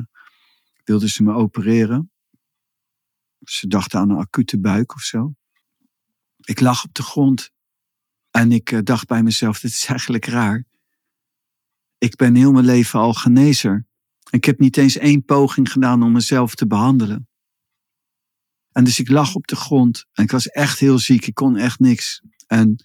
wilden 0.84 1.09
ze 1.09 1.22
me 1.22 1.32
opereren. 1.32 2.11
Ze 3.45 3.66
dachten 3.66 4.01
aan 4.01 4.11
een 4.11 4.16
acute 4.16 4.59
buik 4.59 4.95
of 4.95 5.01
zo. 5.01 5.34
Ik 6.47 6.61
lag 6.61 6.85
op 6.85 6.95
de 6.95 7.03
grond 7.03 7.51
en 8.31 8.53
ik 8.53 8.73
eh, 8.73 8.79
dacht 8.83 9.07
bij 9.07 9.23
mezelf, 9.23 9.61
dit 9.61 9.71
is 9.71 9.87
eigenlijk 9.87 10.27
raar. 10.27 10.65
Ik 11.99 12.17
ben 12.17 12.35
heel 12.35 12.53
mijn 12.53 12.65
leven 12.65 13.01
al 13.01 13.13
genezer. 13.13 13.87
Ik 14.31 14.45
heb 14.45 14.59
niet 14.59 14.77
eens 14.77 14.97
één 14.97 15.25
poging 15.25 15.73
gedaan 15.73 16.03
om 16.03 16.13
mezelf 16.13 16.55
te 16.55 16.67
behandelen. 16.67 17.29
En 18.73 18.85
dus 18.85 18.99
ik 18.99 19.09
lag 19.09 19.35
op 19.35 19.47
de 19.47 19.57
grond 19.57 20.07
en 20.13 20.25
ik 20.25 20.31
was 20.31 20.49
echt 20.49 20.79
heel 20.79 20.99
ziek. 20.99 21.27
Ik 21.27 21.35
kon 21.35 21.57
echt 21.57 21.79
niks. 21.79 22.23
En 22.47 22.85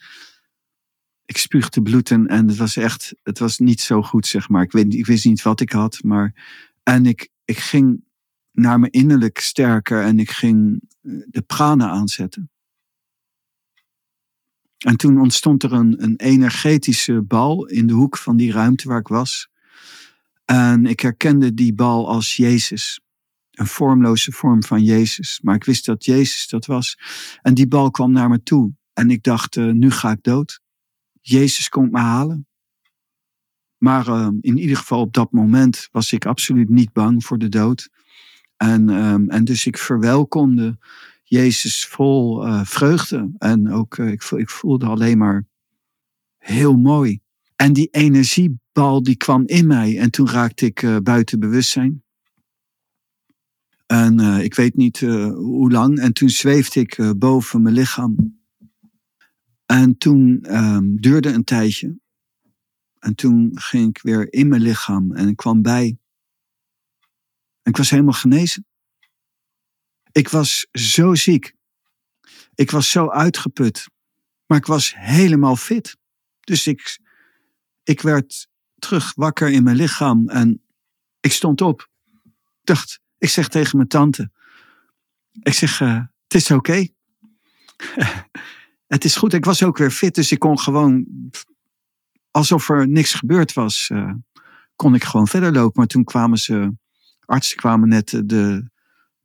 ik 1.26 1.38
spuugde 1.38 1.82
bloed 1.82 2.12
en, 2.12 2.47
het 2.47 2.57
was 2.57 2.76
echt, 2.76 3.14
het 3.24 3.39
was 3.39 3.57
niet 3.57 3.82
zo 3.82 4.01
goed, 4.01 4.28
zeg 4.28 4.49
maar. 4.49 4.64
Ik, 4.64 4.72
weet, 4.72 4.93
ik 4.93 5.05
wist 5.05 5.26
niet 5.26 5.41
wat 5.41 5.59
ik 5.59 5.72
had, 5.72 6.03
maar. 6.03 6.34
En 6.84 7.05
ik, 7.05 7.30
ik 7.45 7.57
ging 7.57 8.03
naar 8.51 8.80
me 8.80 8.89
innerlijk 8.89 9.39
sterker 9.39 10.03
en 10.03 10.20
ik 10.20 10.32
ging 10.32 10.82
eh, 11.01 11.14
de 11.28 11.41
prana 11.41 11.89
aanzetten. 11.89 12.49
En 14.82 14.97
toen 14.97 15.19
ontstond 15.19 15.63
er 15.63 15.73
een, 15.73 16.03
een 16.03 16.15
energetische 16.15 17.21
bal 17.21 17.65
in 17.65 17.88
de 17.88 17.93
hoek 17.93 18.17
van 18.17 18.38
die 18.38 18.51
ruimte 18.51 18.88
waar 18.88 18.99
ik 18.99 19.07
was. 19.07 19.49
En 20.45 20.86
ik 20.86 20.99
herkende 20.99 21.53
die 21.53 21.73
bal 21.73 22.09
als 22.09 22.36
Jezus. 22.36 22.99
Een 23.51 23.67
vormloze 23.67 24.32
vorm 24.32 24.63
van 24.63 24.84
Jezus. 24.84 25.39
Maar 25.43 25.55
ik 25.55 25.63
wist 25.63 25.86
dat 25.86 26.05
Jezus 26.05 26.47
dat 26.47 26.65
was. 26.65 26.97
En 27.41 27.53
die 27.53 27.67
bal 27.67 27.91
kwam 27.91 28.11
naar 28.11 28.29
me 28.29 28.43
toe. 28.43 28.73
En 28.93 29.09
ik 29.09 29.23
dacht, 29.23 29.55
uh, 29.55 29.73
nu 29.73 29.91
ga 29.91 30.11
ik 30.11 30.23
dood. 30.23 30.59
Jezus 31.21 31.69
komt 31.69 31.91
me 31.91 31.99
halen. 31.99 32.47
Maar 33.77 34.07
uh, 34.07 34.27
in 34.41 34.57
ieder 34.57 34.77
geval 34.77 34.99
op 35.01 35.13
dat 35.13 35.32
moment 35.32 35.88
was 35.91 36.11
ik 36.11 36.25
absoluut 36.25 36.69
niet 36.69 36.93
bang 36.93 37.25
voor 37.25 37.38
de 37.38 37.49
dood. 37.49 37.89
En, 38.57 38.89
um, 38.89 39.29
en 39.29 39.43
dus 39.43 39.65
ik 39.65 39.77
verwelkomde 39.77 40.77
Jezus 41.32 41.86
vol 41.86 42.47
uh, 42.47 42.63
vreugde. 42.63 43.32
En 43.38 43.71
ook, 43.71 43.97
uh, 43.97 44.11
ik, 44.11 44.23
ik 44.23 44.49
voelde 44.49 44.86
alleen 44.86 45.17
maar 45.17 45.45
heel 46.38 46.77
mooi. 46.77 47.19
En 47.55 47.73
die 47.73 47.88
energiebal 47.91 49.03
die 49.03 49.15
kwam 49.15 49.43
in 49.45 49.67
mij. 49.67 49.99
En 49.99 50.11
toen 50.11 50.29
raakte 50.29 50.65
ik 50.65 50.82
uh, 50.82 50.97
buiten 50.97 51.39
bewustzijn. 51.39 52.03
En 53.86 54.19
ik 54.19 54.55
weet 54.55 54.75
niet 54.75 54.99
hoe 54.99 55.71
lang. 55.71 55.99
En 55.99 56.13
toen 56.13 56.29
zweefde 56.29 56.79
ik 56.79 57.13
boven 57.17 57.61
mijn 57.61 57.75
lichaam. 57.75 58.39
En 59.65 59.97
toen 59.97 60.45
um, 60.55 61.01
duurde 61.01 61.29
een 61.29 61.43
tijdje. 61.43 61.99
En 62.99 63.15
toen 63.15 63.51
ging 63.53 63.89
ik 63.89 64.01
weer 64.01 64.34
in 64.34 64.47
mijn 64.47 64.61
lichaam 64.61 65.11
en 65.11 65.27
ik 65.27 65.36
kwam 65.36 65.61
bij. 65.61 65.97
En 67.61 67.71
ik 67.71 67.77
was 67.77 67.89
helemaal 67.89 68.13
genezen. 68.13 68.65
Ik 70.12 70.30
was 70.30 70.68
zo 70.72 71.16
ziek. 71.16 71.55
Ik 72.55 72.72
was 72.72 72.89
zo 72.89 73.09
uitgeput. 73.09 73.88
Maar 74.45 74.57
ik 74.57 74.66
was 74.66 74.95
helemaal 74.95 75.55
fit. 75.55 75.97
Dus 76.39 76.68
ik, 76.68 76.99
ik 77.84 78.01
werd 78.01 78.47
terug 78.80 79.14
wakker 79.16 79.49
in 79.49 79.64
mijn 79.64 79.76
lichaam 79.76 80.30
en 80.30 80.62
ik 81.20 81.32
stond 81.32 81.62
op. 81.62 81.89
Ik 82.62 82.68
dacht, 82.68 82.99
ik 83.18 83.30
zeg 83.30 83.47
tegen 83.47 83.78
mijn 83.78 83.89
tante. 83.89 84.32
Ik 85.41 85.53
zeg, 85.53 85.80
uh, 85.80 85.95
het 86.24 86.34
is 86.34 86.51
oké. 86.51 86.88
Het 88.88 89.05
is 89.05 89.16
goed. 89.16 89.34
Ik 89.34 89.45
was 89.45 89.64
ook 89.64 89.78
weer 89.78 89.91
fit, 89.91 90.16
dus 90.16 90.32
ik 90.32 90.39
kon 90.39 90.59
gewoon, 90.59 91.05
alsof 92.32 92.70
er 92.70 92.88
niks 92.88 93.14
gebeurd 93.14 93.53
was, 93.53 93.89
uh, 93.89 94.14
kon 94.76 94.95
ik 94.95 95.03
gewoon 95.03 95.28
verder 95.28 95.51
lopen. 95.51 95.74
Maar 95.76 95.88
toen 95.88 96.03
kwamen 96.03 96.38
ze, 96.38 96.74
artsen 97.26 97.57
kwamen 97.57 97.89
net 97.89 98.22
de, 98.26 98.72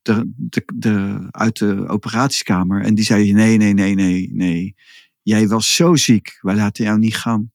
de, 0.06 0.32
de, 0.36 0.62
de, 0.74 1.26
uit 1.30 1.58
de 1.58 1.88
operatiekamer 1.88 2.82
en 2.82 2.94
die 2.94 3.04
zeiden, 3.04 3.34
nee, 3.34 3.56
nee, 3.56 3.72
nee, 3.72 3.94
nee, 3.94 4.30
nee. 4.32 4.74
Jij 5.22 5.48
was 5.48 5.74
zo 5.74 5.94
ziek, 5.94 6.38
wij 6.40 6.54
laten 6.54 6.84
jou 6.84 6.98
niet 6.98 7.16
gaan. 7.16 7.52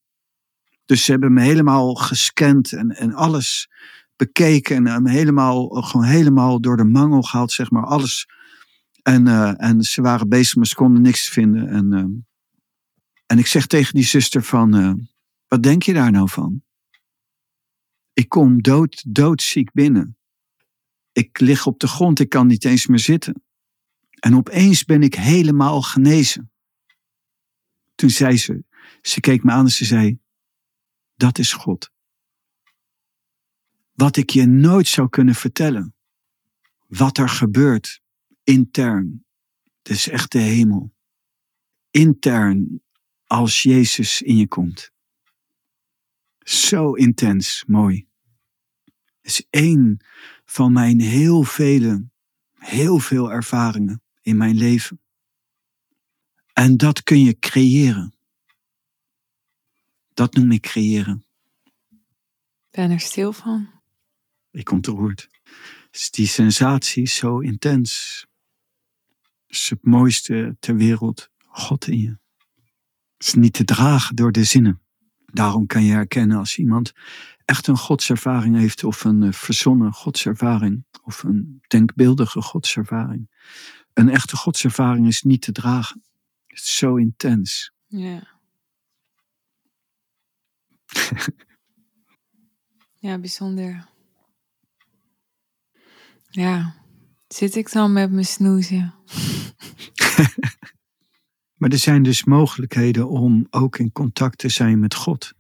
Dus 0.86 1.06
ze 1.06 1.12
hebben 1.12 1.34
me 1.34 1.42
helemaal 1.42 1.96
gescand 1.96 2.74
en, 2.74 2.90
en 2.90 3.14
alles 3.14 3.70
bekeken 4.16 4.88
en 4.88 5.04
me 5.04 5.10
helemaal, 5.10 5.68
gewoon 5.68 6.06
helemaal 6.06 6.62
door 6.62 6.78
de 6.78 6.84
mangel 6.84 7.22
gehaald, 7.22 7.52
zeg 7.52 7.72
maar. 7.72 7.86
Alles 7.86 8.28
en, 9.04 9.28
uh, 9.28 9.64
en 9.64 9.84
ze 9.84 10.02
waren 10.02 10.30
bezig, 10.30 10.56
maar 10.56 10.68
ze 10.68 10.76
konden 10.76 11.02
niks 11.02 11.30
vinden. 11.30 11.68
En, 11.68 11.94
uh, 11.94 12.06
en 13.26 13.38
ik 13.38 13.48
zeg 13.48 13.68
tegen 13.68 13.94
die 13.94 14.04
zuster 14.04 14.44
van, 14.44 14.76
uh, 14.76 14.94
wat 15.48 15.64
denk 15.64 15.84
je 15.84 15.94
daar 15.94 16.12
nou 16.12 16.30
van? 16.30 16.64
Ik 18.14 18.30
kom 18.30 18.62
dood, 18.62 19.04
doodziek 19.08 19.72
binnen. 19.72 20.18
Ik 21.12 21.40
lig 21.40 21.66
op 21.66 21.80
de 21.80 21.88
grond, 21.88 22.20
ik 22.20 22.30
kan 22.30 22.48
niet 22.48 22.66
eens 22.66 22.88
meer 22.88 23.00
zitten. 23.00 23.44
En 24.20 24.36
opeens 24.36 24.86
ben 24.86 25.04
ik 25.04 25.16
helemaal 25.16 25.82
genezen. 25.82 26.52
Toen 27.96 28.10
zei 28.10 28.38
ze, 28.38 28.64
ze 29.02 29.20
keek 29.20 29.44
me 29.44 29.52
aan 29.52 29.66
en 29.66 29.72
ze 29.72 29.86
zei, 29.86 30.20
dat 31.16 31.38
is 31.38 31.54
God. 31.54 31.92
Wat 33.94 34.18
ik 34.18 34.30
je 34.30 34.46
nooit 34.46 34.88
zou 34.88 35.10
kunnen 35.10 35.36
vertellen. 35.36 35.96
Wat 36.88 37.18
er 37.18 37.30
gebeurt 37.30 38.02
intern. 38.44 39.26
Het 39.82 39.92
is 39.92 40.08
echt 40.08 40.32
de 40.32 40.40
hemel. 40.40 40.94
Intern 41.92 42.82
als 43.26 43.64
Jezus 43.64 44.22
in 44.22 44.38
je 44.38 44.48
komt. 44.48 44.92
Zo 46.40 46.94
intens, 46.94 47.64
mooi. 47.68 48.11
Het 49.22 49.32
is 49.32 49.46
één 49.50 50.00
van 50.46 50.74
mijn 50.74 51.00
heel 51.00 51.44
vele, 51.44 52.10
heel 52.54 53.00
veel 53.00 53.32
ervaringen 53.32 54.02
in 54.22 54.38
mijn 54.38 54.58
leven. 54.58 55.02
En 56.54 56.78
dat 56.78 57.04
kun 57.04 57.24
je 57.24 57.40
creëren. 57.40 58.14
Dat 60.14 60.34
noem 60.34 60.52
ik 60.52 60.62
creëren. 60.62 61.26
Ben 62.72 62.92
er 62.92 63.00
stil 63.00 63.34
van? 63.34 63.70
Ik 64.52 64.72
ontroerd. 64.72 65.30
Dus 65.92 66.12
die 66.12 66.28
sensatie 66.28 67.04
is 67.04 67.16
zo 67.16 67.40
intens 67.40 68.26
is 69.52 69.70
het 69.70 69.86
mooiste 69.86 70.56
ter 70.60 70.76
wereld, 70.76 71.30
God 71.48 71.88
in 71.88 72.02
je. 72.02 72.18
Het 73.18 73.28
is 73.28 73.34
niet 73.34 73.54
te 73.54 73.64
dragen 73.64 74.16
door 74.16 74.32
de 74.32 74.44
zinnen. 74.44 74.82
Daarom 75.26 75.66
kan 75.66 75.84
je 75.84 75.92
herkennen 75.92 76.38
als 76.38 76.58
iemand 76.58 76.92
echt 77.52 77.68
een 77.68 77.78
godservaring 77.78 78.56
heeft 78.56 78.84
of 78.84 79.04
een 79.04 79.24
eh, 79.24 79.32
verzonnen 79.32 79.94
godservaring 79.94 80.86
of 81.04 81.24
een 81.24 81.62
denkbeeldige 81.68 82.42
godservaring. 82.42 83.30
Een 83.94 84.10
echte 84.10 84.36
godservaring 84.36 85.08
is 85.08 85.22
niet 85.22 85.42
te 85.42 85.52
dragen. 85.52 86.04
Het 86.48 86.60
is 86.60 86.78
zo 86.78 86.96
intens. 86.96 87.72
Ja. 87.88 88.28
ja, 93.08 93.18
bijzonder. 93.18 93.88
Ja, 96.30 96.74
zit 97.28 97.56
ik 97.56 97.72
dan 97.72 97.94
met 97.94 98.12
mijn 98.12 98.26
snoezen? 98.26 98.94
maar 101.60 101.70
er 101.70 101.78
zijn 101.78 102.04
dus 102.04 102.24
mogelijkheden 102.24 103.10
om 103.10 103.48
ook 103.50 103.78
in 103.78 103.92
contact 103.92 104.38
te 104.38 104.50
zijn 104.50 104.80
met 104.80 104.96
God. 104.96 105.40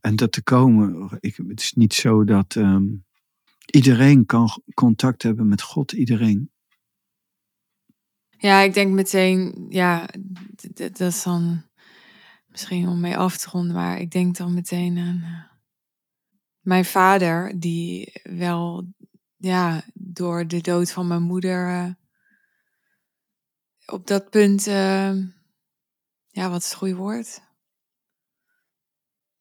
En 0.00 0.16
dat 0.16 0.32
te 0.32 0.42
komen, 0.42 1.16
ik, 1.20 1.36
het 1.36 1.60
is 1.60 1.72
niet 1.72 1.94
zo 1.94 2.24
dat 2.24 2.54
um, 2.54 3.04
iedereen 3.70 4.26
kan 4.26 4.62
contact 4.74 5.22
hebben 5.22 5.48
met 5.48 5.62
God, 5.62 5.92
iedereen. 5.92 6.50
Ja, 8.28 8.60
ik 8.60 8.74
denk 8.74 8.92
meteen, 8.92 9.66
ja, 9.68 10.08
dat 10.72 11.00
is 11.00 11.22
dan 11.22 11.62
misschien 12.46 12.88
om 12.88 13.00
mee 13.00 13.16
af 13.16 13.36
te 13.36 13.48
ronden, 13.50 13.74
maar 13.74 14.00
ik 14.00 14.10
denk 14.10 14.36
dan 14.36 14.54
meteen 14.54 14.98
aan 14.98 15.20
uh, 15.22 15.44
mijn 16.60 16.84
vader, 16.84 17.60
die 17.60 18.12
wel, 18.22 18.92
ja, 19.36 19.82
door 19.94 20.46
de 20.46 20.60
dood 20.60 20.92
van 20.92 21.06
mijn 21.06 21.22
moeder 21.22 21.68
uh, 21.68 21.92
op 23.86 24.06
dat 24.06 24.30
punt, 24.30 24.66
uh, 24.66 25.16
ja, 26.26 26.50
wat 26.50 26.62
is 26.62 26.68
het 26.68 26.74
goede 26.74 26.94
woord? 26.94 27.47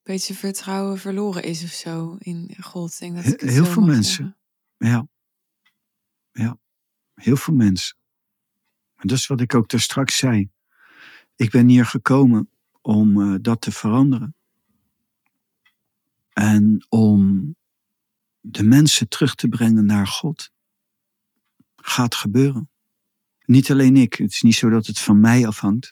Beetje 0.07 0.33
vertrouwen 0.33 0.97
verloren 0.97 1.43
is 1.43 1.63
of 1.63 1.69
zo 1.69 2.15
in 2.19 2.55
God. 2.59 2.99
Denk 2.99 3.15
dat 3.15 3.25
ik 3.25 3.41
heel 3.41 3.65
veel 3.65 3.85
mensen. 3.85 4.37
Ja. 4.77 5.07
Ja. 6.31 6.57
Heel 7.13 7.35
veel 7.35 7.53
mensen. 7.53 7.97
En 8.95 9.07
dat 9.07 9.17
is 9.17 9.27
wat 9.27 9.41
ik 9.41 9.55
ook 9.55 9.69
daar 9.69 9.79
straks 9.79 10.17
zei. 10.17 10.49
Ik 11.35 11.51
ben 11.51 11.67
hier 11.67 11.85
gekomen 11.85 12.49
om 12.81 13.19
uh, 13.19 13.35
dat 13.41 13.61
te 13.61 13.71
veranderen. 13.71 14.35
En 16.33 16.85
om 16.89 17.55
de 18.39 18.63
mensen 18.63 19.07
terug 19.07 19.35
te 19.35 19.47
brengen 19.47 19.85
naar 19.85 20.07
God. 20.07 20.51
Gaat 21.75 22.15
gebeuren. 22.15 22.69
Niet 23.45 23.71
alleen 23.71 23.97
ik. 23.97 24.13
Het 24.13 24.31
is 24.31 24.41
niet 24.41 24.55
zo 24.55 24.69
dat 24.69 24.85
het 24.85 24.99
van 24.99 25.19
mij 25.19 25.47
afhangt. 25.47 25.85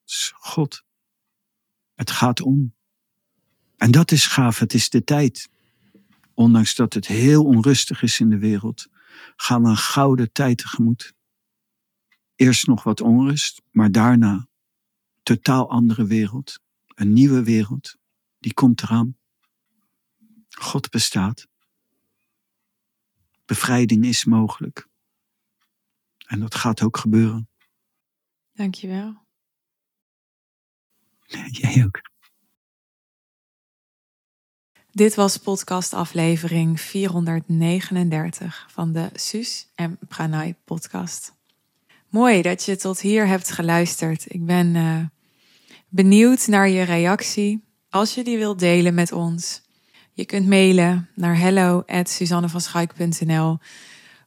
Het 0.00 0.10
is 0.10 0.32
God. 0.36 0.84
Het 1.94 2.10
gaat 2.10 2.40
om. 2.40 2.76
En 3.78 3.90
dat 3.90 4.10
is 4.10 4.26
gaaf. 4.26 4.58
Het 4.58 4.74
is 4.74 4.90
de 4.90 5.04
tijd. 5.04 5.48
Ondanks 6.34 6.74
dat 6.74 6.94
het 6.94 7.06
heel 7.06 7.44
onrustig 7.44 8.02
is 8.02 8.20
in 8.20 8.30
de 8.30 8.38
wereld, 8.38 8.88
gaan 9.36 9.62
we 9.62 9.68
een 9.68 9.76
gouden 9.76 10.32
tijd 10.32 10.58
tegemoet. 10.58 11.14
Eerst 12.34 12.66
nog 12.66 12.82
wat 12.82 13.00
onrust, 13.00 13.62
maar 13.70 13.92
daarna 13.92 14.48
totaal 15.22 15.70
andere 15.70 16.06
wereld. 16.06 16.60
Een 16.86 17.12
nieuwe 17.12 17.42
wereld. 17.42 17.96
Die 18.38 18.54
komt 18.54 18.82
eraan. 18.82 19.16
God 20.50 20.90
bestaat. 20.90 21.46
Bevrijding 23.44 24.04
is 24.04 24.24
mogelijk. 24.24 24.88
En 26.26 26.40
dat 26.40 26.54
gaat 26.54 26.82
ook 26.82 26.96
gebeuren. 26.96 27.48
Dankjewel. 28.52 29.26
Jij 31.60 31.84
ook. 31.84 32.07
Dit 34.98 35.14
was 35.14 35.36
podcast 35.36 35.92
aflevering 35.92 36.80
439 36.80 38.66
van 38.70 38.92
de 38.92 39.08
Suus 39.14 39.68
en 39.74 39.98
Pranay 40.08 40.54
podcast. 40.64 41.32
Mooi 42.08 42.42
dat 42.42 42.64
je 42.64 42.76
tot 42.76 43.00
hier 43.00 43.26
hebt 43.26 43.50
geluisterd. 43.50 44.24
Ik 44.28 44.46
ben 44.46 44.74
uh, 44.74 45.00
benieuwd 45.88 46.46
naar 46.46 46.68
je 46.68 46.82
reactie. 46.82 47.64
Als 47.90 48.14
je 48.14 48.24
die 48.24 48.38
wilt 48.38 48.58
delen 48.58 48.94
met 48.94 49.12
ons. 49.12 49.62
Je 50.12 50.24
kunt 50.24 50.46
mailen 50.46 51.08
naar 51.14 51.38
hello@suzannevanschuik.nl 51.38 53.58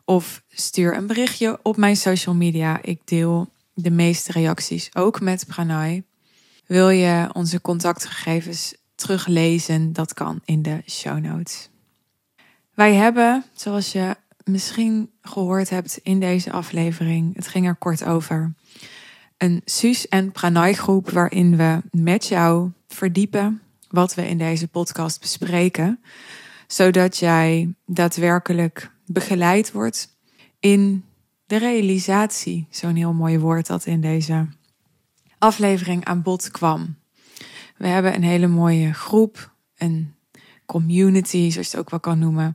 of 0.05 0.43
stuur 0.49 0.95
een 0.95 1.07
berichtje 1.07 1.59
op 1.63 1.77
mijn 1.77 1.97
social 1.97 2.35
media. 2.35 2.81
Ik 2.81 3.01
deel 3.05 3.49
de 3.73 3.91
meeste 3.91 4.31
reacties 4.31 4.95
ook 4.95 5.21
met 5.21 5.45
Pranay. 5.47 6.03
Wil 6.65 6.89
je 6.89 7.29
onze 7.33 7.61
contactgegevens 7.61 8.79
teruglezen? 9.01 9.93
Dat 9.93 10.13
kan 10.13 10.41
in 10.45 10.61
de 10.61 10.81
show 10.89 11.19
notes. 11.19 11.69
Wij 12.73 12.93
hebben, 12.93 13.45
zoals 13.53 13.91
je 13.91 14.15
misschien 14.43 15.11
gehoord 15.21 15.69
hebt 15.69 15.99
in 16.03 16.19
deze 16.19 16.51
aflevering, 16.51 17.35
het 17.35 17.47
ging 17.47 17.67
er 17.67 17.75
kort 17.75 18.03
over, 18.03 18.53
een 19.37 19.61
Suus 19.65 20.07
en 20.07 20.31
Pranay 20.31 20.73
groep 20.73 21.09
waarin 21.09 21.57
we 21.57 21.81
met 21.91 22.27
jou 22.27 22.71
verdiepen 22.87 23.61
wat 23.89 24.13
we 24.13 24.27
in 24.27 24.37
deze 24.37 24.67
podcast 24.67 25.19
bespreken, 25.19 25.99
zodat 26.67 27.17
jij 27.17 27.73
daadwerkelijk 27.85 28.91
begeleid 29.05 29.71
wordt 29.71 30.17
in 30.59 31.05
de 31.45 31.57
realisatie, 31.57 32.67
zo'n 32.69 32.95
heel 32.95 33.13
mooi 33.13 33.39
woord 33.39 33.67
dat 33.67 33.85
in 33.85 34.01
deze 34.01 34.47
aflevering 35.37 36.05
aan 36.05 36.21
bod 36.21 36.51
kwam. 36.51 36.95
We 37.81 37.87
hebben 37.87 38.15
een 38.15 38.23
hele 38.23 38.47
mooie 38.47 38.93
groep, 38.93 39.53
een 39.77 40.15
community, 40.65 41.49
zoals 41.49 41.71
je 41.71 41.77
het 41.77 41.79
ook 41.79 41.89
wel 41.89 41.99
kan 41.99 42.19
noemen, 42.19 42.53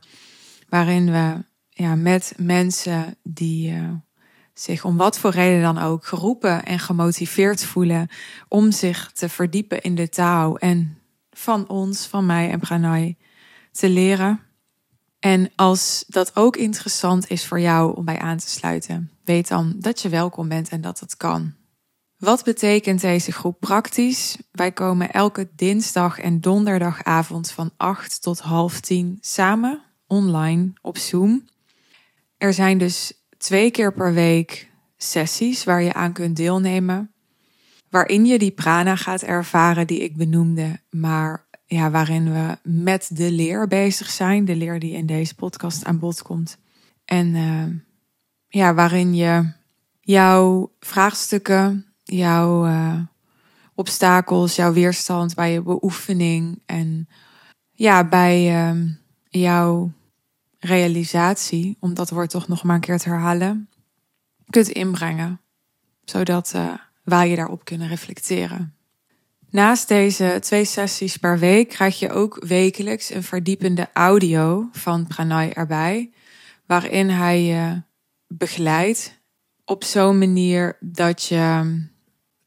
waarin 0.69 1.11
we 1.11 1.43
ja, 1.69 1.95
met 1.95 2.33
mensen 2.37 3.17
die 3.23 3.71
uh, 3.71 3.89
zich 4.53 4.85
om 4.85 4.97
wat 4.97 5.19
voor 5.19 5.31
reden 5.31 5.61
dan 5.61 5.77
ook 5.77 6.05
geroepen 6.05 6.65
en 6.65 6.79
gemotiveerd 6.79 7.63
voelen 7.63 8.07
om 8.47 8.71
zich 8.71 9.11
te 9.11 9.29
verdiepen 9.29 9.81
in 9.81 9.95
de 9.95 10.09
taal 10.09 10.57
en 10.57 10.97
van 11.31 11.67
ons, 11.69 12.05
van 12.05 12.25
mij 12.25 12.49
en 12.49 12.59
Pranay 12.59 13.17
te 13.71 13.89
leren. 13.89 14.39
En 15.19 15.51
als 15.55 16.03
dat 16.07 16.35
ook 16.35 16.57
interessant 16.57 17.29
is 17.29 17.45
voor 17.45 17.59
jou 17.59 17.95
om 17.95 18.05
bij 18.05 18.19
aan 18.19 18.37
te 18.37 18.49
sluiten, 18.49 19.11
weet 19.25 19.47
dan 19.47 19.75
dat 19.77 20.01
je 20.01 20.09
welkom 20.09 20.47
bent 20.47 20.69
en 20.69 20.81
dat 20.81 20.99
het 20.99 21.17
kan. 21.17 21.56
Wat 22.17 22.43
betekent 22.43 23.01
deze 23.01 23.31
groep 23.31 23.59
praktisch? 23.59 24.37
Wij 24.51 24.71
komen 24.71 25.11
elke 25.11 25.49
dinsdag 25.55 26.19
en 26.19 26.41
donderdagavond 26.41 27.51
van 27.51 27.71
8 27.77 28.21
tot 28.21 28.39
half 28.39 28.79
10 28.79 29.17
samen 29.21 29.81
online 30.07 30.73
op 30.81 30.97
Zoom. 30.97 31.45
Er 32.37 32.53
zijn 32.53 32.77
dus 32.77 33.13
twee 33.37 33.71
keer 33.71 33.93
per 33.93 34.13
week 34.13 34.69
sessies 34.97 35.63
waar 35.63 35.81
je 35.81 35.93
aan 35.93 36.13
kunt 36.13 36.35
deelnemen. 36.35 37.11
Waarin 37.89 38.25
je 38.25 38.39
die 38.39 38.51
prana 38.51 38.95
gaat 38.95 39.21
ervaren 39.21 39.87
die 39.87 39.99
ik 39.99 40.15
benoemde, 40.15 40.79
maar 40.89 41.45
ja, 41.65 41.91
waarin 41.91 42.33
we 42.33 42.57
met 42.63 43.09
de 43.13 43.31
leer 43.31 43.67
bezig 43.67 44.09
zijn. 44.09 44.45
De 44.45 44.55
leer 44.55 44.79
die 44.79 44.93
in 44.93 45.05
deze 45.05 45.35
podcast 45.35 45.85
aan 45.85 45.99
bod 45.99 46.21
komt. 46.21 46.57
En 47.05 47.27
uh, 47.27 47.63
ja, 48.47 48.73
waarin 48.73 49.15
je 49.15 49.51
jouw 50.01 50.71
vraagstukken, 50.79 51.86
jouw 52.07 52.67
uh, 52.67 52.99
obstakels, 53.75 54.55
jouw 54.55 54.73
weerstand 54.73 55.35
bij 55.35 55.51
je 55.51 55.61
beoefening 55.61 56.61
en 56.65 57.07
ja, 57.71 58.07
bij 58.07 58.69
uh, 58.71 58.81
jouw 59.29 59.91
realisatie, 60.59 61.77
om 61.79 61.93
dat 61.93 62.09
woord 62.09 62.29
toch 62.29 62.47
nog 62.47 62.63
maar 62.63 62.75
een 62.75 62.81
keer 62.81 62.97
te 62.97 63.09
herhalen, 63.09 63.69
kunt 64.49 64.69
inbrengen. 64.69 65.41
Zodat 66.03 66.53
uh, 66.55 66.73
wij 67.03 67.29
je 67.29 67.35
daarop 67.35 67.65
kunnen 67.65 67.87
reflecteren. 67.87 68.75
Naast 69.49 69.87
deze 69.87 70.37
twee 70.39 70.65
sessies 70.65 71.17
per 71.17 71.39
week 71.39 71.69
krijg 71.69 71.99
je 71.99 72.11
ook 72.11 72.45
wekelijks 72.47 73.09
een 73.09 73.23
verdiepende 73.23 73.89
audio 73.93 74.69
van 74.71 75.07
Pranay 75.07 75.51
erbij, 75.51 76.11
waarin 76.65 77.09
hij 77.09 77.43
je 77.43 77.81
begeleidt 78.27 79.19
op 79.65 79.83
zo'n 79.83 80.17
manier 80.17 80.77
dat 80.79 81.23
je 81.23 81.75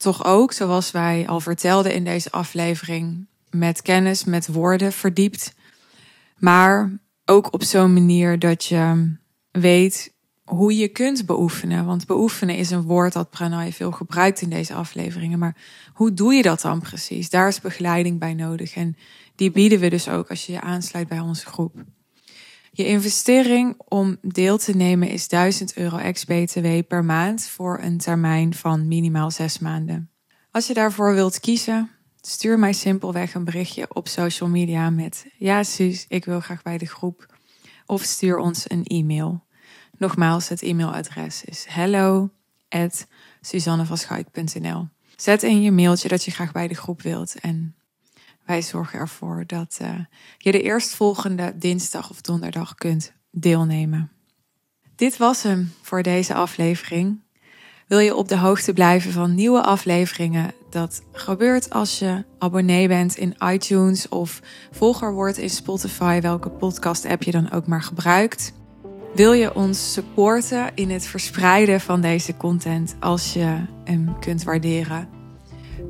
toch 0.00 0.24
ook, 0.24 0.52
zoals 0.52 0.90
wij 0.90 1.28
al 1.28 1.40
vertelden 1.40 1.94
in 1.94 2.04
deze 2.04 2.30
aflevering, 2.30 3.26
met 3.50 3.82
kennis, 3.82 4.24
met 4.24 4.46
woorden 4.46 4.92
verdiept, 4.92 5.54
maar 6.38 6.90
ook 7.24 7.52
op 7.52 7.62
zo'n 7.62 7.92
manier 7.92 8.38
dat 8.38 8.64
je 8.64 9.14
weet 9.50 10.12
hoe 10.44 10.76
je 10.76 10.88
kunt 10.88 11.26
beoefenen. 11.26 11.84
Want 11.84 12.06
beoefenen 12.06 12.56
is 12.56 12.70
een 12.70 12.82
woord 12.82 13.12
dat 13.12 13.30
Pranay 13.30 13.72
veel 13.72 13.90
gebruikt 13.90 14.40
in 14.40 14.50
deze 14.50 14.74
afleveringen. 14.74 15.38
Maar 15.38 15.56
hoe 15.92 16.14
doe 16.14 16.34
je 16.34 16.42
dat 16.42 16.60
dan 16.60 16.80
precies? 16.80 17.30
Daar 17.30 17.48
is 17.48 17.60
begeleiding 17.60 18.18
bij 18.18 18.34
nodig. 18.34 18.74
En 18.74 18.96
die 19.34 19.50
bieden 19.50 19.78
we 19.78 19.88
dus 19.88 20.08
ook 20.08 20.28
als 20.28 20.46
je 20.46 20.52
je 20.52 20.60
aansluit 20.60 21.08
bij 21.08 21.20
onze 21.20 21.46
groep. 21.46 21.84
Je 22.72 22.86
investering 22.86 23.74
om 23.88 24.16
deel 24.22 24.58
te 24.58 24.76
nemen 24.76 25.08
is 25.08 25.28
1000 25.28 25.76
euro 25.76 25.96
ex-BTW 25.96 26.86
per 26.88 27.04
maand 27.04 27.46
voor 27.46 27.78
een 27.82 27.98
termijn 27.98 28.54
van 28.54 28.88
minimaal 28.88 29.30
zes 29.30 29.58
maanden. 29.58 30.10
Als 30.50 30.66
je 30.66 30.74
daarvoor 30.74 31.14
wilt 31.14 31.40
kiezen, 31.40 31.90
stuur 32.20 32.58
mij 32.58 32.72
simpelweg 32.72 33.34
een 33.34 33.44
berichtje 33.44 33.94
op 33.94 34.08
social 34.08 34.48
media 34.48 34.90
met 34.90 35.26
ja 35.38 35.62
Suus, 35.62 36.04
ik 36.08 36.24
wil 36.24 36.40
graag 36.40 36.62
bij 36.62 36.78
de 36.78 36.86
groep. 36.86 37.38
Of 37.86 38.02
stuur 38.02 38.38
ons 38.38 38.70
een 38.70 38.84
e-mail. 38.84 39.44
Nogmaals, 39.98 40.48
het 40.48 40.62
e-mailadres 40.62 41.44
is 41.44 41.66
hello 41.68 42.30
Zet 45.16 45.42
in 45.42 45.62
je 45.62 45.70
mailtje 45.70 46.08
dat 46.08 46.24
je 46.24 46.30
graag 46.30 46.52
bij 46.52 46.68
de 46.68 46.74
groep 46.74 47.02
wilt. 47.02 47.40
En 47.40 47.74
wij 48.50 48.62
zorgen 48.62 48.98
ervoor 48.98 49.44
dat 49.46 49.78
uh, 49.82 49.88
je 50.38 50.52
de 50.52 50.62
eerstvolgende 50.62 51.52
dinsdag 51.56 52.10
of 52.10 52.20
donderdag 52.20 52.74
kunt 52.74 53.12
deelnemen. 53.30 54.10
Dit 54.96 55.16
was 55.16 55.42
hem 55.42 55.72
voor 55.82 56.02
deze 56.02 56.34
aflevering. 56.34 57.20
Wil 57.86 57.98
je 57.98 58.14
op 58.14 58.28
de 58.28 58.36
hoogte 58.36 58.72
blijven 58.72 59.12
van 59.12 59.34
nieuwe 59.34 59.62
afleveringen? 59.62 60.52
Dat 60.70 61.02
gebeurt 61.12 61.70
als 61.70 61.98
je 61.98 62.24
abonnee 62.38 62.88
bent 62.88 63.16
in 63.16 63.34
iTunes 63.44 64.08
of 64.08 64.40
volger 64.70 65.12
wordt 65.12 65.38
in 65.38 65.50
Spotify, 65.50 66.20
welke 66.20 66.50
podcast-app 66.50 67.22
je 67.22 67.30
dan 67.30 67.50
ook 67.50 67.66
maar 67.66 67.82
gebruikt. 67.82 68.52
Wil 69.14 69.32
je 69.32 69.54
ons 69.54 69.92
supporten 69.92 70.70
in 70.74 70.90
het 70.90 71.06
verspreiden 71.06 71.80
van 71.80 72.00
deze 72.00 72.36
content 72.36 72.96
als 73.00 73.32
je 73.32 73.64
hem 73.84 74.18
kunt 74.18 74.42
waarderen? 74.42 75.19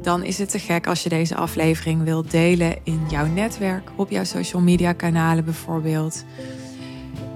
Dan 0.03 0.25
is 0.25 0.39
het 0.39 0.51
te 0.51 0.59
gek 0.59 0.87
als 0.87 1.03
je 1.03 1.09
deze 1.09 1.35
aflevering 1.35 2.03
wilt 2.03 2.31
delen 2.31 2.77
in 2.85 3.01
jouw 3.11 3.27
netwerk, 3.27 3.91
op 3.97 4.11
jouw 4.11 4.25
social 4.25 4.63
media 4.63 4.93
kanalen 4.93 5.45
bijvoorbeeld. 5.45 6.25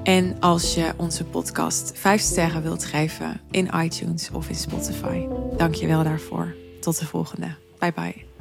En 0.02 0.36
als 0.40 0.74
je 0.74 0.92
onze 0.96 1.24
podcast 1.24 1.92
5 1.94 2.20
sterren 2.20 2.62
wilt 2.62 2.84
geven 2.84 3.40
in 3.50 3.70
iTunes 3.76 4.30
of 4.30 4.48
in 4.48 4.54
Spotify. 4.54 5.26
Dank 5.56 5.74
je 5.74 5.86
wel 5.86 6.04
daarvoor. 6.04 6.54
Tot 6.80 6.98
de 6.98 7.06
volgende. 7.06 7.54
Bye 7.78 7.92
bye. 7.92 8.33